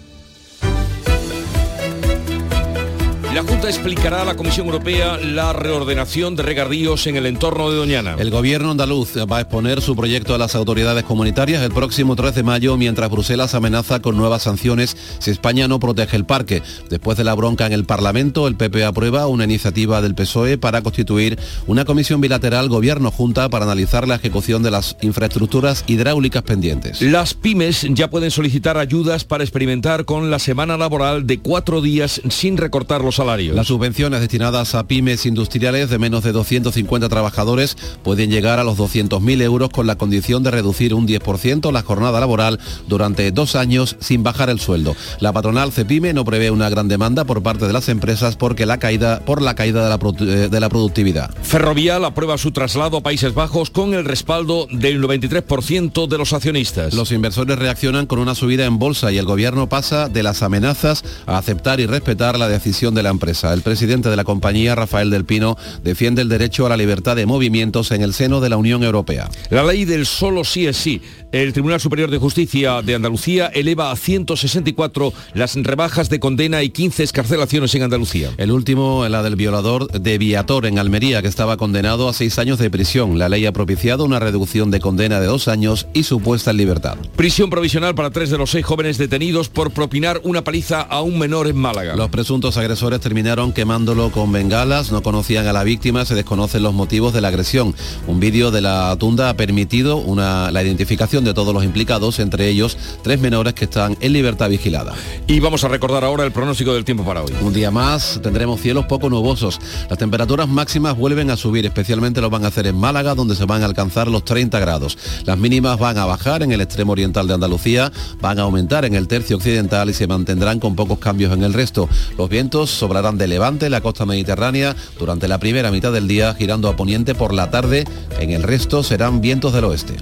La 3.38 3.44
Junta 3.44 3.70
explicará 3.70 4.24
a 4.24 4.26
la 4.26 4.36
Comisión 4.36 4.66
Europea 4.66 5.20
la 5.20 5.54
reordenación 5.54 6.36
de 6.36 6.42
regadíos 6.42 7.06
en 7.06 7.18
el 7.18 7.28
entorno 7.28 7.70
de 7.70 7.78
Doñana. 7.78 8.16
El 8.18 8.32
gobierno 8.32 8.72
andaluz 8.72 9.16
va 9.32 9.38
a 9.38 9.42
exponer 9.42 9.80
su 9.80 9.96
proyecto 9.96 10.34
a 10.34 10.40
las 10.40 10.56
autoridades 10.56 11.04
comunitarias 11.04 11.62
el 11.62 11.72
próximo 11.72 12.16
3 12.16 12.34
de 12.34 12.42
mayo, 12.42 12.78
mientras 12.78 13.12
Bruselas 13.12 13.54
amenaza 13.54 14.02
con 14.02 14.18
nuevas 14.18 14.42
sanciones 14.42 14.98
si 15.20 15.30
España 15.30 15.68
no 15.68 15.80
protege 15.80 16.18
el 16.18 16.26
parque. 16.26 16.64
Después 16.90 17.16
de 17.16 17.26
la 17.26 17.36
bronca 17.36 17.68
en 17.68 17.74
el 17.74 17.86
Parlamento, 17.86 18.48
el 18.48 18.56
PP 18.56 18.84
aprueba 18.84 19.28
una 19.28 19.44
iniciativa 19.44 20.02
del 20.02 20.16
PSOE 20.16 20.58
para 20.58 20.82
constituir 20.82 21.38
una 21.68 21.86
comisión 21.86 22.20
bilateral 22.22 22.70
gobierno-junta 22.70 23.50
para 23.50 23.66
analizar 23.66 24.08
la 24.08 24.16
ejecución 24.16 24.64
de 24.64 24.72
las 24.72 24.98
infraestructuras 25.02 25.84
hidráulicas 25.86 26.42
pendientes. 26.42 27.04
Las 27.04 27.36
pymes 27.36 27.86
ya 27.92 28.10
pueden 28.10 28.32
solicitar 28.32 28.80
ayudas 28.80 29.26
para 29.26 29.44
experimentar 29.44 30.06
con 30.06 30.32
la 30.32 30.40
semana 30.40 30.76
laboral 30.76 31.28
de 31.28 31.38
cuatro 31.38 31.82
días 31.82 32.20
sin 32.30 32.58
recortar 32.58 33.02
los 33.02 33.14
salarios. 33.14 33.27
Las 33.28 33.68
subvenciones 33.68 34.22
destinadas 34.22 34.74
a 34.74 34.88
pymes 34.88 35.26
industriales 35.26 35.90
de 35.90 36.00
menos 36.00 36.24
de 36.24 36.32
250 36.32 37.10
trabajadores 37.10 37.76
pueden 38.02 38.32
llegar 38.32 38.58
a 38.58 38.64
los 38.64 38.78
200.000 38.78 39.42
euros 39.42 39.70
con 39.70 39.86
la 39.86 39.98
condición 39.98 40.44
de 40.44 40.52
reducir 40.52 40.94
un 40.94 41.06
10% 41.06 41.72
la 41.74 41.84
jornada 41.84 42.22
laboral 42.22 42.58
durante 42.88 43.32
dos 43.34 43.56
años 43.56 43.98
sin 44.00 44.24
bajar 44.24 44.50
el 44.50 44.62
sueldo. 44.62 44.96
La 45.20 45.34
patronal 45.34 45.74
CEPIME 45.74 46.14
no 46.14 46.24
prevé 46.24 46.52
una 46.52 46.70
gran 46.70 46.88
demanda 46.88 47.26
por 47.26 47.44
parte 47.44 47.68
de 47.68 47.74
las 47.74 47.90
empresas 47.90 48.38
porque 48.38 48.66
la 48.66 48.78
caída, 48.78 49.20
por 49.20 49.42
la 49.42 49.56
caída 49.56 49.84
de 49.84 49.90
la, 49.90 50.00
eh, 50.22 50.48
de 50.50 50.60
la 50.60 50.70
productividad. 50.70 51.36
Ferrovial 51.42 52.06
aprueba 52.06 52.38
su 52.38 52.52
traslado 52.52 52.98
a 52.98 53.04
Países 53.04 53.34
Bajos 53.34 53.72
con 53.72 53.94
el 53.94 54.06
respaldo 54.06 54.68
del 54.72 55.02
93% 55.02 56.08
de 56.08 56.18
los 56.18 56.32
accionistas. 56.32 56.94
Los 56.94 57.12
inversores 57.12 57.60
reaccionan 57.60 58.06
con 58.06 58.20
una 58.20 58.36
subida 58.36 58.66
en 58.66 58.80
bolsa 58.80 59.12
y 59.12 59.18
el 59.18 59.26
gobierno 59.26 59.68
pasa 59.68 60.08
de 60.08 60.24
las 60.24 60.44
amenazas 60.44 61.04
a 61.26 61.38
aceptar 61.38 61.80
y 61.80 61.86
respetar 61.86 62.40
la 62.40 62.48
decisión 62.48 62.96
de 62.96 63.04
la 63.04 63.10
El 63.54 63.62
presidente 63.62 64.10
de 64.10 64.16
la 64.16 64.24
compañía, 64.24 64.76
Rafael 64.76 65.10
del 65.10 65.26
Pino, 65.26 65.58
defiende 65.84 66.22
el 66.22 66.30
derecho 66.30 66.66
a 66.66 66.70
la 66.70 66.78
libertad 66.78 67.16
de 67.16 67.26
movimientos 67.26 67.92
en 67.92 68.02
el 68.02 68.14
seno 68.14 68.42
de 68.42 68.50
la 68.50 68.58
Unión 68.58 68.84
Europea. 68.84 69.30
La 69.50 69.64
ley 69.64 69.86
del 69.86 70.06
solo 70.06 70.44
sí 70.44 70.68
es 70.68 70.78
sí. 70.78 71.02
El 71.34 71.52
Tribunal 71.52 71.82
Superior 71.82 72.10
de 72.10 72.20
Justicia 72.20 72.82
de 72.82 72.96
Andalucía 72.96 73.48
eleva 73.48 73.92
a 73.92 73.98
164 73.98 75.12
las 75.34 75.56
rebajas 75.56 76.10
de 76.10 76.22
condena 76.22 76.64
y 76.64 76.70
15 76.70 77.04
escarcelaciones 77.04 77.76
en 77.76 77.84
Andalucía. 77.84 78.32
El 78.38 78.50
último, 78.50 79.06
la 79.10 79.22
del 79.24 79.36
violador 79.36 79.92
de 79.92 80.18
Viator 80.18 80.66
en 80.66 80.80
Almería, 80.80 81.22
que 81.22 81.28
estaba 81.28 81.58
condenado 81.58 82.08
a 82.08 82.14
seis 82.14 82.40
años 82.40 82.60
de 82.60 82.70
prisión. 82.70 83.20
La 83.20 83.28
ley 83.28 83.46
ha 83.46 83.52
propiciado 83.52 84.06
una 84.06 84.20
reducción 84.20 84.72
de 84.72 84.80
condena 84.80 85.20
de 85.20 85.26
dos 85.26 85.50
años 85.50 85.88
y 85.94 86.04
su 86.04 86.22
puesta 86.22 86.52
en 86.52 86.58
libertad. 86.58 86.98
Prisión 87.18 87.50
provisional 87.50 87.94
para 87.94 88.10
tres 88.12 88.30
de 88.30 88.38
los 88.38 88.52
seis 88.52 88.66
jóvenes 88.66 88.98
detenidos 88.98 89.50
por 89.50 89.72
propinar 89.72 90.22
una 90.24 90.46
paliza 90.46 90.80
a 90.82 91.02
un 91.02 91.20
menor 91.20 91.48
en 91.48 91.58
Málaga. 91.58 91.98
Los 91.98 92.10
presuntos 92.10 92.56
agresores 92.56 93.02
terminaron 93.02 93.52
quemándolo 93.52 94.12
con 94.12 94.32
bengalas, 94.32 94.94
no 94.94 95.04
conocían 95.04 95.46
a 95.48 95.52
la 95.52 95.66
víctima, 95.66 96.06
se 96.06 96.16
desconocen 96.16 96.64
los 96.64 96.74
motivos 96.74 97.14
de 97.14 97.20
la 97.20 97.28
agresión. 97.28 97.76
Un 98.08 98.22
vídeo 98.22 98.50
de 98.50 98.62
la 98.62 98.96
tunda 98.98 99.30
ha 99.30 99.34
permitido 99.36 99.98
una, 99.98 100.52
la 100.52 100.64
identificación 100.64 101.17
de 101.24 101.34
todos 101.34 101.54
los 101.54 101.64
implicados, 101.64 102.20
entre 102.20 102.48
ellos 102.48 102.78
tres 103.04 103.20
menores 103.20 103.54
que 103.54 103.66
están 103.66 103.98
en 104.02 104.14
libertad 104.14 104.50
vigilada. 104.50 104.94
Y 105.28 105.40
vamos 105.40 105.64
a 105.64 105.68
recordar 105.68 106.04
ahora 106.04 106.24
el 106.24 106.32
pronóstico 106.32 106.74
del 106.74 106.86
tiempo 106.86 107.04
para 107.04 107.24
hoy. 107.24 107.32
Un 107.42 107.54
día 107.54 107.72
más 107.72 108.20
tendremos 108.22 108.62
cielos 108.62 108.86
poco 108.86 109.10
nubosos. 109.10 109.60
Las 109.90 109.98
temperaturas 109.98 110.48
máximas 110.48 110.98
vuelven 110.98 111.30
a 111.32 111.38
subir, 111.38 111.66
especialmente 111.66 112.22
lo 112.22 112.30
van 112.30 112.46
a 112.46 112.48
hacer 112.48 112.68
en 112.68 112.78
Málaga, 112.78 113.16
donde 113.16 113.36
se 113.36 113.46
van 113.46 113.62
a 113.62 113.66
alcanzar 113.66 114.08
los 114.08 114.26
30 114.26 114.60
grados. 114.60 114.98
Las 115.26 115.38
mínimas 115.38 115.80
van 115.80 115.98
a 115.98 116.06
bajar 116.06 116.44
en 116.44 116.52
el 116.52 116.62
extremo 116.62 116.94
oriental 116.94 117.28
de 117.28 117.34
Andalucía, 117.34 117.92
van 118.22 118.40
a 118.40 118.44
aumentar 118.44 118.86
en 118.86 118.96
el 118.96 119.08
tercio 119.08 119.38
occidental 119.38 119.90
y 119.90 119.94
se 119.94 120.08
mantendrán 120.08 120.60
con 120.60 120.76
pocos 120.76 121.00
cambios 121.00 121.34
en 121.34 121.44
el 121.44 121.54
resto. 121.54 121.90
Los 122.18 122.30
vientos 122.30 122.70
sobrarán 122.70 123.18
de 123.18 123.28
levante 123.28 123.66
en 123.66 123.72
la 123.72 123.82
costa 123.82 124.06
mediterránea 124.06 124.76
durante 125.00 125.28
la 125.28 125.40
primera 125.40 125.72
mitad 125.72 125.92
del 125.92 126.08
día, 126.08 126.34
girando 126.34 126.70
a 126.70 126.76
poniente 126.76 127.16
por 127.16 127.34
la 127.34 127.50
tarde. 127.50 127.86
En 128.20 128.32
el 128.32 128.44
resto 128.44 128.84
serán 128.84 129.22
vientos 129.22 129.54
del 129.54 129.66
oeste. 129.66 129.96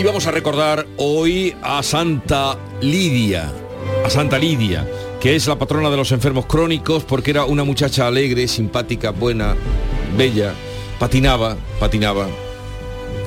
Y 0.00 0.02
vamos 0.02 0.26
a 0.26 0.30
recordar 0.30 0.86
hoy 0.96 1.54
a 1.60 1.82
Santa 1.82 2.56
Lidia, 2.80 3.52
a 4.02 4.08
Santa 4.08 4.38
Lidia, 4.38 4.88
que 5.20 5.36
es 5.36 5.46
la 5.46 5.58
patrona 5.58 5.90
de 5.90 5.98
los 5.98 6.10
enfermos 6.10 6.46
crónicos 6.46 7.04
porque 7.04 7.32
era 7.32 7.44
una 7.44 7.64
muchacha 7.64 8.06
alegre, 8.06 8.48
simpática, 8.48 9.10
buena, 9.10 9.54
bella, 10.16 10.54
patinaba, 10.98 11.58
patinaba 11.78 12.28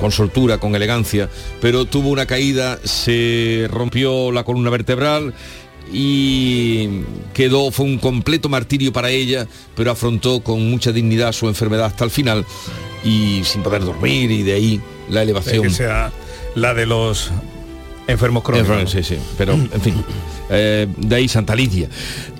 con 0.00 0.10
soltura, 0.10 0.58
con 0.58 0.74
elegancia, 0.74 1.30
pero 1.60 1.84
tuvo 1.84 2.08
una 2.08 2.26
caída, 2.26 2.80
se 2.82 3.68
rompió 3.70 4.32
la 4.32 4.42
columna 4.42 4.70
vertebral 4.70 5.32
y 5.92 7.02
quedó, 7.34 7.70
fue 7.70 7.86
un 7.86 7.98
completo 7.98 8.48
martirio 8.48 8.92
para 8.92 9.10
ella, 9.10 9.46
pero 9.76 9.92
afrontó 9.92 10.40
con 10.40 10.68
mucha 10.68 10.90
dignidad 10.90 11.30
su 11.30 11.46
enfermedad 11.46 11.86
hasta 11.86 12.02
el 12.02 12.10
final 12.10 12.44
y 13.04 13.42
sin 13.44 13.62
poder 13.62 13.84
dormir 13.84 14.32
y 14.32 14.42
de 14.42 14.54
ahí 14.54 14.80
la 15.08 15.22
elevación. 15.22 15.62
Que 15.62 15.70
sea 15.70 16.10
la 16.54 16.74
de 16.74 16.86
los 16.86 17.30
enfermos 18.06 18.42
crónicos. 18.42 18.90
Sí, 18.90 19.02
sí, 19.02 19.16
pero 19.36 19.52
en 19.54 19.80
fin, 19.80 19.94
eh, 20.50 20.86
de 20.96 21.16
ahí 21.16 21.28
Santa 21.28 21.54
Lidia. 21.54 21.88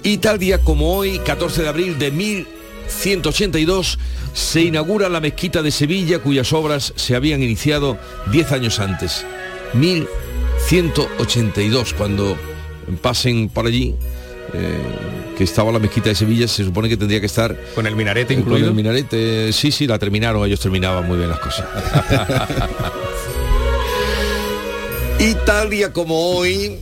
Y 0.03 0.19
tal 0.19 0.39
día 0.39 0.61
como 0.61 0.95
hoy, 0.97 1.19
14 1.21 1.63
de 1.63 1.69
abril 1.69 1.99
de 1.99 2.11
1182, 2.11 3.99
se 4.33 4.63
inaugura 4.63 5.09
la 5.09 5.21
mezquita 5.21 5.63
de 5.63 5.71
Sevilla, 5.71 6.19
cuyas 6.19 6.53
obras 6.53 6.93
se 6.97 7.17
habían 7.17 7.43
iniciado 7.43 7.97
10 8.31 8.53
años 8.53 8.81
antes. 8.81 9.25
1182, 9.75 11.95
cuando 11.95 12.37
pasen 13.01 13.49
por 13.49 13.67
allí, 13.67 13.95
eh, 14.53 14.79
que 15.37 15.45
estaba 15.45 15.73
la 15.73 15.79
mezquita 15.79 16.11
de 16.11 16.15
Sevilla, 16.15 16.47
se 16.47 16.65
supone 16.65 16.89
que 16.89 16.97
tendría 16.97 17.21
que 17.21 17.27
estar... 17.27 17.57
¿Con 17.75 17.87
el 17.87 17.97
minarete 17.97 18.35
incluido? 18.35 18.69
Con 18.69 18.69
el 18.69 18.75
minarete, 18.75 19.53
sí, 19.53 19.73
sí, 19.73 19.87
la 19.87 19.99
terminaron, 19.99 20.47
ellos 20.47 20.61
terminaban 20.61 21.07
muy 21.07 21.17
bien 21.17 21.31
las 21.31 21.41
cosas. 21.41 21.67
y 25.25 25.35
tal 25.47 25.71
día 25.71 25.91
como 25.91 26.37
hoy, 26.37 26.81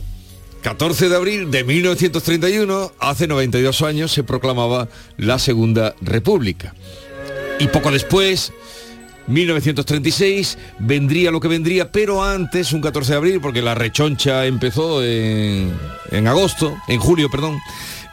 14 0.63 1.07
de 1.07 1.15
abril 1.15 1.49
de 1.49 1.63
1931, 1.63 2.91
hace 2.99 3.25
92 3.25 3.81
años, 3.83 4.11
se 4.11 4.25
proclamaba 4.25 4.89
la 5.15 5.39
Segunda 5.39 5.95
República. 6.01 6.75
Y 7.59 7.67
poco 7.67 7.89
después, 7.89 8.51
1936, 9.27 10.57
vendría 10.79 11.31
lo 11.31 11.39
que 11.39 11.47
vendría, 11.47 11.93
pero 11.93 12.21
antes, 12.21 12.73
un 12.73 12.81
14 12.81 13.13
de 13.13 13.17
abril, 13.17 13.39
porque 13.39 13.61
la 13.61 13.75
rechoncha 13.75 14.45
empezó 14.45 15.01
en, 15.01 15.73
en 16.11 16.27
agosto, 16.27 16.75
en 16.89 16.99
julio, 16.99 17.29
perdón. 17.31 17.57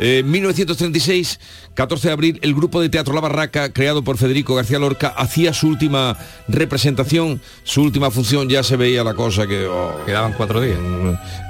Eh, 0.02 0.22
1936, 0.24 1.38
14 1.74 2.08
de 2.08 2.12
abril, 2.12 2.38
el 2.40 2.54
grupo 2.54 2.80
de 2.80 2.88
teatro 2.88 3.12
La 3.12 3.20
Barraca, 3.20 3.70
creado 3.70 4.02
por 4.02 4.16
Federico 4.16 4.54
García 4.54 4.78
Lorca, 4.78 5.08
hacía 5.08 5.52
su 5.52 5.68
última 5.68 6.16
representación, 6.48 7.42
su 7.64 7.82
última 7.82 8.10
función, 8.10 8.48
ya 8.48 8.62
se 8.62 8.76
veía 8.76 9.04
la 9.04 9.12
cosa 9.12 9.46
que... 9.46 9.66
oh, 9.66 10.02
Quedaban 10.06 10.32
cuatro 10.32 10.62
días. 10.62 10.78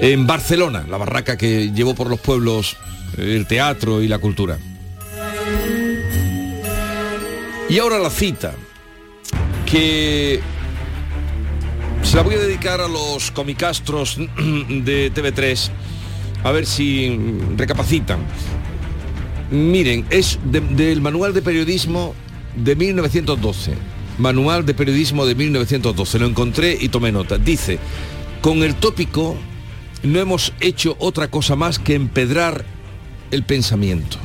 en 0.01 0.27
Barcelona, 0.27 0.85
La 0.91 0.97
Barraca 0.97 1.39
que 1.39 1.71
llevó 1.73 1.95
por 1.95 2.11
los 2.11 2.19
pueblos 2.19 2.77
eh, 3.17 3.37
el 3.37 3.47
teatro 3.47 4.03
y 4.03 4.09
la 4.09 4.19
cultura. 4.19 4.59
Y 7.69 7.79
ahora 7.79 8.01
la 8.01 8.11
cita, 8.11 8.55
que 9.65 10.41
Se 12.03 12.17
la 12.17 12.23
voy 12.23 12.35
a 12.35 12.39
dedicar 12.39 12.81
a 12.81 12.89
los 12.89 13.31
comicastros 13.31 14.17
de 14.17 15.13
TV3, 15.15 15.71
a 16.45 16.51
ver 16.53 16.67
si 16.67 17.19
recapacitan. 17.57 18.21
Miren, 19.51 20.05
es 20.11 20.39
de- 20.45 20.61
del 20.61 21.01
manual 21.01 21.35
de 21.35 21.43
periodismo 21.43 22.15
de 22.57 22.77
1912. 22.77 23.73
Manual 24.19 24.65
de 24.67 24.75
periodismo 24.75 25.27
de 25.27 25.35
1912. 25.35 26.19
Lo 26.19 26.27
encontré 26.27 26.77
y 26.81 26.89
tomé 26.89 27.11
nota. 27.13 27.39
Dice, 27.39 27.79
con 28.43 28.63
el 28.63 28.75
tópico 28.75 29.37
no 30.03 30.19
hemos 30.21 30.53
hecho 30.61 30.97
otra 30.99 31.29
cosa 31.29 31.57
más 31.57 31.79
que 31.79 31.95
empedrar 31.95 32.65
el 33.31 33.43
pensamiento. 33.43 34.19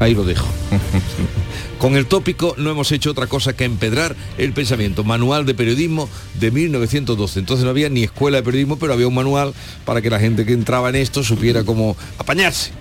Ahí 0.00 0.14
lo 0.14 0.24
dejo. 0.24 0.46
Con 1.80 1.96
el 1.96 2.04
tópico 2.04 2.54
no 2.58 2.70
hemos 2.70 2.92
hecho 2.92 3.10
otra 3.10 3.26
cosa 3.26 3.54
que 3.54 3.64
empedrar 3.64 4.14
el 4.36 4.52
pensamiento. 4.52 5.02
Manual 5.02 5.46
de 5.46 5.54
periodismo 5.54 6.10
de 6.38 6.50
1912. 6.50 7.38
Entonces 7.38 7.64
no 7.64 7.70
había 7.70 7.88
ni 7.88 8.02
escuela 8.02 8.36
de 8.36 8.42
periodismo, 8.42 8.78
pero 8.78 8.92
había 8.92 9.08
un 9.08 9.14
manual 9.14 9.54
para 9.86 10.02
que 10.02 10.10
la 10.10 10.20
gente 10.20 10.44
que 10.44 10.52
entraba 10.52 10.90
en 10.90 10.96
esto 10.96 11.24
supiera 11.24 11.64
cómo 11.64 11.96
apañarse. 12.18 12.72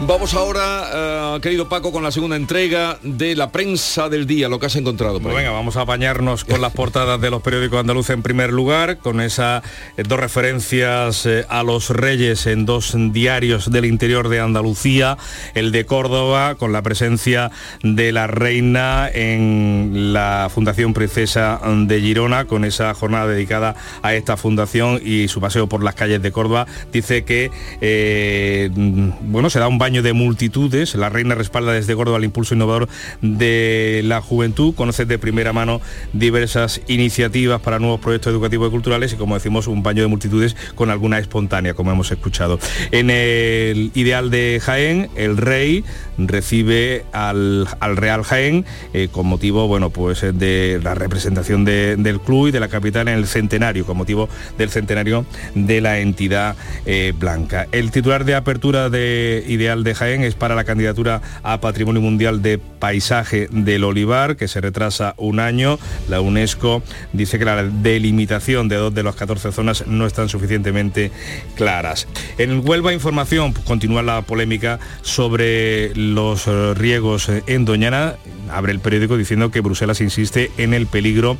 Vamos 0.00 0.32
ahora, 0.34 1.34
eh, 1.36 1.40
querido 1.42 1.68
Paco, 1.68 1.90
con 1.90 2.04
la 2.04 2.12
segunda 2.12 2.36
entrega 2.36 3.00
de 3.02 3.34
la 3.34 3.50
prensa 3.50 4.08
del 4.08 4.28
día, 4.28 4.48
lo 4.48 4.60
que 4.60 4.66
has 4.66 4.76
encontrado. 4.76 5.18
venga, 5.18 5.50
vamos 5.50 5.76
a 5.76 5.80
apañarnos 5.80 6.44
con 6.44 6.60
las 6.60 6.72
portadas 6.72 7.20
de 7.20 7.30
los 7.30 7.42
periódicos 7.42 7.80
andaluces 7.80 8.14
en 8.14 8.22
primer 8.22 8.52
lugar, 8.52 8.98
con 8.98 9.20
esas 9.20 9.64
eh, 9.96 10.04
dos 10.06 10.20
referencias 10.20 11.26
eh, 11.26 11.44
a 11.48 11.64
los 11.64 11.90
reyes 11.90 12.46
en 12.46 12.64
dos 12.64 12.94
diarios 12.96 13.72
del 13.72 13.86
interior 13.86 14.28
de 14.28 14.38
Andalucía, 14.38 15.18
el 15.54 15.72
de 15.72 15.84
Córdoba, 15.84 16.54
con 16.54 16.72
la 16.72 16.82
presencia 16.82 17.50
de 17.82 18.12
la 18.12 18.28
reina 18.28 19.10
en 19.12 20.12
la 20.12 20.48
Fundación 20.48 20.94
Princesa 20.94 21.60
de 21.64 22.00
Girona, 22.00 22.44
con 22.44 22.64
esa 22.64 22.94
jornada 22.94 23.26
dedicada 23.26 23.74
a 24.02 24.14
esta 24.14 24.36
fundación 24.36 25.00
y 25.04 25.26
su 25.26 25.40
paseo 25.40 25.68
por 25.68 25.82
las 25.82 25.96
calles 25.96 26.22
de 26.22 26.30
Córdoba. 26.30 26.66
Dice 26.92 27.24
que, 27.24 27.50
eh, 27.80 28.70
bueno, 28.72 29.50
se 29.50 29.58
da 29.58 29.66
un 29.66 29.78
de 29.88 30.12
multitudes, 30.12 30.94
la 30.94 31.08
reina 31.08 31.34
respalda 31.34 31.72
desde 31.72 31.94
Córdoba 31.96 32.18
el 32.18 32.24
impulso 32.24 32.54
innovador 32.54 32.88
de 33.22 34.02
la 34.04 34.20
juventud, 34.20 34.74
conoce 34.74 35.06
de 35.06 35.18
primera 35.18 35.52
mano 35.52 35.80
diversas 36.12 36.80
iniciativas 36.88 37.60
para 37.62 37.78
nuevos 37.78 38.00
proyectos 38.00 38.30
educativos 38.32 38.68
y 38.68 38.70
culturales 38.70 39.12
y 39.12 39.16
como 39.16 39.34
decimos 39.34 39.66
un 39.66 39.82
baño 39.82 40.02
de 40.02 40.08
multitudes 40.08 40.54
con 40.74 40.90
alguna 40.90 41.18
espontánea, 41.18 41.74
como 41.74 41.90
hemos 41.90 42.10
escuchado. 42.10 42.58
En 42.90 43.08
el 43.10 43.90
ideal 43.94 44.30
de 44.30 44.60
Jaén, 44.62 45.08
el 45.16 45.36
rey 45.38 45.84
recibe 46.18 47.04
al, 47.12 47.66
al 47.80 47.96
Real 47.96 48.22
Jaén 48.24 48.64
eh, 48.92 49.08
con 49.10 49.26
motivo, 49.26 49.66
bueno, 49.68 49.90
pues 49.90 50.20
de 50.20 50.80
la 50.82 50.94
representación 50.94 51.64
de- 51.64 51.96
del 51.96 52.20
club 52.20 52.48
y 52.48 52.50
de 52.50 52.60
la 52.60 52.68
capital 52.68 53.08
en 53.08 53.14
el 53.14 53.26
centenario, 53.26 53.86
con 53.86 53.96
motivo 53.96 54.28
del 54.58 54.68
centenario 54.70 55.24
de 55.54 55.80
la 55.80 56.00
entidad 56.00 56.56
eh, 56.86 57.12
blanca. 57.18 57.66
El 57.72 57.90
titular 57.90 58.24
de 58.24 58.34
apertura 58.34 58.90
de 58.90 59.44
Ideal 59.48 59.77
de 59.84 59.94
Jaén 59.94 60.22
es 60.22 60.34
para 60.34 60.54
la 60.54 60.64
candidatura 60.64 61.22
a 61.42 61.60
Patrimonio 61.60 62.00
Mundial 62.00 62.42
de 62.42 62.58
Paisaje 62.58 63.48
del 63.50 63.84
Olivar, 63.84 64.36
que 64.36 64.48
se 64.48 64.60
retrasa 64.60 65.14
un 65.16 65.40
año. 65.40 65.78
La 66.08 66.20
UNESCO 66.20 66.82
dice 67.12 67.38
que 67.38 67.44
la 67.44 67.62
delimitación 67.62 68.68
de 68.68 68.76
dos 68.76 68.94
de 68.94 69.02
las 69.02 69.14
14 69.14 69.52
zonas 69.52 69.86
no 69.86 70.06
están 70.06 70.28
suficientemente 70.28 71.10
claras. 71.56 72.06
En 72.38 72.66
Huelva 72.66 72.92
Información 72.92 73.52
continúa 73.52 74.02
la 74.02 74.22
polémica 74.22 74.78
sobre 75.02 75.94
los 75.94 76.46
eh, 76.46 76.74
riegos 76.74 77.28
eh, 77.28 77.42
en 77.46 77.64
Doñana. 77.64 78.16
Abre 78.50 78.72
el 78.72 78.80
periódico 78.80 79.16
diciendo 79.16 79.50
que 79.50 79.60
Bruselas 79.60 80.00
insiste 80.00 80.50
en 80.56 80.72
el 80.72 80.86
peligro 80.86 81.36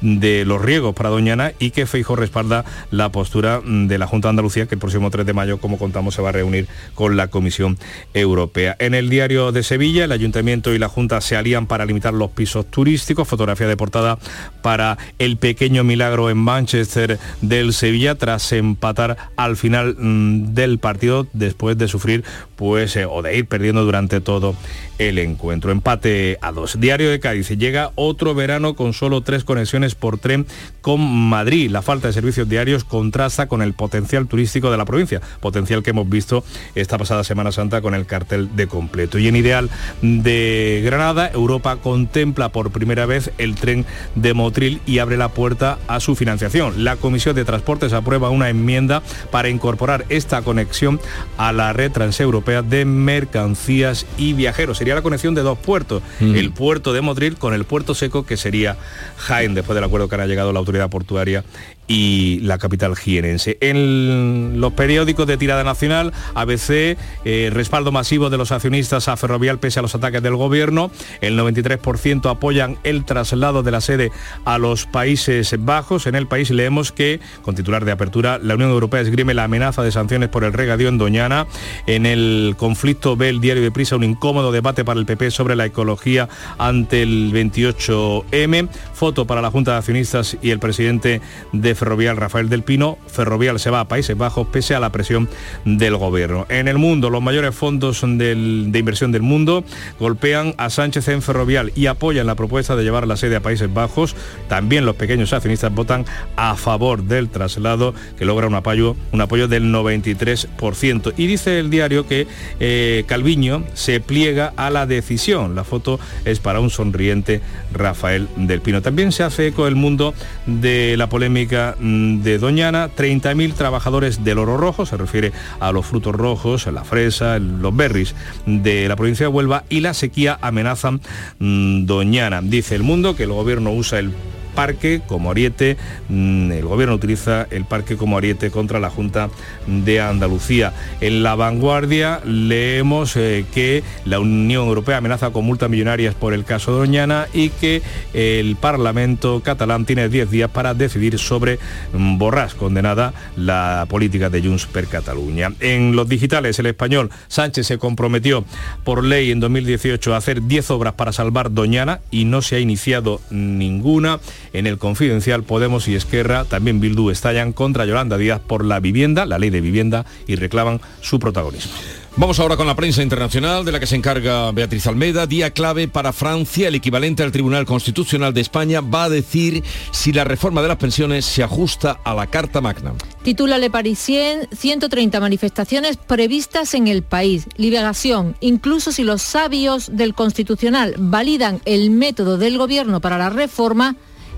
de 0.00 0.44
los 0.44 0.62
riegos 0.62 0.94
para 0.94 1.10
Doñana 1.10 1.52
y 1.58 1.70
que 1.70 1.86
Feijo 1.86 2.16
respalda 2.16 2.64
la 2.90 3.10
postura 3.10 3.60
de 3.64 3.98
la 3.98 4.06
Junta 4.06 4.28
de 4.28 4.30
Andalucía 4.30 4.66
que 4.66 4.74
el 4.74 4.80
próximo 4.80 5.10
3 5.10 5.26
de 5.26 5.32
mayo, 5.32 5.58
como 5.58 5.78
contamos, 5.78 6.14
se 6.14 6.22
va 6.22 6.28
a 6.28 6.32
reunir 6.32 6.68
con 6.94 7.16
la 7.16 7.28
Comisión 7.28 7.78
Europea. 8.14 8.76
En 8.78 8.94
el 8.94 9.08
diario 9.08 9.52
de 9.52 9.62
Sevilla, 9.62 10.04
el 10.04 10.12
Ayuntamiento 10.12 10.74
y 10.74 10.78
la 10.78 10.88
Junta 10.88 11.20
se 11.20 11.36
alían 11.36 11.66
para 11.66 11.86
limitar 11.86 12.14
los 12.14 12.30
pisos 12.30 12.66
turísticos. 12.66 13.28
Fotografía 13.28 13.66
de 13.66 13.76
portada 13.76 14.18
para 14.62 14.98
el 15.18 15.36
pequeño 15.36 15.84
milagro 15.84 16.30
en 16.30 16.38
Manchester 16.38 17.18
del 17.40 17.72
Sevilla 17.72 18.14
tras 18.14 18.52
empatar 18.52 19.16
al 19.36 19.56
final 19.56 19.96
mm, 19.98 20.54
del 20.54 20.78
partido 20.78 21.26
después 21.32 21.78
de 21.78 21.88
sufrir 21.88 22.24
pues 22.62 22.96
o 22.96 23.22
de 23.22 23.36
ir 23.36 23.46
perdiendo 23.46 23.84
durante 23.84 24.20
todo 24.20 24.54
el 24.98 25.18
encuentro. 25.18 25.72
Empate 25.72 26.38
a 26.40 26.52
dos. 26.52 26.78
Diario 26.78 27.10
de 27.10 27.18
Cádiz. 27.18 27.48
Llega 27.48 27.90
otro 27.96 28.36
verano 28.36 28.76
con 28.76 28.92
solo 28.92 29.22
tres 29.22 29.42
conexiones 29.42 29.96
por 29.96 30.18
tren 30.18 30.46
con 30.80 31.00
Madrid. 31.00 31.72
La 31.72 31.82
falta 31.82 32.06
de 32.06 32.12
servicios 32.12 32.48
diarios 32.48 32.84
contrasta 32.84 33.48
con 33.48 33.62
el 33.62 33.72
potencial 33.72 34.28
turístico 34.28 34.70
de 34.70 34.76
la 34.76 34.84
provincia, 34.84 35.20
potencial 35.40 35.82
que 35.82 35.90
hemos 35.90 36.08
visto 36.08 36.44
esta 36.76 36.98
pasada 36.98 37.24
Semana 37.24 37.50
Santa 37.50 37.82
con 37.82 37.96
el 37.96 38.06
cartel 38.06 38.54
de 38.54 38.68
completo. 38.68 39.18
Y 39.18 39.26
en 39.26 39.34
Ideal 39.34 39.68
de 40.00 40.82
Granada, 40.84 41.32
Europa 41.32 41.78
contempla 41.78 42.50
por 42.50 42.70
primera 42.70 43.06
vez 43.06 43.32
el 43.38 43.56
tren 43.56 43.86
de 44.14 44.34
Motril 44.34 44.80
y 44.86 45.00
abre 45.00 45.16
la 45.16 45.30
puerta 45.30 45.80
a 45.88 45.98
su 45.98 46.14
financiación. 46.14 46.84
La 46.84 46.94
Comisión 46.94 47.34
de 47.34 47.44
Transportes 47.44 47.92
aprueba 47.92 48.30
una 48.30 48.50
enmienda 48.50 49.02
para 49.32 49.48
incorporar 49.48 50.04
esta 50.10 50.42
conexión 50.42 51.00
a 51.38 51.52
la 51.52 51.72
red 51.72 51.90
transeuropea 51.90 52.51
de 52.60 52.84
mercancías 52.84 54.04
y 54.18 54.34
viajeros. 54.34 54.76
Sería 54.76 54.94
la 54.94 55.00
conexión 55.02 55.34
de 55.34 55.40
dos 55.42 55.56
puertos, 55.58 56.02
Mm. 56.20 56.34
el 56.34 56.50
puerto 56.52 56.92
de 56.92 57.00
Motril 57.00 57.36
con 57.36 57.54
el 57.54 57.64
puerto 57.64 57.94
seco 57.94 58.26
que 58.26 58.36
sería 58.36 58.76
Jaén, 59.16 59.54
después 59.54 59.74
del 59.74 59.84
acuerdo 59.84 60.08
que 60.08 60.16
ha 60.16 60.26
llegado 60.26 60.52
la 60.52 60.58
autoridad 60.58 60.90
portuaria 60.90 61.44
y 61.86 62.40
la 62.40 62.58
capital 62.58 62.96
jienense. 62.96 63.58
En 63.60 64.60
los 64.60 64.72
periódicos 64.72 65.26
de 65.26 65.36
tirada 65.36 65.64
nacional, 65.64 66.12
ABC, 66.34 66.96
eh, 67.24 67.50
respaldo 67.52 67.92
masivo 67.92 68.30
de 68.30 68.38
los 68.38 68.52
accionistas 68.52 69.08
a 69.08 69.16
Ferrovial 69.16 69.58
pese 69.58 69.80
a 69.80 69.82
los 69.82 69.94
ataques 69.94 70.22
del 70.22 70.36
gobierno, 70.36 70.90
el 71.20 71.38
93% 71.38 72.30
apoyan 72.30 72.78
el 72.84 73.04
traslado 73.04 73.62
de 73.62 73.70
la 73.70 73.80
sede 73.80 74.10
a 74.44 74.58
los 74.58 74.86
Países 74.86 75.54
Bajos. 75.58 76.06
En 76.06 76.14
el 76.14 76.26
país 76.26 76.50
leemos 76.50 76.92
que, 76.92 77.20
con 77.42 77.54
titular 77.54 77.84
de 77.84 77.92
apertura, 77.92 78.38
la 78.38 78.54
Unión 78.54 78.70
Europea 78.70 79.00
esgrime 79.00 79.34
la 79.34 79.44
amenaza 79.44 79.82
de 79.82 79.92
sanciones 79.92 80.28
por 80.28 80.44
el 80.44 80.52
regadío 80.52 80.88
en 80.88 80.98
Doñana. 80.98 81.46
En 81.86 82.06
el 82.06 82.54
conflicto 82.56 83.16
ve 83.16 83.28
el 83.28 83.40
diario 83.40 83.62
de 83.62 83.70
Prisa 83.70 83.96
un 83.96 84.04
incómodo 84.04 84.52
debate 84.52 84.84
para 84.84 85.00
el 85.00 85.06
PP 85.06 85.30
sobre 85.30 85.56
la 85.56 85.66
ecología 85.66 86.28
ante 86.58 87.02
el 87.02 87.32
28M. 87.32 88.68
Foto 88.94 89.26
para 89.26 89.42
la 89.42 89.50
Junta 89.50 89.72
de 89.72 89.78
Accionistas 89.78 90.36
y 90.40 90.50
el 90.50 90.58
presidente 90.58 91.20
de 91.52 91.71
Ferrovial, 91.74 92.16
Rafael 92.16 92.48
del 92.48 92.62
Pino. 92.62 92.98
Ferrovial 93.06 93.58
se 93.60 93.70
va 93.70 93.80
a 93.80 93.88
Países 93.88 94.16
Bajos 94.16 94.46
pese 94.48 94.74
a 94.74 94.80
la 94.80 94.90
presión 94.92 95.28
del 95.64 95.96
gobierno. 95.96 96.46
En 96.48 96.68
el 96.68 96.78
mundo, 96.78 97.10
los 97.10 97.22
mayores 97.22 97.54
fondos 97.54 98.00
del- 98.02 98.72
de 98.72 98.78
inversión 98.78 99.12
del 99.12 99.22
mundo 99.22 99.64
golpean 99.98 100.54
a 100.58 100.70
Sánchez 100.70 101.08
en 101.08 101.22
Ferrovial 101.22 101.72
y 101.74 101.86
apoyan 101.86 102.26
la 102.26 102.34
propuesta 102.34 102.76
de 102.76 102.84
llevar 102.84 103.06
la 103.06 103.16
sede 103.16 103.36
a 103.36 103.40
Países 103.40 103.72
Bajos. 103.72 104.16
También 104.48 104.84
los 104.86 104.96
pequeños 104.96 105.32
accionistas 105.32 105.72
votan 105.72 106.04
a 106.36 106.56
favor 106.56 107.02
del 107.04 107.28
traslado 107.28 107.94
que 108.18 108.24
logra 108.24 108.46
un 108.46 108.54
apoyo, 108.54 108.96
un 109.12 109.20
apoyo 109.20 109.48
del 109.48 109.70
93%. 109.70 111.12
Y 111.16 111.26
dice 111.26 111.58
el 111.58 111.70
diario 111.70 112.06
que 112.06 112.26
eh, 112.60 113.04
Calviño 113.06 113.64
se 113.74 114.00
pliega 114.00 114.52
a 114.56 114.70
la 114.70 114.86
decisión. 114.86 115.54
La 115.54 115.64
foto 115.64 115.98
es 116.24 116.40
para 116.40 116.60
un 116.60 116.70
sonriente 116.70 117.40
Rafael 117.72 118.28
del 118.36 118.60
Pino. 118.60 118.82
También 118.82 119.12
se 119.12 119.22
hace 119.22 119.48
eco 119.48 119.66
el 119.66 119.74
mundo 119.76 120.14
de 120.46 120.96
la 120.96 121.08
polémica 121.08 121.61
mm, 121.78 122.22
de 122.22 122.38
Doñana. 122.38 122.90
30.000 122.94 123.54
trabajadores 123.54 124.24
del 124.24 124.38
oro 124.38 124.56
rojo, 124.56 124.86
se 124.86 124.96
refiere 124.96 125.32
a 125.60 125.72
los 125.72 125.86
frutos 125.86 126.14
rojos, 126.14 126.66
la 126.66 126.84
fresa, 126.84 127.38
los 127.38 127.74
berries 127.74 128.14
de 128.46 128.88
la 128.88 128.96
provincia 128.96 129.26
de 129.26 129.32
Huelva 129.32 129.64
y 129.68 129.80
la 129.80 129.94
sequía 129.94 130.38
amenazan 130.40 131.00
mm, 131.38 131.86
Doñana. 131.86 132.40
Dice 132.42 132.74
el 132.74 132.82
mundo 132.82 133.16
que 133.16 133.24
el 133.24 133.32
gobierno 133.32 133.72
usa 133.72 133.98
el 133.98 134.12
parque 134.54 135.00
como 135.06 135.30
ariete, 135.30 135.76
mm, 136.08 136.52
el 136.52 136.64
gobierno 136.64 136.94
utiliza 136.94 137.46
el 137.50 137.64
parque 137.64 137.96
como 137.96 138.18
ariete 138.18 138.50
contra 138.50 138.80
la 138.80 138.90
Junta 138.90 139.30
de 139.66 140.00
Andalucía. 140.00 140.72
En 141.00 141.22
la 141.22 141.34
vanguardia 141.34 142.20
leemos 142.24 143.16
eh, 143.16 143.44
que 143.54 143.82
la 144.04 144.20
Unión 144.20 144.66
Europea 144.68 144.98
amenaza 144.98 145.30
con 145.30 145.44
multas 145.44 145.70
millonarias 145.70 146.14
por 146.14 146.34
el 146.34 146.44
caso 146.44 146.72
Doñana 146.72 147.26
y 147.32 147.50
que 147.50 147.82
el 148.14 148.56
Parlamento 148.56 149.40
catalán 149.44 149.84
tiene 149.84 150.08
10 150.08 150.30
días 150.30 150.50
para 150.50 150.74
decidir 150.74 151.18
sobre 151.18 151.58
mm, 151.92 152.18
Borràs, 152.18 152.54
condenada 152.54 153.12
la 153.36 153.86
política 153.88 154.30
de 154.30 154.42
Junts 154.42 154.66
per 154.66 154.86
Cataluña. 154.86 155.52
En 155.60 155.96
los 155.96 156.08
digitales, 156.08 156.58
el 156.58 156.66
español 156.66 157.10
Sánchez 157.28 157.66
se 157.66 157.78
comprometió 157.78 158.44
por 158.84 159.04
ley 159.04 159.30
en 159.30 159.40
2018 159.40 160.14
a 160.14 160.16
hacer 160.16 160.42
10 160.42 160.70
obras 160.70 160.94
para 160.94 161.12
salvar 161.12 161.52
Doñana 161.52 162.00
y 162.10 162.24
no 162.24 162.42
se 162.42 162.56
ha 162.56 162.58
iniciado 162.60 163.20
ninguna. 163.30 164.20
En 164.52 164.66
el 164.66 164.78
confidencial 164.78 165.44
Podemos 165.44 165.88
y 165.88 165.94
Esquerra, 165.94 166.44
también 166.44 166.80
Bildu 166.80 167.10
estallan 167.10 167.52
contra 167.52 167.86
Yolanda 167.86 168.18
Díaz 168.18 168.40
por 168.40 168.64
la 168.64 168.80
vivienda, 168.80 169.24
la 169.26 169.38
ley 169.38 169.50
de 169.50 169.60
vivienda, 169.60 170.04
y 170.26 170.36
reclaman 170.36 170.80
su 171.00 171.18
protagonismo. 171.18 171.72
Vamos 172.14 172.38
ahora 172.38 172.58
con 172.58 172.66
la 172.66 172.76
prensa 172.76 173.02
internacional 173.02 173.64
de 173.64 173.72
la 173.72 173.80
que 173.80 173.86
se 173.86 173.96
encarga 173.96 174.52
Beatriz 174.52 174.86
Almeida. 174.86 175.26
Día 175.26 175.52
clave 175.52 175.88
para 175.88 176.12
Francia. 176.12 176.68
El 176.68 176.74
equivalente 176.74 177.22
al 177.22 177.32
Tribunal 177.32 177.64
Constitucional 177.64 178.34
de 178.34 178.42
España 178.42 178.82
va 178.82 179.04
a 179.04 179.08
decir 179.08 179.64
si 179.92 180.12
la 180.12 180.24
reforma 180.24 180.60
de 180.60 180.68
las 180.68 180.76
pensiones 180.76 181.24
se 181.24 181.42
ajusta 181.42 182.00
a 182.04 182.14
la 182.14 182.26
Carta 182.26 182.60
Magna. 182.60 182.92
Titula 183.22 183.56
Le 183.56 183.70
Parisien, 183.70 184.46
130 184.52 185.20
manifestaciones 185.20 185.96
previstas 185.96 186.74
en 186.74 186.86
el 186.86 187.02
país. 187.02 187.46
Liberación, 187.56 188.36
incluso 188.40 188.92
si 188.92 189.04
los 189.04 189.22
sabios 189.22 189.96
del 189.96 190.12
Constitucional 190.12 190.94
validan 190.98 191.62
el 191.64 191.90
método 191.90 192.36
del 192.36 192.58
gobierno 192.58 193.00
para 193.00 193.16
la 193.16 193.30
reforma, 193.30 193.96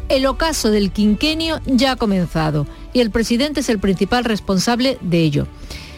el 0.09 0.27
ocaso 0.27 0.71
del 0.71 0.91
quinquenio 0.91 1.61
ya 1.67 1.93
ha 1.93 1.97
comenzado 1.97 2.67
y 2.93 3.01
el 3.01 3.11
presidente 3.11 3.61
es 3.61 3.69
el 3.69 3.79
principal 3.79 4.25
responsable 4.25 4.99
de 5.01 5.21
ello. 5.21 5.47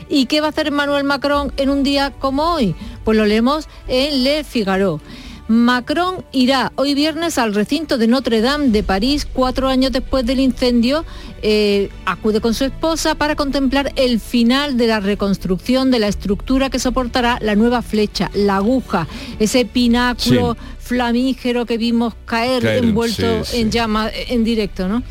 ¿Y 0.08 0.26
qué 0.26 0.40
va 0.40 0.48
a 0.48 0.50
hacer 0.50 0.68
Emmanuel 0.68 1.04
Macron 1.04 1.52
en 1.56 1.68
un 1.68 1.82
día 1.82 2.12
como 2.12 2.54
hoy? 2.54 2.74
Pues 3.04 3.18
lo 3.18 3.26
leemos 3.26 3.68
en 3.88 4.22
Le 4.22 4.44
Figaro. 4.44 5.00
Macron 5.48 6.24
irá 6.32 6.72
hoy 6.74 6.94
viernes 6.94 7.38
al 7.38 7.54
recinto 7.54 7.98
de 7.98 8.08
Notre 8.08 8.40
Dame 8.40 8.68
de 8.68 8.82
París, 8.82 9.26
cuatro 9.32 9.68
años 9.68 9.92
después 9.92 10.26
del 10.26 10.40
incendio. 10.40 11.04
Eh, 11.42 11.88
acude 12.04 12.40
con 12.40 12.52
su 12.54 12.64
esposa 12.64 13.14
para 13.14 13.36
contemplar 13.36 13.92
el 13.96 14.18
final 14.18 14.76
de 14.76 14.88
la 14.88 14.98
reconstrucción 15.00 15.90
de 15.92 16.00
la 16.00 16.08
estructura 16.08 16.68
que 16.70 16.78
soportará 16.80 17.38
la 17.40 17.54
nueva 17.54 17.82
flecha, 17.82 18.30
la 18.34 18.56
aguja, 18.56 19.06
ese 19.38 19.64
pináculo 19.64 20.54
Sí. 20.54 20.60
flamígero 20.80 21.64
que 21.66 21.78
vimos 21.78 22.14
caer, 22.24 22.62
Caer, 22.62 22.84
envuelto 22.84 23.44
sí, 23.44 23.52
sí. 23.52 23.60
en 23.60 23.70
llamas 23.70 24.12
en 24.28 24.42
directo, 24.42 24.88
¿no? 24.88 25.02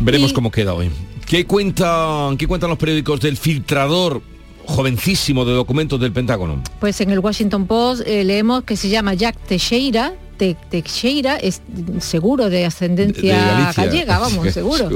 Veremos 0.00 0.30
Y- 0.30 0.34
cómo 0.34 0.50
queda 0.52 0.74
hoy. 0.74 0.90
¿Qué 1.26 1.44
cuentan, 1.44 2.36
¿Qué 2.36 2.46
cuentan 2.46 2.70
los 2.70 2.78
periódicos 2.78 3.18
del 3.20 3.36
filtrador 3.36 4.22
jovencísimo 4.66 5.44
de 5.44 5.52
documentos 5.54 6.00
del 6.00 6.12
Pentágono? 6.12 6.62
Pues 6.80 7.00
en 7.00 7.10
el 7.10 7.18
Washington 7.20 7.66
Post 7.66 8.02
eh, 8.06 8.24
leemos 8.24 8.64
que 8.64 8.76
se 8.76 8.88
llama 8.88 9.14
Jack 9.14 9.36
Teixeira. 9.46 10.12
Te- 10.36 10.56
Teixeira 10.68 11.36
es 11.36 11.62
seguro 12.00 12.50
de 12.50 12.66
ascendencia 12.66 13.66
De 13.66 13.72
gallega, 13.74 14.18
vamos, 14.18 14.48
seguro. 14.52 14.90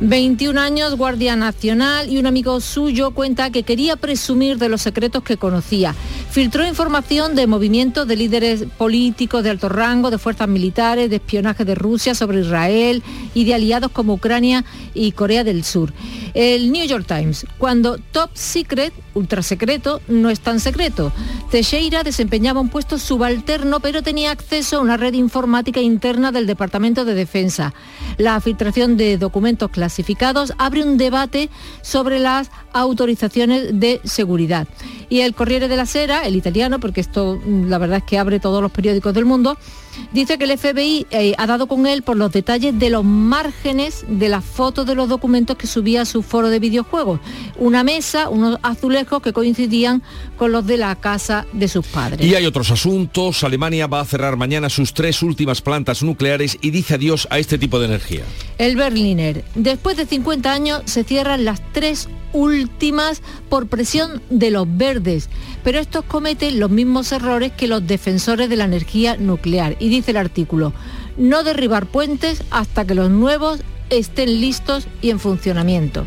21 0.00 0.60
años, 0.60 0.94
guardia 0.96 1.36
nacional 1.36 2.10
y 2.12 2.18
un 2.18 2.26
amigo 2.26 2.60
suyo 2.60 3.12
cuenta 3.12 3.50
que 3.50 3.62
quería 3.62 3.96
presumir 3.96 4.58
de 4.58 4.68
los 4.68 4.82
secretos 4.82 5.22
que 5.22 5.38
conocía. 5.38 5.94
Filtró 6.30 6.66
información 6.66 7.34
de 7.34 7.46
movimientos 7.46 8.06
de 8.06 8.16
líderes 8.16 8.64
políticos 8.76 9.42
de 9.42 9.50
alto 9.50 9.70
rango, 9.70 10.10
de 10.10 10.18
fuerzas 10.18 10.48
militares, 10.48 11.08
de 11.08 11.16
espionaje 11.16 11.64
de 11.64 11.74
Rusia 11.74 12.14
sobre 12.14 12.40
Israel 12.40 13.02
y 13.32 13.44
de 13.44 13.54
aliados 13.54 13.90
como 13.90 14.14
Ucrania 14.14 14.64
y 14.92 15.12
Corea 15.12 15.44
del 15.44 15.64
Sur. 15.64 15.94
El 16.34 16.70
New 16.72 16.86
York 16.86 17.06
Times, 17.06 17.46
cuando 17.56 17.96
top 17.96 18.30
secret, 18.34 18.92
ultra 19.14 19.42
secreto, 19.42 20.02
no 20.08 20.28
es 20.28 20.40
tan 20.40 20.60
secreto. 20.60 21.10
Teixeira 21.50 22.02
desempeñaba 22.02 22.60
un 22.60 22.68
puesto 22.68 22.98
subalterno, 22.98 23.80
pero 23.80 24.02
tenía 24.02 24.30
acceso 24.30 24.76
a 24.76 24.80
una 24.80 24.98
red 24.98 25.14
informática 25.14 25.80
interna 25.80 26.32
del 26.32 26.46
Departamento 26.46 27.06
de 27.06 27.14
Defensa. 27.14 27.72
La 28.18 28.38
filtración 28.40 28.98
de 28.98 29.16
documentos 29.16 29.70
abre 30.58 30.82
un 30.82 30.96
debate 30.96 31.48
sobre 31.82 32.18
las 32.18 32.50
autorizaciones 32.72 33.78
de 33.78 34.00
seguridad. 34.04 34.66
Y 35.08 35.20
el 35.20 35.34
Corriere 35.34 35.68
de 35.68 35.76
la 35.76 35.86
Sera, 35.86 36.22
el 36.22 36.36
italiano, 36.36 36.80
porque 36.80 37.00
esto 37.00 37.40
mm, 37.44 37.68
la 37.68 37.78
verdad 37.78 37.98
es 37.98 38.04
que 38.04 38.18
abre 38.18 38.40
todos 38.40 38.62
los 38.62 38.72
periódicos 38.72 39.14
del 39.14 39.24
mundo, 39.24 39.56
dice 40.12 40.38
que 40.38 40.44
el 40.44 40.58
FBI 40.58 41.06
eh, 41.10 41.34
ha 41.38 41.46
dado 41.46 41.66
con 41.66 41.86
él 41.86 42.02
por 42.02 42.16
los 42.16 42.32
detalles 42.32 42.78
de 42.78 42.90
los 42.90 43.04
márgenes 43.04 44.04
de 44.08 44.28
las 44.28 44.44
fotos 44.44 44.86
de 44.86 44.94
los 44.94 45.08
documentos 45.08 45.56
que 45.56 45.66
subía 45.66 46.02
a 46.02 46.04
su 46.04 46.22
foro 46.22 46.48
de 46.48 46.58
videojuegos. 46.58 47.20
Una 47.58 47.84
mesa, 47.84 48.28
unos 48.28 48.58
azulejos 48.62 49.22
que 49.22 49.32
coincidían 49.32 50.02
con 50.36 50.52
los 50.52 50.66
de 50.66 50.76
la 50.76 50.94
casa 50.96 51.46
de 51.52 51.68
sus 51.68 51.86
padres. 51.86 52.26
Y 52.26 52.34
hay 52.34 52.46
otros 52.46 52.70
asuntos. 52.70 53.44
Alemania 53.44 53.86
va 53.86 54.00
a 54.00 54.04
cerrar 54.04 54.36
mañana 54.36 54.68
sus 54.68 54.92
tres 54.94 55.22
últimas 55.22 55.62
plantas 55.62 56.02
nucleares 56.02 56.58
y 56.60 56.70
dice 56.70 56.94
adiós 56.94 57.26
a 57.30 57.38
este 57.38 57.58
tipo 57.58 57.78
de 57.78 57.86
energía. 57.86 58.22
El 58.58 58.76
Berliner. 58.76 59.44
Después 59.54 59.96
de 59.96 60.06
50 60.06 60.52
años 60.52 60.82
se 60.84 61.04
cierran 61.04 61.44
las 61.44 61.60
tres 61.72 62.08
últimas 62.32 63.22
por 63.48 63.66
presión 63.66 64.22
de 64.30 64.50
los 64.50 64.66
verdes, 64.76 65.28
pero 65.64 65.78
estos 65.78 66.04
cometen 66.04 66.60
los 66.60 66.70
mismos 66.70 67.10
errores 67.12 67.52
que 67.52 67.66
los 67.66 67.86
defensores 67.86 68.48
de 68.48 68.56
la 68.56 68.64
energía 68.64 69.16
nuclear. 69.16 69.76
Y 69.86 69.88
dice 69.88 70.10
el 70.10 70.16
artículo, 70.16 70.72
no 71.16 71.44
derribar 71.44 71.86
puentes 71.86 72.42
hasta 72.50 72.84
que 72.84 72.94
los 72.96 73.08
nuevos 73.08 73.60
estén 73.88 74.40
listos 74.40 74.88
y 75.00 75.10
en 75.10 75.20
funcionamiento. 75.20 76.04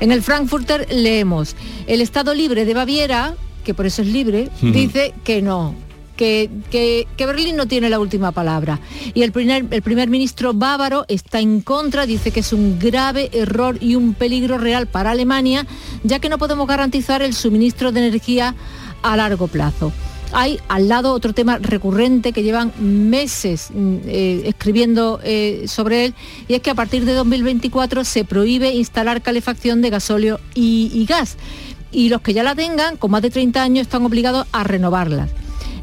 En 0.00 0.12
el 0.12 0.20
Frankfurter 0.22 0.86
leemos, 0.92 1.56
el 1.86 2.02
Estado 2.02 2.34
Libre 2.34 2.66
de 2.66 2.74
Baviera, 2.74 3.34
que 3.64 3.72
por 3.72 3.86
eso 3.86 4.02
es 4.02 4.08
libre, 4.08 4.50
dice 4.60 5.14
que 5.24 5.40
no, 5.40 5.74
que, 6.16 6.50
que- 6.70 7.06
que 7.16 7.24
Berlín 7.26 7.56
no 7.56 7.66
tiene 7.66 7.88
la 7.88 7.98
última 8.00 8.32
palabra. 8.32 8.80
Y 9.14 9.22
el 9.22 9.32
primer, 9.32 9.64
el 9.70 9.80
primer 9.80 10.10
ministro 10.10 10.52
bávaro 10.52 11.06
está 11.08 11.40
en 11.40 11.62
contra, 11.62 12.04
dice 12.04 12.30
que 12.30 12.40
es 12.40 12.52
un 12.52 12.78
grave 12.78 13.30
error 13.32 13.78
y 13.80 13.94
un 13.94 14.12
peligro 14.12 14.58
real 14.58 14.86
para 14.86 15.12
Alemania, 15.12 15.66
ya 16.04 16.18
que 16.18 16.28
no 16.28 16.36
podemos 16.36 16.66
garantizar 16.68 17.22
el 17.22 17.32
suministro 17.32 17.92
de 17.92 18.06
energía 18.06 18.54
a 19.02 19.16
largo 19.16 19.46
plazo. 19.48 19.90
Hay 20.32 20.60
al 20.68 20.88
lado 20.88 21.12
otro 21.12 21.32
tema 21.32 21.58
recurrente 21.58 22.32
que 22.32 22.42
llevan 22.42 22.72
meses 22.78 23.70
mm, 23.72 23.96
eh, 24.06 24.42
escribiendo 24.46 25.20
eh, 25.22 25.64
sobre 25.66 26.06
él 26.06 26.14
y 26.48 26.54
es 26.54 26.60
que 26.62 26.70
a 26.70 26.74
partir 26.74 27.04
de 27.04 27.14
2024 27.14 28.04
se 28.04 28.24
prohíbe 28.24 28.74
instalar 28.74 29.22
calefacción 29.22 29.82
de 29.82 29.90
gasóleo 29.90 30.40
y, 30.54 30.90
y 30.92 31.06
gas 31.06 31.36
y 31.92 32.08
los 32.08 32.20
que 32.20 32.34
ya 32.34 32.42
la 32.42 32.54
tengan 32.54 32.96
con 32.96 33.10
más 33.10 33.22
de 33.22 33.30
30 33.30 33.62
años 33.62 33.82
están 33.82 34.04
obligados 34.04 34.46
a 34.52 34.64
renovarlas. 34.64 35.30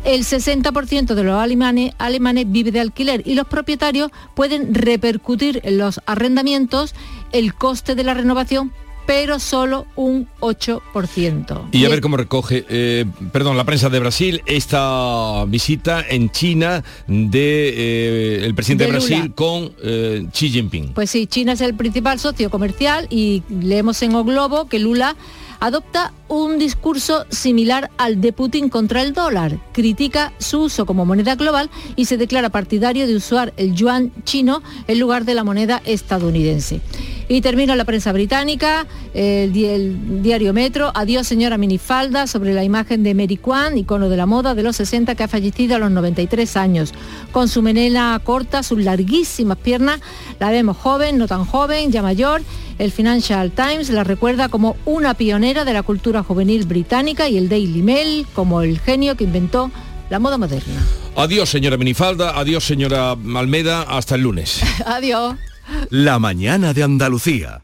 El 0.04 0.26
60% 0.26 1.14
de 1.14 1.24
los 1.24 1.39
alemanes, 1.39 1.94
alemanes 1.98 2.52
vive 2.52 2.72
de 2.72 2.82
alquiler 2.82 3.24
y 3.26 3.36
los 3.36 3.48
propietarios 3.48 4.12
pueden 4.36 4.74
repercutir 4.74 5.62
en 5.64 5.78
los 5.78 6.02
arrendamientos 6.06 6.94
el 7.32 7.54
coste 7.54 7.96
de 7.96 8.04
la 8.04 8.14
renovación, 8.14 8.74
pero 9.06 9.39
solo 9.39 9.86
un 9.95 10.28
8%. 10.39 11.70
Y 11.72 11.86
a 11.86 11.89
ver 11.89 12.01
cómo 12.01 12.18
recoge, 12.18 12.66
eh, 12.70 13.06
perdón, 13.32 13.58
la 13.58 13.64
prensa 13.64 13.89
de 13.89 13.99
Brasil 13.99 14.41
esta 14.45 15.45
visita 15.45 16.04
en 16.08 16.30
China 16.30 16.84
de 17.08 17.70
eh, 17.70 18.45
el 18.45 18.56
presidente 18.56 18.86
de, 18.86 18.91
De 18.91 18.99
Lula. 18.99 19.08
Brasil 19.08 19.34
con 19.34 19.74
eh, 19.84 20.28
Xi 20.32 20.49
Jinping. 20.49 20.93
Pues 20.93 21.10
sí, 21.10 21.28
China 21.28 21.54
es 21.54 21.62
el 21.62 21.76
principal 21.76 22.20
socio 22.20 22.49
comercial 22.49 23.08
y 23.10 23.43
leemos 23.49 24.01
en 24.04 24.16
O 24.16 24.24
Globo 24.24 24.68
que 24.68 24.80
Lula 24.80 25.16
adopta 25.68 26.11
un 26.28 26.59
discurso 26.59 27.26
similar 27.30 27.89
al 27.97 28.20
de 28.20 28.34
Putin 28.34 28.68
contra 28.68 29.01
el 29.01 29.14
dólar. 29.14 29.59
Critica 29.72 30.34
su 30.38 30.64
uso 30.64 30.86
como 30.86 31.05
moneda 31.05 31.36
global 31.36 31.70
y 31.95 32.03
se 32.05 32.18
declara 32.18 32.49
partidario 32.49 33.07
de 33.07 33.16
usar 33.16 33.53
el 33.55 33.74
yuan 33.74 34.11
chino 34.26 34.61
en 34.88 34.99
lugar 34.99 35.24
de 35.24 35.36
la 35.36 35.45
moneda 35.45 35.82
estadounidense. 35.86 36.82
Y 37.30 37.39
termina 37.39 37.78
la 37.78 37.86
prensa 37.86 38.11
británica, 38.11 38.86
el, 39.14 39.53
di- 39.53 39.66
el 39.66 40.22
diario 40.22 40.51
Metro, 40.53 40.91
adiós 40.93 41.26
señora 41.28 41.57
minifalda, 41.57 42.28
sobre 42.28 42.53
la 42.53 42.66
imagen 42.66 43.01
de 43.03 43.14
Mary 43.16 43.38
Kwan, 43.38 43.78
icono 43.78 44.09
de 44.09 44.18
la 44.18 44.26
moda 44.26 44.55
de 44.55 44.64
los 44.64 44.76
60 44.76 45.16
que 45.16 45.24
ha 45.24 45.28
fallecido 45.30 45.78
a 45.78 45.80
los 45.80 45.91
93 45.91 46.57
años. 46.57 46.93
Con 47.32 47.47
su 47.47 47.61
menela 47.61 48.20
corta, 48.26 48.64
sus 48.64 48.84
larguísimas 48.84 49.57
piernas, 49.59 50.01
la 50.41 50.51
vemos 50.51 50.76
joven, 50.76 51.18
no 51.18 51.28
tan 51.28 51.45
joven, 51.45 51.89
ya 51.93 52.01
mayor. 52.01 52.41
El 52.80 52.92
Financial 52.92 53.52
Times 53.52 53.90
la 53.90 54.04
recuerda 54.04 54.50
como 54.50 54.76
una 54.86 55.14
pionera 55.14 55.66
de 55.66 55.74
la 55.74 55.84
cultura 55.84 56.24
juvenil 56.24 56.66
británica 56.66 57.30
y 57.30 57.38
el 57.38 57.50
Daily 57.50 57.82
Mail 57.82 58.28
como 58.34 58.62
el 58.62 58.80
genio 58.80 59.16
que 59.16 59.24
inventó 59.24 59.72
la 60.10 60.20
moda 60.20 60.38
moderna. 60.38 60.82
Adiós, 61.16 61.50
señora 61.50 61.78
Minifalda, 61.78 62.38
adiós, 62.38 62.64
señora 62.64 63.12
Almeda, 63.12 63.84
hasta 63.84 64.16
el 64.16 64.22
lunes. 64.22 64.62
Adiós. 64.86 65.36
La 65.90 66.20
mañana 66.20 66.74
de 66.74 66.84
Andalucía. 66.84 67.64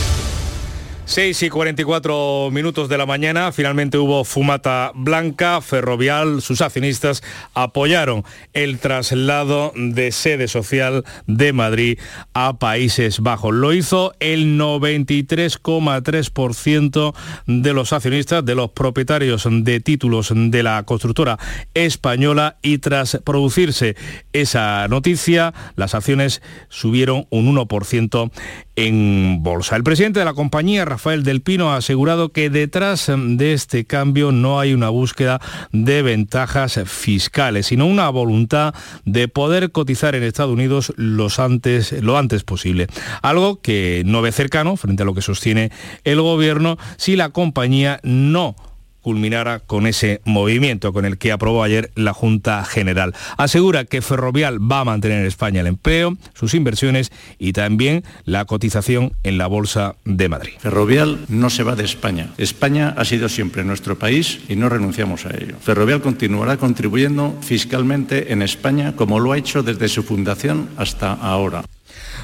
6 1.05 1.43
y 1.43 1.49
44 1.49 2.49
minutos 2.51 2.87
de 2.87 2.97
la 2.97 3.05
mañana, 3.05 3.51
finalmente 3.51 3.97
hubo 3.97 4.23
fumata 4.23 4.93
blanca, 4.95 5.59
Ferrovial, 5.59 6.41
sus 6.41 6.61
accionistas 6.61 7.21
apoyaron 7.53 8.23
el 8.53 8.79
traslado 8.79 9.73
de 9.75 10.13
sede 10.13 10.47
social 10.47 11.03
de 11.27 11.51
Madrid 11.53 11.99
a 12.33 12.57
Países 12.59 13.19
Bajos. 13.19 13.53
Lo 13.53 13.73
hizo 13.73 14.13
el 14.19 14.57
93,3% 14.57 17.13
de 17.45 17.73
los 17.73 17.93
accionistas, 17.93 18.43
de 18.45 18.55
los 18.55 18.71
propietarios 18.71 19.47
de 19.49 19.79
títulos 19.81 20.31
de 20.33 20.63
la 20.63 20.83
constructora 20.83 21.37
española 21.73 22.55
y 22.61 22.77
tras 22.77 23.19
producirse 23.23 23.95
esa 24.33 24.87
noticia, 24.87 25.53
las 25.75 25.95
acciones 25.95 26.41
subieron 26.69 27.27
un 27.31 27.53
1% 27.53 28.31
en 28.75 29.43
bolsa. 29.43 29.75
El 29.75 29.83
presidente 29.83 30.19
de 30.19 30.25
la 30.25 30.33
compañía, 30.33 30.85
Rafael 30.85 31.23
Del 31.23 31.41
Pino, 31.41 31.71
ha 31.71 31.77
asegurado 31.77 32.31
que 32.31 32.49
detrás 32.49 33.11
de 33.15 33.53
este 33.53 33.85
cambio 33.85 34.31
no 34.31 34.59
hay 34.59 34.73
una 34.73 34.89
búsqueda 34.89 35.41
de 35.71 36.01
ventajas 36.01 36.79
fiscales, 36.85 37.67
sino 37.67 37.85
una 37.85 38.09
voluntad 38.09 38.73
de 39.05 39.27
poder 39.27 39.71
cotizar 39.71 40.15
en 40.15 40.23
Estados 40.23 40.53
Unidos 40.53 40.93
los 40.95 41.39
antes, 41.39 41.91
lo 41.91 42.17
antes 42.17 42.43
posible. 42.43 42.87
Algo 43.21 43.61
que 43.61 44.03
no 44.05 44.21
ve 44.21 44.31
cercano 44.31 44.77
frente 44.77 45.03
a 45.03 45.05
lo 45.05 45.13
que 45.13 45.21
sostiene 45.21 45.71
el 46.03 46.21
gobierno 46.21 46.77
si 46.97 47.15
la 47.15 47.29
compañía 47.29 47.99
no 48.03 48.55
culminara 49.01 49.59
con 49.59 49.87
ese 49.87 50.21
movimiento 50.25 50.93
con 50.93 51.05
el 51.05 51.17
que 51.17 51.31
aprobó 51.31 51.63
ayer 51.63 51.91
la 51.95 52.13
Junta 52.13 52.63
General. 52.65 53.13
Asegura 53.37 53.85
que 53.85 54.01
Ferrovial 54.01 54.59
va 54.59 54.81
a 54.81 54.85
mantener 54.85 55.19
en 55.19 55.27
España 55.27 55.61
el 55.61 55.67
empleo, 55.67 56.17
sus 56.33 56.53
inversiones 56.53 57.11
y 57.39 57.53
también 57.53 58.03
la 58.25 58.45
cotización 58.45 59.13
en 59.23 59.37
la 59.37 59.47
Bolsa 59.47 59.95
de 60.05 60.29
Madrid. 60.29 60.53
Ferrovial 60.59 61.25
no 61.29 61.49
se 61.49 61.63
va 61.63 61.75
de 61.75 61.83
España. 61.83 62.29
España 62.37 62.93
ha 62.97 63.05
sido 63.05 63.29
siempre 63.29 63.63
nuestro 63.63 63.97
país 63.97 64.39
y 64.47 64.55
no 64.55 64.69
renunciamos 64.69 65.25
a 65.25 65.35
ello. 65.35 65.55
Ferrovial 65.61 66.01
continuará 66.01 66.57
contribuyendo 66.57 67.35
fiscalmente 67.41 68.31
en 68.31 68.41
España 68.41 68.95
como 68.95 69.19
lo 69.19 69.31
ha 69.31 69.37
hecho 69.37 69.63
desde 69.63 69.87
su 69.87 70.03
fundación 70.03 70.69
hasta 70.77 71.13
ahora 71.13 71.63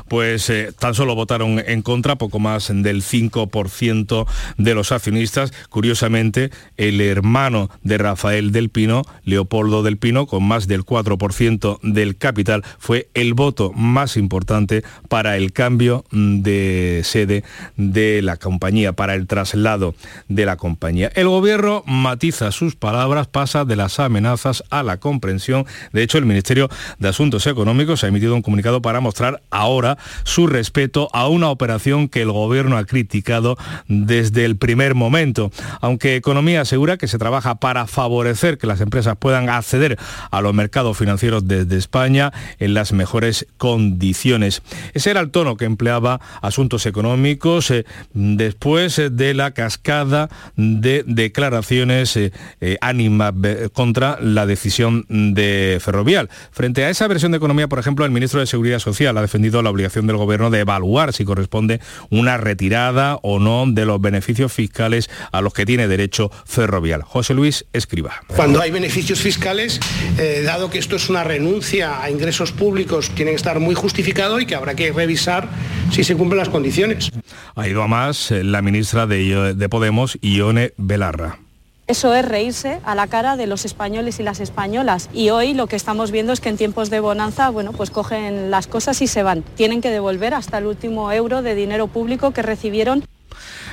pues 0.08 0.50
eh, 0.50 0.72
tan 0.78 0.94
solo 0.94 1.16
votaron 1.16 1.62
en 1.66 1.82
contra, 1.82 2.16
poco 2.16 2.40
más 2.40 2.68
del 2.68 3.04
5% 3.04 4.26
de 4.58 4.76
los 4.76 4.92
accionistas. 4.92 5.52
Curiosamente, 5.70 6.52
el 6.78 7.02
hermano 7.02 7.70
de 7.84 7.98
Rafael 7.98 8.52
del 8.52 8.70
Pino, 8.70 9.04
Leopoldo 9.24 9.84
del 9.84 9.98
Pino, 9.98 10.28
con 10.28 10.44
más 10.44 10.68
del 10.68 10.86
4% 10.86 11.80
del 11.82 12.18
capital, 12.18 12.64
fue 12.80 13.10
el 13.14 13.34
voto 13.34 13.72
más 13.74 14.18
importante 14.18 14.84
para 15.10 15.38
el 15.38 15.54
cambio 15.54 16.06
de 16.12 17.02
sede 17.04 17.44
de 17.76 18.22
la 18.22 18.38
compañía, 18.38 18.94
para 18.94 19.16
el 19.16 19.28
traslado 19.28 19.96
de 20.28 20.46
la 20.46 20.58
compañía. 20.58 21.12
El 21.16 21.28
gobierno 21.28 21.84
matiza 21.86 22.52
sus 22.52 22.76
palabras, 22.76 23.28
pasa 23.28 23.66
de 23.66 23.76
las 23.76 24.00
amenazas 24.00 24.64
a 24.70 24.84
la 24.84 24.98
comprensión. 24.98 25.66
De 25.92 26.04
hecho, 26.04 26.18
el 26.18 26.26
Ministerio 26.26 26.70
de 27.00 27.10
Asuntos 27.10 27.48
Económicos 27.48 28.04
ha 28.04 28.08
emitido 28.08 28.36
un 28.36 28.42
comunicado 28.42 28.82
para 28.82 29.00
mostrar 29.00 29.42
ahora 29.50 29.97
su 30.24 30.48
respeto 30.48 31.10
a 31.14 31.28
una 31.28 31.50
operación 31.50 32.10
que 32.10 32.22
el 32.22 32.32
gobierno 32.32 32.78
ha 32.78 32.86
criticado 32.86 33.58
desde 33.88 34.46
el 34.46 34.58
primer 34.58 34.96
momento. 34.96 35.52
Aunque 35.82 36.16
Economía 36.16 36.62
asegura 36.62 36.98
que 36.98 37.08
se 37.08 37.18
trabaja 37.18 37.56
para 37.56 37.88
favorecer 37.88 38.58
que 38.58 38.68
las 38.68 38.82
empresas 38.82 39.16
puedan 39.18 39.50
acceder 39.50 39.98
a 40.32 40.42
los 40.42 40.54
mercados 40.54 40.98
financieros 40.98 41.48
desde 41.48 41.78
España 41.78 42.34
en 42.60 42.74
las 42.74 42.94
mejores 42.94 43.48
condiciones. 43.58 44.62
Ese 44.94 45.12
era 45.12 45.20
el 45.20 45.32
tono 45.32 45.58
que 45.58 45.66
empleaba 45.66 46.20
Asuntos 46.42 46.86
Económicos 46.86 47.72
eh, 47.72 47.86
después 48.14 49.02
de 49.12 49.34
la 49.34 49.52
cascada 49.52 50.30
de 50.56 51.04
declaraciones 51.06 52.16
eh, 52.18 52.32
eh, 52.62 52.78
ánimas 52.82 53.34
contra 53.74 54.18
la 54.22 54.46
decisión 54.46 55.06
de 55.10 55.80
Ferrovial. 55.82 56.30
Frente 56.52 56.86
a 56.86 56.90
esa 56.90 57.08
versión 57.08 57.32
de 57.32 57.38
economía, 57.38 57.68
por 57.68 57.80
ejemplo, 57.80 58.06
el 58.06 58.12
ministro 58.12 58.40
de 58.40 58.48
Seguridad 58.48 58.80
Social 58.80 59.18
ha 59.18 59.22
defendido 59.22 59.62
la 59.62 59.70
obligación 59.70 59.87
del 59.94 60.18
gobierno 60.18 60.50
de 60.50 60.60
evaluar 60.60 61.14
si 61.14 61.26
corresponde 61.26 61.80
una 62.10 62.38
retirada 62.38 63.18
o 63.22 63.40
no 63.40 63.66
de 63.68 63.86
los 63.86 64.02
beneficios 64.02 64.54
fiscales 64.54 65.10
a 65.32 65.42
los 65.42 65.54
que 65.54 65.66
tiene 65.66 65.88
derecho 65.88 66.32
Ferrovial. 66.46 67.02
José 67.02 67.34
Luis 67.34 67.66
Escriba. 67.74 68.22
Cuando 68.36 68.62
hay 68.62 68.72
beneficios 68.72 69.20
fiscales, 69.20 69.80
eh, 70.18 70.42
dado 70.46 70.70
que 70.70 70.80
esto 70.80 70.96
es 70.96 71.10
una 71.10 71.24
renuncia 71.24 72.02
a 72.02 72.10
ingresos 72.10 72.52
públicos, 72.52 73.12
tiene 73.16 73.32
que 73.32 73.38
estar 73.38 73.60
muy 73.60 73.76
justificado 73.76 74.40
y 74.40 74.46
que 74.46 74.56
habrá 74.56 74.76
que 74.76 74.92
revisar 74.92 75.50
si 75.92 76.04
se 76.04 76.16
cumplen 76.16 76.40
las 76.40 76.50
condiciones. 76.50 77.12
Ha 77.56 77.68
ido 77.68 77.84
a 77.84 77.88
más 77.88 78.32
eh, 78.32 78.44
la 78.44 78.62
ministra 78.62 79.08
de, 79.08 79.54
de 79.56 79.70
Podemos, 79.70 80.18
Ione 80.22 80.74
Belarra. 80.78 81.40
Eso 81.88 82.14
es 82.14 82.26
reírse 82.26 82.82
a 82.84 82.96
la 82.96 83.08
cara 83.08 83.38
de 83.38 83.48
los 83.48 83.64
españoles 83.64 84.20
y 84.20 84.24
las 84.24 84.42
españolas. 84.42 85.10
Y 85.14 85.30
hoy 85.30 85.54
lo 85.54 85.68
que 85.68 85.78
estamos 85.78 86.12
viendo 86.12 86.34
es 86.34 86.42
que 86.42 86.50
en 86.50 86.58
tiempos 86.58 86.90
de 86.90 87.00
bonanza, 87.00 87.50
bueno, 87.50 87.72
pues 87.72 87.92
cogen 87.92 88.52
las 88.52 88.68
cosas 88.68 89.02
y 89.02 89.08
se 89.08 89.24
van. 89.24 89.42
Tienen 89.56 89.80
que 89.80 89.90
devolver 89.90 90.34
hasta 90.34 90.58
el 90.58 90.66
último 90.66 91.14
euro 91.14 91.42
de 91.42 91.56
dinero 91.56 91.88
público 91.88 92.32
que 92.32 92.42
recibieron. 92.42 93.06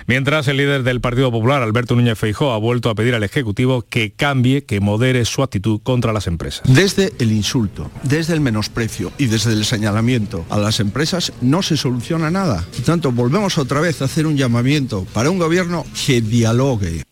Mientras 0.07 0.47
el 0.47 0.59
líder 0.59 0.85
del 0.85 1.01
Partido 1.01 1.33
Popular, 1.33 1.63
Alberto 1.63 1.97
Núñez 1.97 2.17
Feijó, 2.17 2.53
ha 2.53 2.59
vuelto 2.59 2.89
a 2.89 2.95
pedir 2.95 3.17
al 3.17 3.25
Ejecutivo 3.25 3.83
que 3.83 4.13
cambie, 4.13 4.63
que 4.63 4.79
modere 4.79 5.25
su 5.25 5.43
actitud 5.43 5.81
contra 5.83 6.13
las 6.13 6.29
empresas. 6.29 6.63
Desde 6.73 7.13
el 7.19 7.33
insulto, 7.33 7.91
desde 8.05 8.35
el 8.35 8.41
menosprecio 8.41 9.11
y 9.19 9.27
desde 9.27 9.55
el 9.55 9.65
señalamiento 9.65 10.45
a 10.51 10.59
las 10.59 10.79
empresas 10.79 11.33
no 11.41 11.63
se 11.63 11.77
soluciona 11.77 12.31
nada. 12.31 12.65
Por 12.77 12.85
tanto, 12.85 13.11
volvemos 13.11 13.59
otra 13.59 13.81
vez 13.81 14.03
a 14.03 14.05
hacer 14.05 14.27
un 14.27 14.37
llamamiento 14.37 15.05
para 15.13 15.31
un 15.31 15.39
gobierno 15.39 15.85
que 16.07 16.21
dialogue 16.21 17.03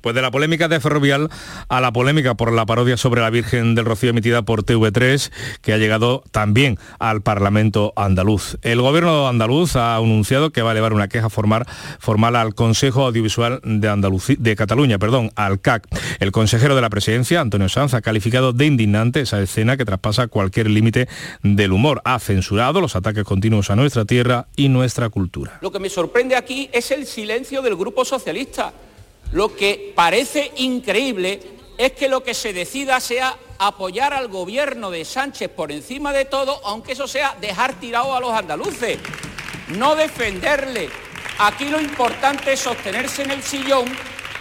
pues 0.00 0.14
de 0.14 0.22
la 0.22 0.30
polémica 0.30 0.68
de 0.68 0.80
Ferrovial 0.80 1.28
a 1.68 1.80
la 1.80 1.92
polémica 1.92 2.34
por 2.34 2.52
la 2.52 2.66
parodia 2.66 2.96
sobre 2.96 3.20
la 3.20 3.30
Virgen 3.30 3.74
del 3.74 3.84
Rocío 3.84 4.10
emitida 4.10 4.42
por 4.42 4.64
TV3, 4.64 5.30
que 5.60 5.72
ha 5.72 5.78
llegado 5.78 6.22
también 6.30 6.78
al 6.98 7.22
Parlamento 7.22 7.92
andaluz. 7.96 8.58
El 8.62 8.80
gobierno 8.80 9.28
andaluz 9.28 9.76
ha 9.76 9.96
anunciado 9.96 10.50
que 10.50 10.62
va 10.62 10.70
a 10.70 10.72
elevar 10.72 10.92
una 10.92 11.08
queja 11.08 11.30
formal, 11.30 11.66
al 12.36 12.54
Consejo 12.54 13.06
Audiovisual 13.06 13.60
de, 13.64 14.36
de 14.38 14.56
Cataluña, 14.56 14.98
perdón, 14.98 15.30
al 15.36 15.60
CAC. 15.60 15.86
El 16.20 16.32
consejero 16.32 16.74
de 16.74 16.82
la 16.82 16.90
presidencia, 16.90 17.40
Antonio 17.40 17.68
Sanz, 17.68 17.94
ha 17.94 18.00
calificado 18.00 18.52
de 18.52 18.66
indignante 18.66 19.20
esa 19.20 19.40
escena 19.40 19.76
que 19.76 19.84
traspasa 19.84 20.26
cualquier 20.26 20.70
límite 20.70 21.08
del 21.42 21.72
humor. 21.72 22.00
Ha 22.04 22.18
censurado 22.18 22.80
los 22.80 22.96
ataques 22.96 23.24
continuos 23.24 23.70
a 23.70 23.76
nuestra 23.76 24.04
tierra 24.04 24.48
y 24.56 24.68
nuestra 24.68 25.08
cultura. 25.08 25.58
Lo 25.62 25.72
que 25.72 25.78
me 25.78 25.88
sorprende 25.88 26.36
aquí 26.36 26.68
es 26.72 26.90
el 26.90 27.06
silencio 27.06 27.62
del 27.62 27.76
Grupo 27.76 28.04
Socialista 28.04 28.72
lo 29.32 29.54
que 29.54 29.92
parece 29.94 30.52
increíble 30.56 31.40
es 31.76 31.92
que 31.92 32.08
lo 32.08 32.22
que 32.22 32.34
se 32.34 32.52
decida 32.52 33.00
sea 33.00 33.36
apoyar 33.58 34.14
al 34.14 34.28
gobierno 34.28 34.90
de 34.90 35.04
Sánchez 35.04 35.50
por 35.50 35.70
encima 35.72 36.12
de 36.12 36.24
todo, 36.24 36.60
aunque 36.64 36.92
eso 36.92 37.06
sea 37.06 37.36
dejar 37.40 37.74
tirado 37.74 38.14
a 38.14 38.20
los 38.20 38.32
andaluces, 38.32 38.98
no 39.68 39.94
defenderle. 39.94 40.88
Aquí 41.38 41.68
lo 41.68 41.80
importante 41.80 42.52
es 42.52 42.60
sostenerse 42.60 43.22
en 43.22 43.32
el 43.32 43.42
sillón, 43.42 43.86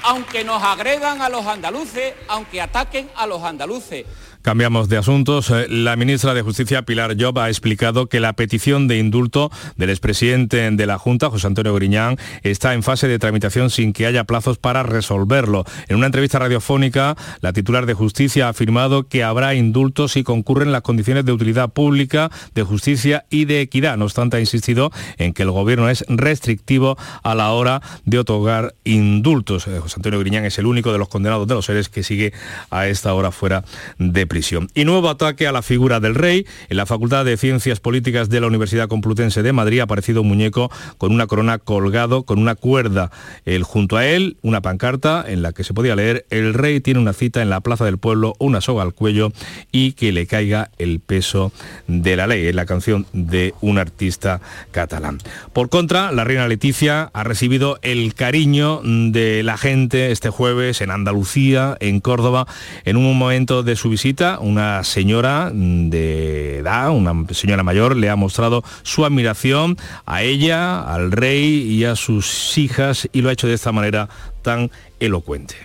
aunque 0.04 0.44
nos 0.44 0.64
agredan 0.64 1.22
a 1.22 1.30
los 1.30 1.46
andaluces, 1.46 2.14
aunque 2.28 2.62
ataquen 2.62 3.10
a 3.16 3.28
los 3.28 3.44
andaluces. 3.44 4.06
Cambiamos 4.42 4.90
de 4.90 4.98
asuntos. 4.98 5.50
Eh, 5.52 5.68
la 5.70 5.96
ministra 5.96 6.34
de 6.34 6.42
Justicia, 6.42 6.84
Pilar 6.84 7.16
Job, 7.20 7.40
ha 7.40 7.50
explicado 7.50 8.08
que 8.08 8.20
la 8.20 8.34
petición 8.34 8.88
de 8.88 8.98
indulto 8.98 9.52
del 9.76 9.90
expresidente 9.90 10.70
de 10.72 10.86
la 10.86 10.98
Junta, 10.98 11.30
José 11.30 11.48
Antonio 11.48 11.74
Griñán, 11.74 12.18
está 12.44 12.74
en 12.74 12.84
fase 12.84 13.08
de 13.08 13.20
tramitación 13.20 13.70
sin 13.70 13.94
que 13.94 14.06
haya 14.06 14.24
plazos 14.24 14.58
para 14.58 14.84
resolverlo. 14.84 15.66
En 15.88 15.98
una 15.98 16.06
entrevista 16.06 16.40
radiofónica, 16.40 17.16
la 17.42 17.54
titular 17.54 17.86
de 17.86 17.94
Justicia 17.94 18.48
ha 18.48 18.50
afirmado 18.50 19.08
que 19.08 19.24
habrá 19.24 19.56
indultos 19.56 20.14
si 20.14 20.24
concurren 20.24 20.72
las 20.72 20.82
condiciones 20.82 21.26
de 21.26 21.32
utilidad 21.32 21.70
pública, 21.70 22.32
de 22.56 22.64
justicia 22.64 23.26
y 23.30 23.46
de 23.46 23.62
equidad. 23.62 23.98
No 23.98 24.06
obstante, 24.06 24.38
ha 24.38 24.40
insistido 24.40 24.92
en 25.18 25.34
que 25.34 25.44
el 25.44 25.52
Gobierno 25.52 25.90
es 25.90 26.06
restrictivo 26.08 26.98
a 27.24 27.36
la 27.36 27.52
hora 27.52 27.82
de 28.06 28.20
otorgar 28.20 28.76
indultos. 28.84 29.68
Eh, 29.68 29.80
José 29.80 29.96
Antonio 29.98 30.20
Griñán 30.20 30.46
es 30.46 30.58
el 30.60 30.66
único 30.66 30.92
de 30.92 31.00
los 31.00 31.10
condenados 31.10 31.48
de 31.48 31.56
los 31.56 31.66
seres 31.66 31.90
que 31.90 32.04
sigue 32.04 32.34
a 32.70 32.88
esta 32.88 33.14
hora 33.14 33.32
fuera 33.32 33.64
de 33.98 34.27
prisión. 34.28 34.70
Y 34.74 34.86
nuevo 34.86 35.10
ataque 35.10 35.48
a 35.48 35.52
la 35.52 35.62
figura 35.62 36.00
del 36.00 36.16
rey. 36.16 36.46
En 36.70 36.78
la 36.78 36.86
Facultad 36.86 37.26
de 37.26 37.38
Ciencias 37.38 37.80
Políticas 37.80 38.30
de 38.30 38.42
la 38.42 38.48
Universidad 38.48 38.88
Complutense 38.88 39.44
de 39.44 39.54
Madrid 39.54 39.80
ha 39.80 39.84
aparecido 39.84 40.22
un 40.22 40.28
muñeco 40.28 40.72
con 40.98 41.12
una 41.12 41.28
corona 41.28 41.58
colgado, 41.58 42.24
con 42.24 42.40
una 42.40 42.56
cuerda. 42.56 43.12
El, 43.46 43.64
junto 43.64 43.98
a 43.98 44.06
él, 44.06 44.38
una 44.42 44.62
pancarta 44.62 45.24
en 45.28 45.42
la 45.42 45.54
que 45.54 45.64
se 45.64 45.74
podía 45.74 45.96
leer, 45.96 46.26
el 46.30 46.54
rey 46.54 46.80
tiene 46.80 47.00
una 47.00 47.14
cita 47.14 47.42
en 47.42 47.50
la 47.50 47.62
Plaza 47.62 47.86
del 47.86 47.98
Pueblo, 47.98 48.36
una 48.40 48.62
soga 48.62 48.84
al 48.84 48.94
cuello 48.94 49.32
y 49.72 49.94
que 49.94 50.12
le 50.12 50.28
caiga 50.28 50.72
el 50.78 51.00
peso 51.00 51.52
de 51.88 52.16
la 52.16 52.28
ley. 52.28 52.48
Es 52.48 52.56
la 52.56 52.66
canción 52.66 53.06
de 53.14 53.54
un 53.62 53.78
artista 53.78 54.42
catalán. 54.72 55.20
Por 55.54 55.70
contra, 55.70 56.12
la 56.12 56.24
reina 56.24 56.48
Leticia 56.48 57.10
ha 57.14 57.24
recibido 57.24 57.80
el 57.82 58.14
cariño 58.14 58.82
de 58.84 59.44
la 59.44 59.58
gente 59.58 60.12
este 60.12 60.30
jueves 60.30 60.82
en 60.82 60.92
Andalucía, 60.92 61.78
en 61.80 62.00
Córdoba, 62.00 62.48
en 62.86 62.98
un 62.98 63.18
momento 63.18 63.64
de 63.64 63.76
su 63.76 63.90
visita, 63.90 64.08
una 64.40 64.84
señora 64.84 65.52
de 65.54 66.60
edad, 66.60 66.90
una 66.90 67.14
señora 67.34 67.64
mayor, 67.64 67.96
le 67.96 68.10
ha 68.10 68.16
mostrado 68.16 68.64
su 68.82 69.06
admiración 69.06 69.78
a 70.06 70.24
ella, 70.24 70.82
al 70.82 71.12
rey 71.12 71.44
y 71.44 71.86
a 71.86 71.96
sus 71.96 72.58
hijas 72.58 73.08
y 73.12 73.22
lo 73.22 73.30
ha 73.30 73.34
hecho 73.34 73.48
de 73.48 73.54
esta 73.54 73.72
manera 73.72 74.10
tan 74.42 74.72
elocuente. 75.00 75.56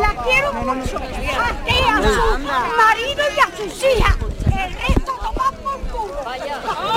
La 0.00 0.14
quiero. 0.22 0.48
A 0.48 0.74
ti, 1.64 1.74
a 1.88 2.02
su 2.02 2.38
marido 2.76 3.22
y 3.34 3.40
a 3.40 3.48
sus 3.56 3.82
hijas. 3.82 4.16
El 4.46 4.72
resto 4.74 5.12
toma 5.20 5.50
por 5.62 5.78
culo. 5.90 6.14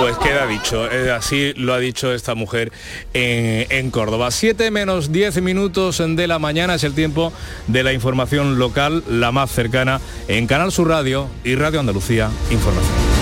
Pues 0.02 0.18
queda 0.18 0.48
dicho, 0.48 0.90
eh, 0.90 1.12
así 1.12 1.52
lo 1.54 1.72
ha 1.74 1.78
dicho 1.78 2.12
esta 2.12 2.34
mujer 2.34 2.72
en, 3.14 3.68
en 3.70 3.92
Córdoba. 3.92 4.32
7 4.32 4.72
menos 4.72 5.12
10 5.12 5.40
minutos 5.42 6.02
de 6.04 6.26
la 6.26 6.40
mañana 6.40 6.74
es 6.74 6.82
el 6.82 6.92
tiempo 6.92 7.32
de 7.68 7.84
la 7.84 7.92
información 7.92 8.58
local, 8.58 9.04
la 9.08 9.30
más 9.30 9.52
cercana, 9.52 10.00
en 10.26 10.48
Canal 10.48 10.72
Sur 10.72 10.88
Radio 10.88 11.28
y 11.44 11.54
Radio 11.54 11.78
Andalucía 11.78 12.30
Información. 12.50 13.21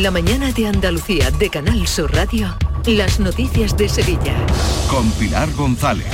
En 0.00 0.04
la 0.04 0.10
mañana 0.10 0.50
de 0.50 0.66
Andalucía 0.66 1.30
de 1.30 1.50
Canal 1.50 1.86
Sur 1.86 2.10
Radio, 2.14 2.56
las 2.86 3.20
noticias 3.20 3.76
de 3.76 3.86
Sevilla. 3.86 4.34
Con 4.88 5.10
Pilar 5.10 5.52
González. 5.52 6.06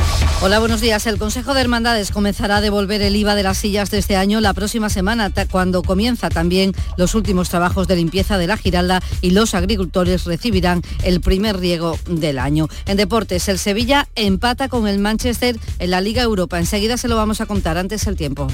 Hola, 0.42 0.58
buenos 0.58 0.80
días. 0.80 1.06
El 1.06 1.18
Consejo 1.18 1.54
de 1.54 1.60
Hermandades 1.60 2.10
comenzará 2.10 2.56
a 2.56 2.60
devolver 2.60 3.00
el 3.00 3.14
IVA 3.14 3.36
de 3.36 3.44
las 3.44 3.58
sillas 3.58 3.92
de 3.92 3.98
este 3.98 4.16
año 4.16 4.40
la 4.40 4.54
próxima 4.54 4.90
semana, 4.90 5.30
cuando 5.48 5.82
comienza 5.82 6.30
también 6.30 6.72
los 6.96 7.14
últimos 7.14 7.48
trabajos 7.48 7.86
de 7.86 7.94
limpieza 7.94 8.38
de 8.38 8.48
la 8.48 8.56
Giralda 8.56 9.00
y 9.20 9.30
los 9.30 9.54
agricultores 9.54 10.24
recibirán 10.24 10.82
el 11.04 11.20
primer 11.20 11.56
riego 11.56 11.96
del 12.08 12.40
año. 12.40 12.66
En 12.86 12.96
deportes, 12.96 13.48
el 13.48 13.60
Sevilla 13.60 14.08
empata 14.16 14.68
con 14.68 14.88
el 14.88 14.98
Manchester 14.98 15.56
en 15.78 15.90
la 15.92 16.00
Liga 16.00 16.24
Europa. 16.24 16.58
Enseguida 16.58 16.96
se 16.96 17.06
lo 17.06 17.14
vamos 17.14 17.40
a 17.40 17.46
contar 17.46 17.78
antes 17.78 18.08
el 18.08 18.16
tiempo. 18.16 18.48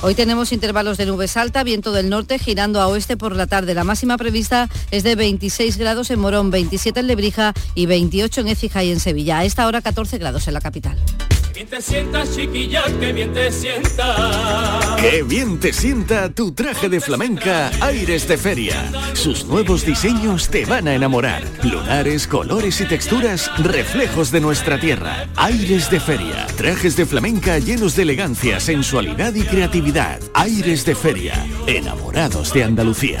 Hoy 0.00 0.14
tenemos 0.14 0.52
intervalos 0.52 0.96
de 0.96 1.06
nubes 1.06 1.36
alta, 1.36 1.64
viento 1.64 1.90
del 1.90 2.08
norte 2.08 2.38
girando 2.38 2.80
a 2.80 2.86
oeste 2.86 3.16
por 3.16 3.34
la 3.34 3.48
tarde. 3.48 3.74
La 3.74 3.82
máxima 3.82 4.16
prevista 4.16 4.47
es 4.90 5.02
de 5.02 5.14
26 5.14 5.76
grados 5.76 6.10
en 6.10 6.20
Morón, 6.20 6.50
27 6.50 7.00
en 7.00 7.06
Lebrija 7.06 7.54
y 7.74 7.86
28 7.86 8.40
en 8.40 8.48
Écija 8.48 8.84
y 8.84 8.92
en 8.92 9.00
Sevilla. 9.00 9.38
A 9.38 9.44
esta 9.44 9.66
hora 9.66 9.82
14 9.82 10.18
grados 10.18 10.48
en 10.48 10.54
la 10.54 10.60
capital. 10.60 10.96
bien 11.54 11.66
te 11.66 11.82
sientas, 11.82 12.34
chiquilla, 12.34 12.84
que 13.00 13.12
bien 13.12 13.32
te 13.32 13.50
sienta. 13.52 14.96
Qué 15.00 15.22
bien 15.22 15.58
te 15.58 15.72
sienta 15.72 16.28
tu 16.30 16.52
traje 16.52 16.88
de 16.88 17.00
flamenca 17.00 17.70
Aires 17.80 18.26
de 18.28 18.38
Feria. 18.38 18.90
Sus 19.14 19.44
nuevos 19.44 19.84
diseños 19.84 20.48
te 20.48 20.64
van 20.64 20.88
a 20.88 20.94
enamorar. 20.94 21.42
Lunares, 21.62 22.26
colores 22.26 22.80
y 22.80 22.84
texturas, 22.84 23.50
reflejos 23.58 24.30
de 24.30 24.40
nuestra 24.40 24.80
tierra. 24.80 25.26
Aires 25.36 25.90
de 25.90 26.00
Feria. 26.00 26.46
Trajes 26.56 26.96
de 26.96 27.06
flamenca 27.06 27.58
llenos 27.58 27.96
de 27.96 28.02
elegancia, 28.02 28.60
sensualidad 28.60 29.34
y 29.34 29.42
creatividad. 29.42 30.20
Aires 30.34 30.84
de 30.84 30.94
Feria. 30.94 31.46
Enamorados 31.66 32.52
de 32.52 32.64
Andalucía. 32.64 33.20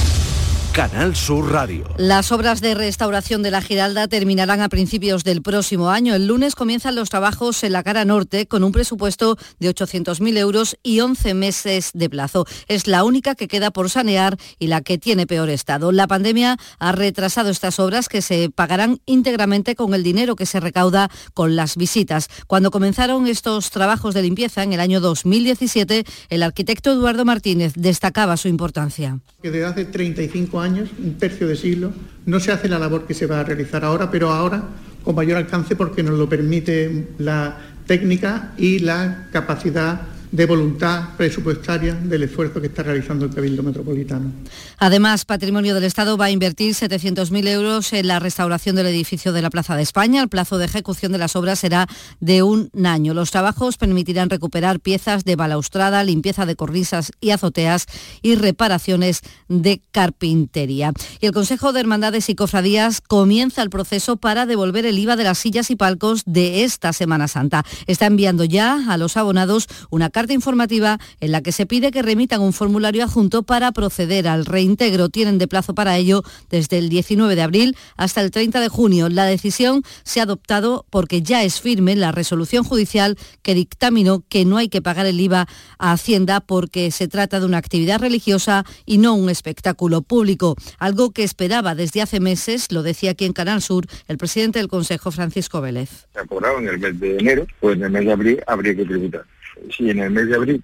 Canal 0.73 1.17
Sur 1.17 1.51
Radio. 1.51 1.83
Las 1.97 2.31
obras 2.31 2.61
de 2.61 2.75
restauración 2.75 3.43
de 3.43 3.51
la 3.51 3.61
Giralda 3.61 4.07
terminarán 4.07 4.61
a 4.61 4.69
principios 4.69 5.25
del 5.25 5.41
próximo 5.41 5.89
año. 5.89 6.15
El 6.15 6.27
lunes 6.27 6.55
comienzan 6.55 6.95
los 6.95 7.09
trabajos 7.09 7.65
en 7.65 7.73
la 7.73 7.83
cara 7.83 8.05
norte 8.05 8.47
con 8.47 8.63
un 8.63 8.71
presupuesto 8.71 9.37
de 9.59 9.69
800.000 9.69 10.37
euros 10.37 10.77
y 10.81 11.01
11 11.01 11.33
meses 11.33 11.91
de 11.93 12.09
plazo. 12.09 12.45
Es 12.69 12.87
la 12.87 13.03
única 13.03 13.35
que 13.35 13.49
queda 13.49 13.71
por 13.71 13.89
sanear 13.89 14.37
y 14.59 14.67
la 14.67 14.79
que 14.79 14.97
tiene 14.97 15.27
peor 15.27 15.49
estado. 15.49 15.91
La 15.91 16.07
pandemia 16.07 16.55
ha 16.79 16.91
retrasado 16.93 17.49
estas 17.49 17.77
obras 17.77 18.07
que 18.07 18.21
se 18.21 18.49
pagarán 18.49 19.01
íntegramente 19.05 19.75
con 19.75 19.93
el 19.93 20.03
dinero 20.03 20.37
que 20.37 20.45
se 20.45 20.61
recauda 20.61 21.11
con 21.33 21.57
las 21.57 21.75
visitas. 21.75 22.29
Cuando 22.47 22.71
comenzaron 22.71 23.27
estos 23.27 23.71
trabajos 23.71 24.13
de 24.13 24.21
limpieza 24.21 24.63
en 24.63 24.71
el 24.71 24.79
año 24.79 25.01
2017, 25.01 26.05
el 26.29 26.43
arquitecto 26.43 26.93
Eduardo 26.93 27.25
Martínez 27.25 27.73
destacaba 27.75 28.37
su 28.37 28.47
importancia. 28.47 29.19
que 29.41 29.51
desde 29.51 29.65
hace 29.65 29.85
35 29.85 30.59
años, 30.59 30.60
un 30.67 31.15
tercio 31.17 31.47
de 31.47 31.55
siglo, 31.55 31.91
no 32.25 32.39
se 32.39 32.51
hace 32.51 32.67
la 32.67 32.79
labor 32.79 33.05
que 33.05 33.13
se 33.13 33.25
va 33.25 33.39
a 33.39 33.43
realizar 33.43 33.83
ahora, 33.83 34.11
pero 34.11 34.31
ahora 34.31 34.63
con 35.03 35.15
mayor 35.15 35.37
alcance 35.37 35.75
porque 35.75 36.03
nos 36.03 36.17
lo 36.17 36.29
permite 36.29 37.07
la 37.17 37.57
técnica 37.87 38.53
y 38.57 38.79
la 38.79 39.27
capacidad 39.31 40.01
de 40.31 40.45
voluntad 40.45 41.09
presupuestaria 41.17 41.93
del 41.93 42.23
esfuerzo 42.23 42.61
que 42.61 42.67
está 42.67 42.83
realizando 42.83 43.25
el 43.25 43.33
Cabildo 43.33 43.63
Metropolitano. 43.63 44.31
Además, 44.77 45.25
Patrimonio 45.25 45.75
del 45.75 45.83
Estado 45.83 46.15
va 46.15 46.25
a 46.25 46.31
invertir 46.31 46.73
700.000 46.73 47.47
euros 47.49 47.91
en 47.91 48.07
la 48.07 48.19
restauración 48.19 48.77
del 48.77 48.87
edificio 48.87 49.33
de 49.33 49.41
la 49.41 49.49
Plaza 49.49 49.75
de 49.75 49.83
España. 49.83 50.21
El 50.21 50.29
plazo 50.29 50.57
de 50.57 50.65
ejecución 50.65 51.11
de 51.11 51.17
las 51.17 51.35
obras 51.35 51.59
será 51.59 51.87
de 52.21 52.43
un 52.43 52.71
año. 52.85 53.13
Los 53.13 53.31
trabajos 53.31 53.77
permitirán 53.77 54.29
recuperar 54.29 54.79
piezas 54.79 55.25
de 55.25 55.35
balaustrada, 55.35 56.03
limpieza 56.03 56.45
de 56.45 56.55
cornisas 56.55 57.11
y 57.19 57.31
azoteas 57.31 57.85
y 58.21 58.35
reparaciones 58.35 59.21
de 59.49 59.81
carpintería. 59.91 60.93
Y 61.19 61.25
el 61.25 61.33
Consejo 61.33 61.73
de 61.73 61.81
Hermandades 61.81 62.29
y 62.29 62.35
Cofradías 62.35 63.01
comienza 63.01 63.61
el 63.61 63.69
proceso 63.69 64.15
para 64.15 64.45
devolver 64.45 64.85
el 64.85 64.97
IVA 64.97 65.17
de 65.17 65.25
las 65.25 65.39
sillas 65.39 65.69
y 65.71 65.75
palcos 65.75 66.23
de 66.25 66.63
esta 66.63 66.93
Semana 66.93 67.27
Santa. 67.27 67.65
Está 67.85 68.05
enviando 68.05 68.45
ya 68.45 68.85
a 68.89 68.97
los 68.97 69.17
abonados 69.17 69.67
una 69.89 70.09
carta 70.09 70.20
informativa 70.29 70.99
en 71.19 71.31
la 71.31 71.41
que 71.41 71.51
se 71.51 71.65
pide 71.65 71.91
que 71.91 72.01
remitan 72.01 72.41
un 72.41 72.53
formulario 72.53 73.03
adjunto 73.03 73.43
para 73.43 73.71
proceder 73.71 74.27
al 74.27 74.45
reintegro. 74.45 75.09
Tienen 75.09 75.37
de 75.37 75.47
plazo 75.47 75.73
para 75.73 75.97
ello 75.97 76.23
desde 76.49 76.77
el 76.77 76.89
19 76.89 77.35
de 77.35 77.41
abril 77.41 77.77
hasta 77.97 78.21
el 78.21 78.31
30 78.31 78.59
de 78.59 78.69
junio. 78.69 79.09
La 79.09 79.25
decisión 79.25 79.83
se 80.03 80.19
ha 80.19 80.23
adoptado 80.23 80.85
porque 80.89 81.21
ya 81.21 81.43
es 81.43 81.61
firme 81.61 81.95
la 81.95 82.11
resolución 82.11 82.63
judicial 82.63 83.17
que 83.41 83.55
dictaminó 83.55 84.23
que 84.29 84.45
no 84.45 84.57
hay 84.57 84.69
que 84.69 84.81
pagar 84.81 85.05
el 85.05 85.19
IVA 85.19 85.47
a 85.77 85.91
Hacienda 85.91 86.39
porque 86.39 86.91
se 86.91 87.07
trata 87.07 87.39
de 87.39 87.45
una 87.45 87.57
actividad 87.57 87.99
religiosa 87.99 88.65
y 88.85 88.97
no 88.97 89.13
un 89.13 89.29
espectáculo 89.29 90.01
público. 90.01 90.55
Algo 90.77 91.11
que 91.11 91.23
esperaba 91.23 91.75
desde 91.75 92.01
hace 92.01 92.19
meses, 92.19 92.71
lo 92.71 92.83
decía 92.83 93.11
aquí 93.11 93.25
en 93.25 93.33
Canal 93.33 93.61
Sur 93.61 93.85
el 94.07 94.17
presidente 94.17 94.59
del 94.59 94.67
Consejo, 94.67 95.11
Francisco 95.11 95.61
Vélez. 95.61 96.07
se 96.13 96.19
ha 96.19 96.59
en 96.59 96.67
el 96.67 96.79
mes 96.79 96.99
de 96.99 97.17
enero, 97.17 97.47
pues 97.59 97.77
en 97.77 97.83
el 97.83 97.91
mes 97.91 98.05
de 98.05 98.11
abril 98.11 98.43
habría 98.47 98.75
que 98.75 98.85
tributar. 98.85 99.25
Si 99.75 99.89
en 99.89 99.99
el 99.99 100.11
mes 100.11 100.27
de 100.27 100.35
abril 100.35 100.63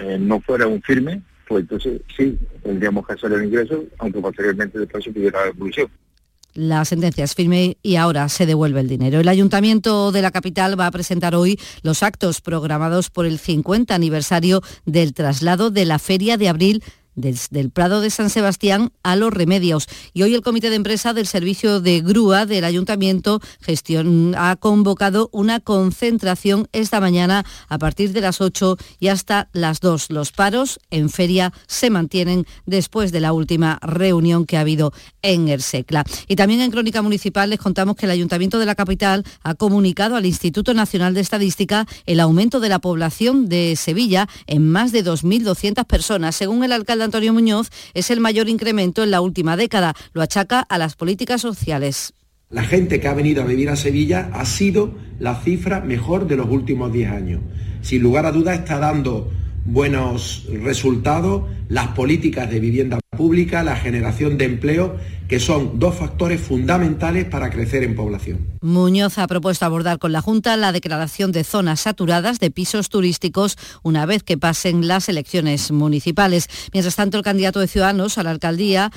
eh, 0.00 0.18
no 0.18 0.40
fuera 0.40 0.66
un 0.66 0.82
firme, 0.82 1.22
pues 1.46 1.62
entonces 1.62 2.00
sí, 2.16 2.38
tendríamos 2.62 3.06
que 3.06 3.14
hacer 3.14 3.32
el 3.32 3.44
ingreso, 3.44 3.84
aunque 3.98 4.20
posteriormente 4.20 4.78
después 4.78 5.04
se 5.04 5.10
pidiera 5.10 5.40
la 5.40 5.46
devolución. 5.46 5.88
La 6.54 6.84
sentencia 6.84 7.22
es 7.22 7.34
firme 7.34 7.76
y 7.82 7.96
ahora 7.96 8.28
se 8.28 8.44
devuelve 8.44 8.80
el 8.80 8.88
dinero. 8.88 9.20
El 9.20 9.28
Ayuntamiento 9.28 10.10
de 10.10 10.22
la 10.22 10.32
capital 10.32 10.78
va 10.78 10.86
a 10.86 10.90
presentar 10.90 11.36
hoy 11.36 11.60
los 11.82 12.02
actos 12.02 12.40
programados 12.40 13.08
por 13.08 13.24
el 13.24 13.38
50 13.38 13.94
aniversario 13.94 14.60
del 14.84 15.14
traslado 15.14 15.70
de 15.70 15.84
la 15.84 16.00
Feria 16.00 16.36
de 16.36 16.48
Abril 16.48 16.82
desde 17.14 17.60
el 17.60 17.70
Prado 17.70 18.00
de 18.00 18.10
San 18.10 18.30
Sebastián 18.30 18.92
a 19.02 19.16
Los 19.16 19.32
Remedios. 19.32 19.86
Y 20.12 20.22
hoy 20.22 20.34
el 20.34 20.42
Comité 20.42 20.70
de 20.70 20.76
Empresa 20.76 21.12
del 21.12 21.26
Servicio 21.26 21.80
de 21.80 22.00
Grúa 22.00 22.46
del 22.46 22.64
Ayuntamiento 22.64 23.40
gestión, 23.60 24.34
ha 24.36 24.56
convocado 24.56 25.28
una 25.32 25.60
concentración 25.60 26.68
esta 26.72 27.00
mañana 27.00 27.44
a 27.68 27.78
partir 27.78 28.12
de 28.12 28.20
las 28.20 28.40
8 28.40 28.76
y 28.98 29.08
hasta 29.08 29.48
las 29.52 29.80
2. 29.80 30.10
Los 30.10 30.32
paros 30.32 30.78
en 30.90 31.10
feria 31.10 31.52
se 31.66 31.90
mantienen 31.90 32.46
después 32.66 33.12
de 33.12 33.20
la 33.20 33.32
última 33.32 33.78
reunión 33.82 34.46
que 34.46 34.56
ha 34.56 34.60
habido 34.60 34.92
en 35.22 35.48
el 35.48 35.62
SECLA. 35.62 36.04
Y 36.28 36.36
también 36.36 36.60
en 36.60 36.70
Crónica 36.70 37.02
Municipal 37.02 37.50
les 37.50 37.58
contamos 37.58 37.96
que 37.96 38.06
el 38.06 38.12
Ayuntamiento 38.12 38.58
de 38.58 38.66
la 38.66 38.74
capital 38.74 39.24
ha 39.42 39.54
comunicado 39.54 40.16
al 40.16 40.26
Instituto 40.26 40.74
Nacional 40.74 41.14
de 41.14 41.20
Estadística 41.20 41.86
el 42.06 42.20
aumento 42.20 42.60
de 42.60 42.68
la 42.68 42.78
población 42.78 43.48
de 43.48 43.76
Sevilla 43.76 44.28
en 44.46 44.68
más 44.68 44.92
de 44.92 45.04
2.200 45.04 45.84
personas. 45.84 46.36
Según 46.36 46.64
el 46.64 46.72
alcalde 46.72 47.04
Antonio 47.10 47.32
Muñoz, 47.32 47.70
es 47.92 48.08
el 48.12 48.20
mayor 48.20 48.48
incremento 48.48 49.02
en 49.02 49.10
la 49.10 49.20
última 49.20 49.56
década. 49.56 49.94
Lo 50.12 50.22
achaca 50.22 50.60
a 50.60 50.78
las 50.78 50.94
políticas 50.94 51.40
sociales. 51.40 52.14
La 52.50 52.62
gente 52.62 53.00
que 53.00 53.08
ha 53.08 53.14
venido 53.14 53.42
a 53.42 53.46
vivir 53.46 53.68
a 53.68 53.74
Sevilla 53.74 54.30
ha 54.32 54.44
sido 54.44 54.94
la 55.18 55.34
cifra 55.34 55.80
mejor 55.80 56.28
de 56.28 56.36
los 56.36 56.48
últimos 56.48 56.92
10 56.92 57.10
años. 57.10 57.40
Sin 57.82 58.00
lugar 58.00 58.26
a 58.26 58.30
dudas 58.30 58.60
está 58.60 58.78
dando 58.78 59.28
buenos 59.64 60.46
resultados 60.62 61.42
las 61.68 61.88
políticas 61.88 62.50
de 62.50 62.60
vivienda 62.60 62.98
pública, 63.16 63.62
la 63.62 63.76
generación 63.76 64.38
de 64.38 64.46
empleo, 64.46 64.96
que 65.28 65.38
son 65.38 65.78
dos 65.78 65.94
factores 65.94 66.40
fundamentales 66.40 67.26
para 67.26 67.50
crecer 67.50 67.84
en 67.84 67.94
población. 67.94 68.46
Muñoz 68.62 69.18
ha 69.18 69.26
propuesto 69.28 69.64
abordar 69.64 69.98
con 69.98 70.10
la 70.10 70.20
Junta 70.20 70.56
la 70.56 70.72
declaración 70.72 71.30
de 71.30 71.44
zonas 71.44 71.80
saturadas 71.80 72.40
de 72.40 72.50
pisos 72.50 72.88
turísticos 72.88 73.56
una 73.82 74.06
vez 74.06 74.22
que 74.24 74.36
pasen 74.36 74.88
las 74.88 75.08
elecciones 75.08 75.70
municipales. 75.70 76.48
Mientras 76.72 76.96
tanto, 76.96 77.18
el 77.18 77.24
candidato 77.24 77.60
de 77.60 77.68
Ciudadanos 77.68 78.18
a 78.18 78.24
la 78.24 78.30
alcaldía 78.30 78.90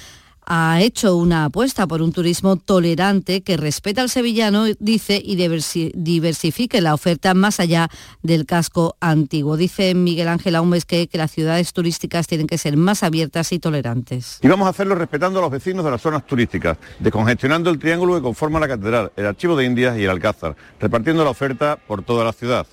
ha 0.45 0.81
hecho 0.81 1.15
una 1.15 1.45
apuesta 1.45 1.87
por 1.87 2.01
un 2.01 2.11
turismo 2.11 2.57
tolerante 2.57 3.41
que 3.41 3.57
respeta 3.57 4.01
al 4.01 4.09
sevillano, 4.09 4.65
dice, 4.79 5.21
y 5.23 5.35
diversifique 5.35 6.81
la 6.81 6.93
oferta 6.93 7.33
más 7.33 7.59
allá 7.59 7.89
del 8.21 8.45
casco 8.45 8.95
antiguo. 8.99 9.57
Dice 9.57 9.93
Miguel 9.95 10.27
Ángel 10.27 10.55
Aumes 10.55 10.85
que, 10.85 11.07
que 11.07 11.17
las 11.17 11.31
ciudades 11.31 11.73
turísticas 11.73 12.27
tienen 12.27 12.47
que 12.47 12.57
ser 12.57 12.77
más 12.77 13.03
abiertas 13.03 13.51
y 13.51 13.59
tolerantes. 13.59 14.39
Y 14.41 14.47
vamos 14.47 14.67
a 14.67 14.69
hacerlo 14.69 14.95
respetando 14.95 15.39
a 15.39 15.41
los 15.41 15.51
vecinos 15.51 15.85
de 15.85 15.91
las 15.91 16.01
zonas 16.01 16.25
turísticas, 16.25 16.77
descongestionando 16.99 17.69
el 17.69 17.79
triángulo 17.79 18.15
que 18.15 18.21
conforma 18.21 18.59
la 18.59 18.67
catedral, 18.67 19.11
el 19.15 19.25
archivo 19.25 19.55
de 19.55 19.65
Indias 19.65 19.97
y 19.97 20.03
el 20.03 20.09
Alcázar, 20.09 20.55
repartiendo 20.79 21.23
la 21.23 21.29
oferta 21.29 21.77
por 21.87 22.03
toda 22.03 22.23
la 22.23 22.33
ciudad. 22.33 22.67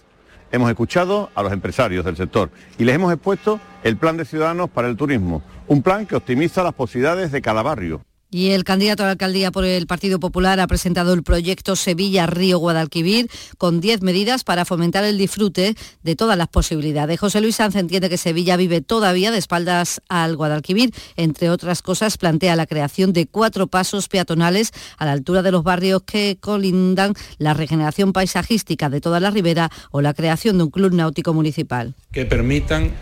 Hemos 0.52 0.68
escuchado 0.68 1.30
a 1.34 1.42
los 1.42 1.52
empresarios 1.52 2.04
del 2.04 2.16
sector 2.16 2.50
y 2.76 2.84
les 2.84 2.96
hemos 2.96 3.12
expuesto 3.12 3.60
el 3.84 3.96
plan 3.96 4.16
de 4.16 4.24
Ciudadanos 4.24 4.68
para 4.68 4.88
el 4.88 4.96
turismo, 4.96 5.42
un 5.68 5.82
plan 5.82 6.06
que 6.06 6.16
optimiza 6.16 6.64
las 6.64 6.74
posibilidades 6.74 7.30
de 7.30 7.40
cada 7.40 7.62
barrio. 7.62 8.02
Y 8.32 8.50
el 8.50 8.62
candidato 8.62 9.02
a 9.02 9.06
la 9.06 9.12
alcaldía 9.12 9.50
por 9.50 9.64
el 9.64 9.88
Partido 9.88 10.20
Popular 10.20 10.60
ha 10.60 10.66
presentado 10.68 11.12
el 11.12 11.24
proyecto 11.24 11.74
Sevilla-Río 11.74 12.58
Guadalquivir 12.58 13.28
con 13.58 13.80
10 13.80 14.02
medidas 14.02 14.44
para 14.44 14.64
fomentar 14.64 15.02
el 15.02 15.18
disfrute 15.18 15.74
de 16.04 16.16
todas 16.16 16.38
las 16.38 16.46
posibilidades. 16.46 17.18
José 17.18 17.40
Luis 17.40 17.56
Sanz 17.56 17.74
entiende 17.74 18.08
que 18.08 18.16
Sevilla 18.16 18.56
vive 18.56 18.82
todavía 18.82 19.32
de 19.32 19.38
espaldas 19.38 20.00
al 20.08 20.36
Guadalquivir. 20.36 20.94
Entre 21.16 21.50
otras 21.50 21.82
cosas, 21.82 22.18
plantea 22.18 22.54
la 22.54 22.66
creación 22.66 23.12
de 23.12 23.26
cuatro 23.26 23.66
pasos 23.66 24.06
peatonales 24.06 24.70
a 24.96 25.06
la 25.06 25.12
altura 25.12 25.42
de 25.42 25.50
los 25.50 25.64
barrios 25.64 26.02
que 26.02 26.38
colindan, 26.40 27.14
la 27.38 27.52
regeneración 27.52 28.12
paisajística 28.12 28.88
de 28.88 29.00
toda 29.00 29.18
la 29.18 29.30
ribera 29.30 29.70
o 29.90 30.02
la 30.02 30.14
creación 30.14 30.56
de 30.58 30.64
un 30.64 30.70
club 30.70 30.94
náutico 30.94 31.34
municipal. 31.34 31.94
Que 32.12 32.26
permitan 32.26 32.92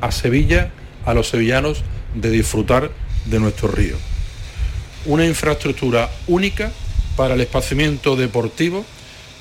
a 0.00 0.10
Sevilla, 0.10 0.72
a 1.04 1.14
los 1.14 1.28
sevillanos, 1.28 1.84
de 2.16 2.30
disfrutar 2.30 2.90
de 3.26 3.38
nuestro 3.38 3.68
río 3.68 3.96
una 5.06 5.26
infraestructura 5.26 6.10
única 6.26 6.72
para 7.16 7.34
el 7.34 7.40
esparcimiento 7.40 8.16
deportivo, 8.16 8.84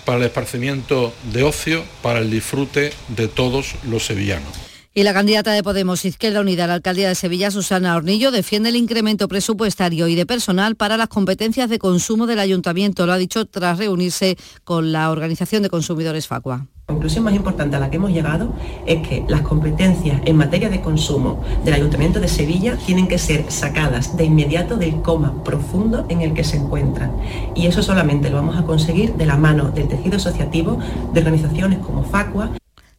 para 0.05 0.17
el 0.19 0.25
esparcimiento 0.25 1.13
de 1.31 1.43
ocio, 1.43 1.83
para 2.01 2.19
el 2.19 2.29
disfrute 2.29 2.93
de 3.09 3.27
todos 3.27 3.75
los 3.83 4.05
sevillanos. 4.05 4.60
Y 4.93 5.03
la 5.03 5.13
candidata 5.13 5.53
de 5.53 5.63
Podemos 5.63 6.03
Izquierda 6.03 6.41
Unida 6.41 6.65
a 6.65 6.67
la 6.67 6.73
alcaldía 6.73 7.07
de 7.07 7.15
Sevilla, 7.15 7.49
Susana 7.49 7.95
Hornillo, 7.95 8.29
defiende 8.29 8.67
el 8.67 8.75
incremento 8.75 9.29
presupuestario 9.29 10.09
y 10.09 10.15
de 10.15 10.25
personal 10.25 10.75
para 10.75 10.97
las 10.97 11.07
competencias 11.07 11.69
de 11.69 11.79
consumo 11.79 12.27
del 12.27 12.39
ayuntamiento. 12.39 13.05
Lo 13.05 13.13
ha 13.13 13.17
dicho 13.17 13.45
tras 13.45 13.77
reunirse 13.77 14.37
con 14.65 14.91
la 14.91 15.09
Organización 15.09 15.63
de 15.63 15.69
Consumidores 15.69 16.27
Facua. 16.27 16.67
La 16.89 16.95
conclusión 16.95 17.23
más 17.23 17.33
importante 17.33 17.77
a 17.77 17.79
la 17.79 17.89
que 17.89 17.95
hemos 17.95 18.11
llegado 18.11 18.53
es 18.85 19.07
que 19.07 19.23
las 19.29 19.43
competencias 19.43 20.21
en 20.25 20.35
materia 20.35 20.69
de 20.69 20.81
consumo 20.81 21.41
del 21.63 21.75
Ayuntamiento 21.75 22.19
de 22.19 22.27
Sevilla 22.27 22.75
tienen 22.85 23.07
que 23.07 23.17
ser 23.17 23.49
sacadas 23.49 24.17
de 24.17 24.25
inmediato 24.25 24.75
del 24.75 25.01
coma 25.01 25.41
profundo 25.45 26.05
en 26.09 26.19
el 26.19 26.33
que 26.33 26.43
se 26.43 26.57
encuentran. 26.57 27.15
Y 27.55 27.67
eso 27.67 27.81
solamente 27.81 28.29
lo 28.29 28.35
vamos 28.35 28.57
a 28.57 28.65
conseguir 28.65 29.13
de 29.13 29.25
la 29.25 29.37
mano 29.37 29.71
del 29.71 29.87
tejido 29.87 30.17
asociativo, 30.17 30.79
de 31.13 31.19
organizaciones 31.21 31.79
como 31.79 32.03
Facua, 32.03 32.51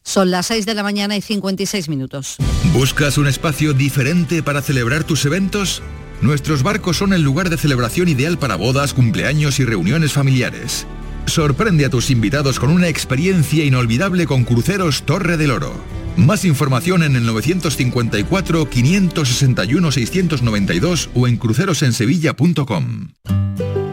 son 0.03 0.31
las 0.31 0.47
6 0.47 0.65
de 0.65 0.73
la 0.73 0.83
mañana 0.83 1.15
y 1.15 1.21
56 1.21 1.89
minutos. 1.89 2.37
¿Buscas 2.73 3.17
un 3.17 3.27
espacio 3.27 3.73
diferente 3.73 4.43
para 4.43 4.61
celebrar 4.61 5.03
tus 5.03 5.25
eventos? 5.25 5.81
Nuestros 6.21 6.63
barcos 6.63 6.97
son 6.97 7.13
el 7.13 7.21
lugar 7.21 7.49
de 7.49 7.57
celebración 7.57 8.07
ideal 8.07 8.37
para 8.37 8.55
bodas, 8.55 8.93
cumpleaños 8.93 9.59
y 9.59 9.65
reuniones 9.65 10.13
familiares. 10.13 10.85
Sorprende 11.25 11.85
a 11.85 11.89
tus 11.89 12.11
invitados 12.11 12.59
con 12.59 12.69
una 12.69 12.87
experiencia 12.87 13.63
inolvidable 13.63 14.25
con 14.25 14.43
Cruceros 14.43 15.03
Torre 15.03 15.37
del 15.37 15.51
Oro. 15.51 15.73
Más 16.17 16.45
información 16.45 17.03
en 17.03 17.15
el 17.15 17.25
954 17.25 18.69
561 18.69 19.91
692 19.91 21.09
o 21.13 21.27
en 21.27 21.37
crucerosensevilla.com. 21.37 23.09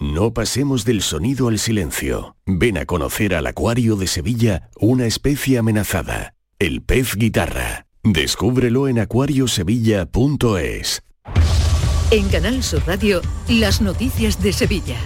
No 0.00 0.32
pasemos 0.32 0.84
del 0.84 1.02
sonido 1.02 1.48
al 1.48 1.58
silencio. 1.58 2.36
Ven 2.46 2.78
a 2.78 2.86
conocer 2.86 3.34
al 3.34 3.48
Acuario 3.48 3.96
de 3.96 4.06
Sevilla, 4.06 4.70
una 4.78 5.06
especie 5.06 5.58
amenazada, 5.58 6.34
el 6.60 6.82
pez 6.82 7.16
guitarra. 7.16 7.88
Descúbrelo 8.04 8.86
en 8.86 9.00
acuariosevilla.es. 9.00 11.02
En 12.12 12.28
Canal 12.28 12.62
Sur 12.62 12.84
Radio, 12.86 13.20
las 13.48 13.80
noticias 13.80 14.40
de 14.40 14.52
Sevilla. 14.52 15.00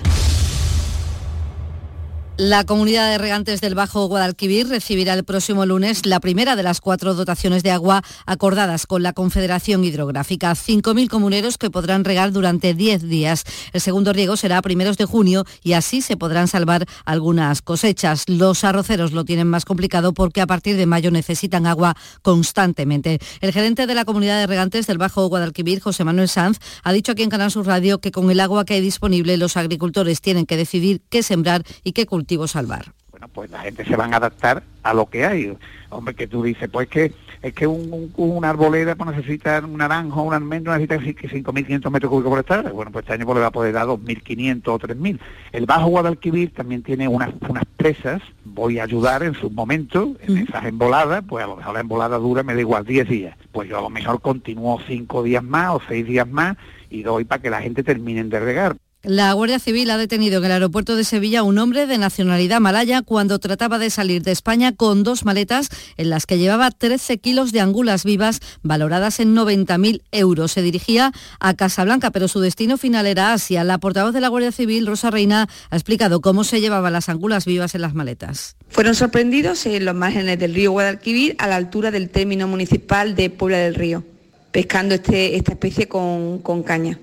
La 2.38 2.64
comunidad 2.64 3.10
de 3.10 3.18
regantes 3.18 3.60
del 3.60 3.74
Bajo 3.74 4.06
Guadalquivir 4.06 4.66
recibirá 4.66 5.12
el 5.12 5.22
próximo 5.22 5.66
lunes 5.66 6.06
la 6.06 6.18
primera 6.18 6.56
de 6.56 6.62
las 6.62 6.80
cuatro 6.80 7.12
dotaciones 7.12 7.62
de 7.62 7.70
agua 7.70 8.02
acordadas 8.24 8.86
con 8.86 9.02
la 9.02 9.12
Confederación 9.12 9.84
Hidrográfica. 9.84 10.52
5.000 10.52 11.10
comuneros 11.10 11.58
que 11.58 11.70
podrán 11.70 12.04
regar 12.04 12.32
durante 12.32 12.72
10 12.72 13.02
días. 13.02 13.44
El 13.74 13.82
segundo 13.82 14.14
riego 14.14 14.38
será 14.38 14.56
a 14.56 14.62
primeros 14.62 14.96
de 14.96 15.04
junio 15.04 15.44
y 15.62 15.74
así 15.74 16.00
se 16.00 16.16
podrán 16.16 16.48
salvar 16.48 16.86
algunas 17.04 17.60
cosechas. 17.60 18.24
Los 18.28 18.64
arroceros 18.64 19.12
lo 19.12 19.26
tienen 19.26 19.48
más 19.48 19.66
complicado 19.66 20.14
porque 20.14 20.40
a 20.40 20.46
partir 20.46 20.78
de 20.78 20.86
mayo 20.86 21.10
necesitan 21.10 21.66
agua 21.66 21.94
constantemente. 22.22 23.18
El 23.42 23.52
gerente 23.52 23.86
de 23.86 23.94
la 23.94 24.06
comunidad 24.06 24.38
de 24.38 24.46
regantes 24.46 24.86
del 24.86 24.96
Bajo 24.96 25.26
Guadalquivir, 25.26 25.80
José 25.80 26.02
Manuel 26.04 26.30
Sanz, 26.30 26.60
ha 26.82 26.94
dicho 26.94 27.12
aquí 27.12 27.24
en 27.24 27.30
Canal 27.30 27.50
Sur 27.50 27.66
Radio 27.66 28.00
que 28.00 28.10
con 28.10 28.30
el 28.30 28.40
agua 28.40 28.64
que 28.64 28.72
hay 28.72 28.80
disponible 28.80 29.36
los 29.36 29.58
agricultores 29.58 30.22
tienen 30.22 30.46
que 30.46 30.56
decidir 30.56 31.02
qué 31.10 31.22
sembrar 31.22 31.62
y 31.84 31.92
qué 31.92 32.06
cultivar 32.06 32.21
salvar? 32.46 32.92
Bueno, 33.10 33.28
pues 33.28 33.50
la 33.50 33.60
gente 33.60 33.84
se 33.84 33.94
van 33.96 34.14
a 34.14 34.16
adaptar 34.16 34.62
a 34.82 34.94
lo 34.94 35.06
que 35.06 35.24
hay. 35.24 35.56
Hombre, 35.90 36.14
que 36.14 36.26
tú 36.26 36.42
dices, 36.42 36.68
pues 36.70 36.88
que 36.88 37.12
es 37.42 37.54
que 37.54 37.66
un, 37.66 38.12
una 38.16 38.50
arboleda 38.50 38.94
pues 38.94 39.16
necesita 39.16 39.60
un 39.60 39.76
naranjo, 39.76 40.22
un 40.22 40.32
almendro 40.32 40.72
necesita 40.72 40.96
5.500 40.96 41.90
metros 41.90 42.10
cúbicos 42.10 42.30
por 42.30 42.38
hectárea. 42.38 42.70
Bueno, 42.70 42.92
pues 42.92 43.02
este 43.02 43.14
año 43.14 43.26
pues 43.26 43.34
le 43.34 43.40
va 43.40 43.48
a 43.48 43.52
poder 43.52 43.74
dar 43.74 43.86
2.500 43.86 44.62
o 44.68 44.78
3.000. 44.78 45.18
El 45.50 45.66
Bajo 45.66 45.88
Guadalquivir 45.88 46.54
también 46.54 46.82
tiene 46.82 47.08
unas, 47.08 47.30
unas 47.48 47.64
presas. 47.76 48.22
Voy 48.44 48.78
a 48.78 48.84
ayudar 48.84 49.24
en 49.24 49.34
su 49.34 49.50
momento, 49.50 50.16
en 50.20 50.38
esas 50.38 50.64
emboladas, 50.64 51.24
pues 51.28 51.44
a 51.44 51.48
lo 51.48 51.56
mejor 51.56 51.74
la 51.74 51.80
embolada 51.80 52.16
dura, 52.18 52.44
me 52.44 52.54
da 52.54 52.60
igual 52.60 52.84
10 52.84 53.08
días. 53.08 53.36
Pues 53.50 53.68
yo 53.68 53.78
a 53.78 53.82
lo 53.82 53.90
mejor 53.90 54.20
continúo 54.20 54.80
5 54.86 55.22
días 55.24 55.42
más 55.42 55.70
o 55.70 55.82
6 55.88 56.06
días 56.06 56.28
más 56.28 56.56
y 56.90 57.02
doy 57.02 57.24
para 57.24 57.42
que 57.42 57.50
la 57.50 57.60
gente 57.60 57.82
termine 57.82 58.22
de 58.22 58.38
regar. 58.38 58.76
La 59.04 59.32
Guardia 59.32 59.58
Civil 59.58 59.90
ha 59.90 59.96
detenido 59.96 60.38
en 60.38 60.44
el 60.44 60.52
aeropuerto 60.52 60.94
de 60.94 61.02
Sevilla 61.02 61.40
a 61.40 61.42
un 61.42 61.58
hombre 61.58 61.88
de 61.88 61.98
nacionalidad 61.98 62.60
malaya 62.60 63.02
cuando 63.02 63.40
trataba 63.40 63.80
de 63.80 63.90
salir 63.90 64.22
de 64.22 64.30
España 64.30 64.76
con 64.76 65.02
dos 65.02 65.24
maletas 65.24 65.70
en 65.96 66.08
las 66.08 66.24
que 66.24 66.38
llevaba 66.38 66.70
13 66.70 67.18
kilos 67.18 67.50
de 67.50 67.58
angulas 67.58 68.04
vivas 68.04 68.38
valoradas 68.62 69.18
en 69.18 69.34
90.000 69.34 70.02
euros. 70.12 70.52
Se 70.52 70.62
dirigía 70.62 71.10
a 71.40 71.54
Casablanca, 71.54 72.12
pero 72.12 72.28
su 72.28 72.38
destino 72.38 72.78
final 72.78 73.06
era 73.06 73.32
Asia. 73.32 73.64
La 73.64 73.78
portavoz 73.78 74.14
de 74.14 74.20
la 74.20 74.28
Guardia 74.28 74.52
Civil, 74.52 74.86
Rosa 74.86 75.10
Reina, 75.10 75.48
ha 75.70 75.74
explicado 75.74 76.20
cómo 76.20 76.44
se 76.44 76.60
llevaban 76.60 76.92
las 76.92 77.08
angulas 77.08 77.44
vivas 77.44 77.74
en 77.74 77.80
las 77.80 77.94
maletas. 77.94 78.54
Fueron 78.68 78.94
sorprendidos 78.94 79.66
en 79.66 79.84
los 79.84 79.96
márgenes 79.96 80.38
del 80.38 80.54
río 80.54 80.70
Guadalquivir 80.70 81.34
a 81.38 81.48
la 81.48 81.56
altura 81.56 81.90
del 81.90 82.08
término 82.08 82.46
municipal 82.46 83.16
de 83.16 83.30
Puebla 83.30 83.58
del 83.58 83.74
Río, 83.74 84.04
pescando 84.52 84.94
este, 84.94 85.34
esta 85.34 85.50
especie 85.50 85.88
con, 85.88 86.38
con 86.38 86.62
caña. 86.62 87.00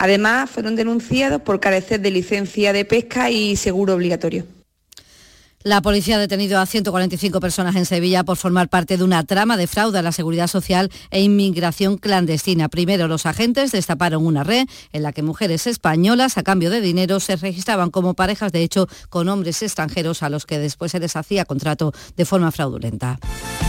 Además, 0.00 0.48
fueron 0.48 0.76
denunciados 0.76 1.42
por 1.42 1.60
carecer 1.60 2.00
de 2.00 2.10
licencia 2.10 2.72
de 2.72 2.86
pesca 2.86 3.28
y 3.28 3.54
seguro 3.56 3.92
obligatorio. 3.92 4.46
La 5.62 5.82
policía 5.82 6.16
ha 6.16 6.18
detenido 6.18 6.58
a 6.58 6.64
145 6.64 7.38
personas 7.38 7.76
en 7.76 7.84
Sevilla 7.84 8.24
por 8.24 8.38
formar 8.38 8.70
parte 8.70 8.96
de 8.96 9.04
una 9.04 9.24
trama 9.24 9.58
de 9.58 9.66
fraude 9.66 9.98
a 9.98 10.02
la 10.02 10.10
seguridad 10.10 10.46
social 10.46 10.90
e 11.10 11.20
inmigración 11.20 11.98
clandestina. 11.98 12.70
Primero, 12.70 13.08
los 13.08 13.26
agentes 13.26 13.70
destaparon 13.70 14.24
una 14.24 14.42
red 14.42 14.66
en 14.94 15.02
la 15.02 15.12
que 15.12 15.22
mujeres 15.22 15.66
españolas, 15.66 16.38
a 16.38 16.44
cambio 16.44 16.70
de 16.70 16.80
dinero, 16.80 17.20
se 17.20 17.36
registraban 17.36 17.90
como 17.90 18.14
parejas 18.14 18.52
de 18.52 18.62
hecho 18.62 18.88
con 19.10 19.28
hombres 19.28 19.62
extranjeros 19.62 20.22
a 20.22 20.30
los 20.30 20.46
que 20.46 20.58
después 20.58 20.92
se 20.92 20.98
les 20.98 21.14
hacía 21.14 21.44
contrato 21.44 21.92
de 22.16 22.24
forma 22.24 22.52
fraudulenta. 22.52 23.18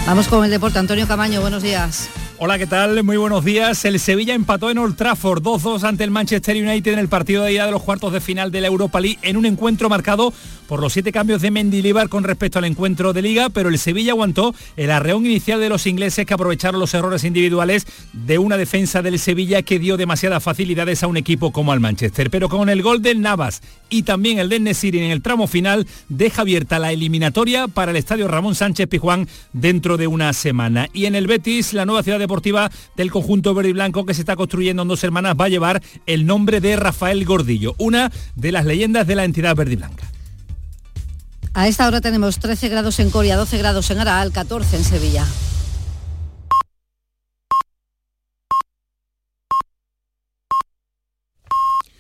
Vamos 0.06 0.30
con 0.30 0.46
el 0.46 0.52
deporte. 0.52 0.80
Antonio 0.80 1.06
Camaño, 1.10 1.42
buenos 1.42 1.62
días. 1.62 2.10
Hola, 2.44 2.58
¿qué 2.58 2.66
tal? 2.66 3.04
Muy 3.04 3.18
buenos 3.18 3.46
días. 3.46 3.86
El 3.86 4.00
Sevilla 4.00 4.34
empató 4.34 4.72
en 4.72 4.80
Old 4.80 4.96
Trafford 4.96 5.44
2-2 5.44 5.84
ante 5.84 6.04
el 6.04 6.10
Manchester 6.10 6.56
United 6.56 6.94
en 6.94 6.98
el 6.98 7.08
partido 7.08 7.44
de 7.44 7.54
ida 7.54 7.68
de 7.68 7.72
los 7.72 7.84
cuartos 7.84 8.12
de 8.12 8.20
final 8.20 8.50
de 8.50 8.62
la 8.62 8.68
Europa 8.68 9.00
League 9.00 9.20
en 9.22 9.38
un 9.38 9.46
encuentro 9.46 9.90
marcado 9.90 10.34
por 10.66 10.80
los 10.80 10.92
siete 10.92 11.12
cambios 11.12 11.44
de 11.44 11.52
Mendilibar 11.82 12.10
con 12.10 12.24
respecto 12.24 12.60
al 12.60 12.66
encuentro 12.66 13.12
de 13.12 13.24
liga, 13.24 13.50
pero 13.50 13.70
el 13.70 13.80
Sevilla 13.80 14.12
aguantó 14.12 14.54
el 14.78 14.92
arreón 14.92 15.26
inicial 15.26 15.60
de 15.60 15.68
los 15.68 15.88
ingleses 15.88 16.28
que 16.28 16.34
aprovecharon 16.36 16.80
los 16.80 16.94
errores 16.94 17.24
individuales 17.24 17.88
de 18.14 18.38
una 18.38 18.56
defensa 18.56 19.02
del 19.02 19.18
Sevilla 19.18 19.64
que 19.64 19.80
dio 19.80 19.98
demasiadas 19.98 20.44
facilidades 20.44 21.02
a 21.02 21.08
un 21.08 21.18
equipo 21.18 21.52
como 21.52 21.72
al 21.72 21.80
Manchester. 21.80 22.30
Pero 22.30 22.50
con 22.50 22.70
el 22.70 22.84
gol 22.84 23.02
del 23.02 23.20
Navas 23.20 23.64
y 23.90 24.04
también 24.04 24.38
el 24.38 24.48
de 24.50 24.60
Nesiri 24.60 25.00
en 25.00 25.10
el 25.10 25.24
tramo 25.24 25.48
final, 25.48 25.88
deja 26.08 26.44
abierta 26.44 26.78
la 26.78 26.92
eliminatoria 26.92 27.68
para 27.68 27.90
el 27.90 27.98
Estadio 27.98 28.28
Ramón 28.28 28.54
Sánchez 28.54 28.88
Pijuán 28.88 29.28
dentro 29.52 29.98
de 29.98 30.06
una 30.06 30.32
semana. 30.34 30.88
Y 30.94 31.06
en 31.06 31.16
el 31.16 31.26
Betis, 31.26 31.74
la 31.74 31.88
nueva 31.88 32.04
ciudad 32.04 32.20
de 32.20 32.26
deportiva 32.26 32.70
del 32.96 33.10
conjunto 33.10 33.56
verde 33.56 33.70
y 33.70 33.74
blanco 33.74 34.06
que 34.06 34.14
se 34.14 34.22
está 34.22 34.36
construyendo 34.36 34.84
en 34.84 34.88
dos 34.88 35.04
hermanas 35.04 35.36
va 35.36 35.46
a 35.46 35.50
llevar 35.50 35.82
el 36.06 36.28
nombre 36.28 36.62
de 36.62 36.76
Rafael 36.76 37.26
Gordillo, 37.26 37.74
una 37.80 38.12
de 38.36 38.52
las 38.52 38.68
leyendas 38.68 39.08
de 39.08 39.16
la 39.16 39.26
entidad 39.26 39.56
verde 39.56 39.74
y 39.74 39.78
blanca. 39.78 40.12
A 41.54 41.68
esta 41.68 41.86
hora 41.86 42.00
tenemos 42.00 42.40
13 42.40 42.70
grados 42.70 43.00
en 43.00 43.10
Coria, 43.10 43.36
12 43.36 43.58
grados 43.58 43.92
en 43.92 44.00
Araal, 44.00 44.32
14 44.32 44.78
en 44.78 44.84
Sevilla. 44.86 45.26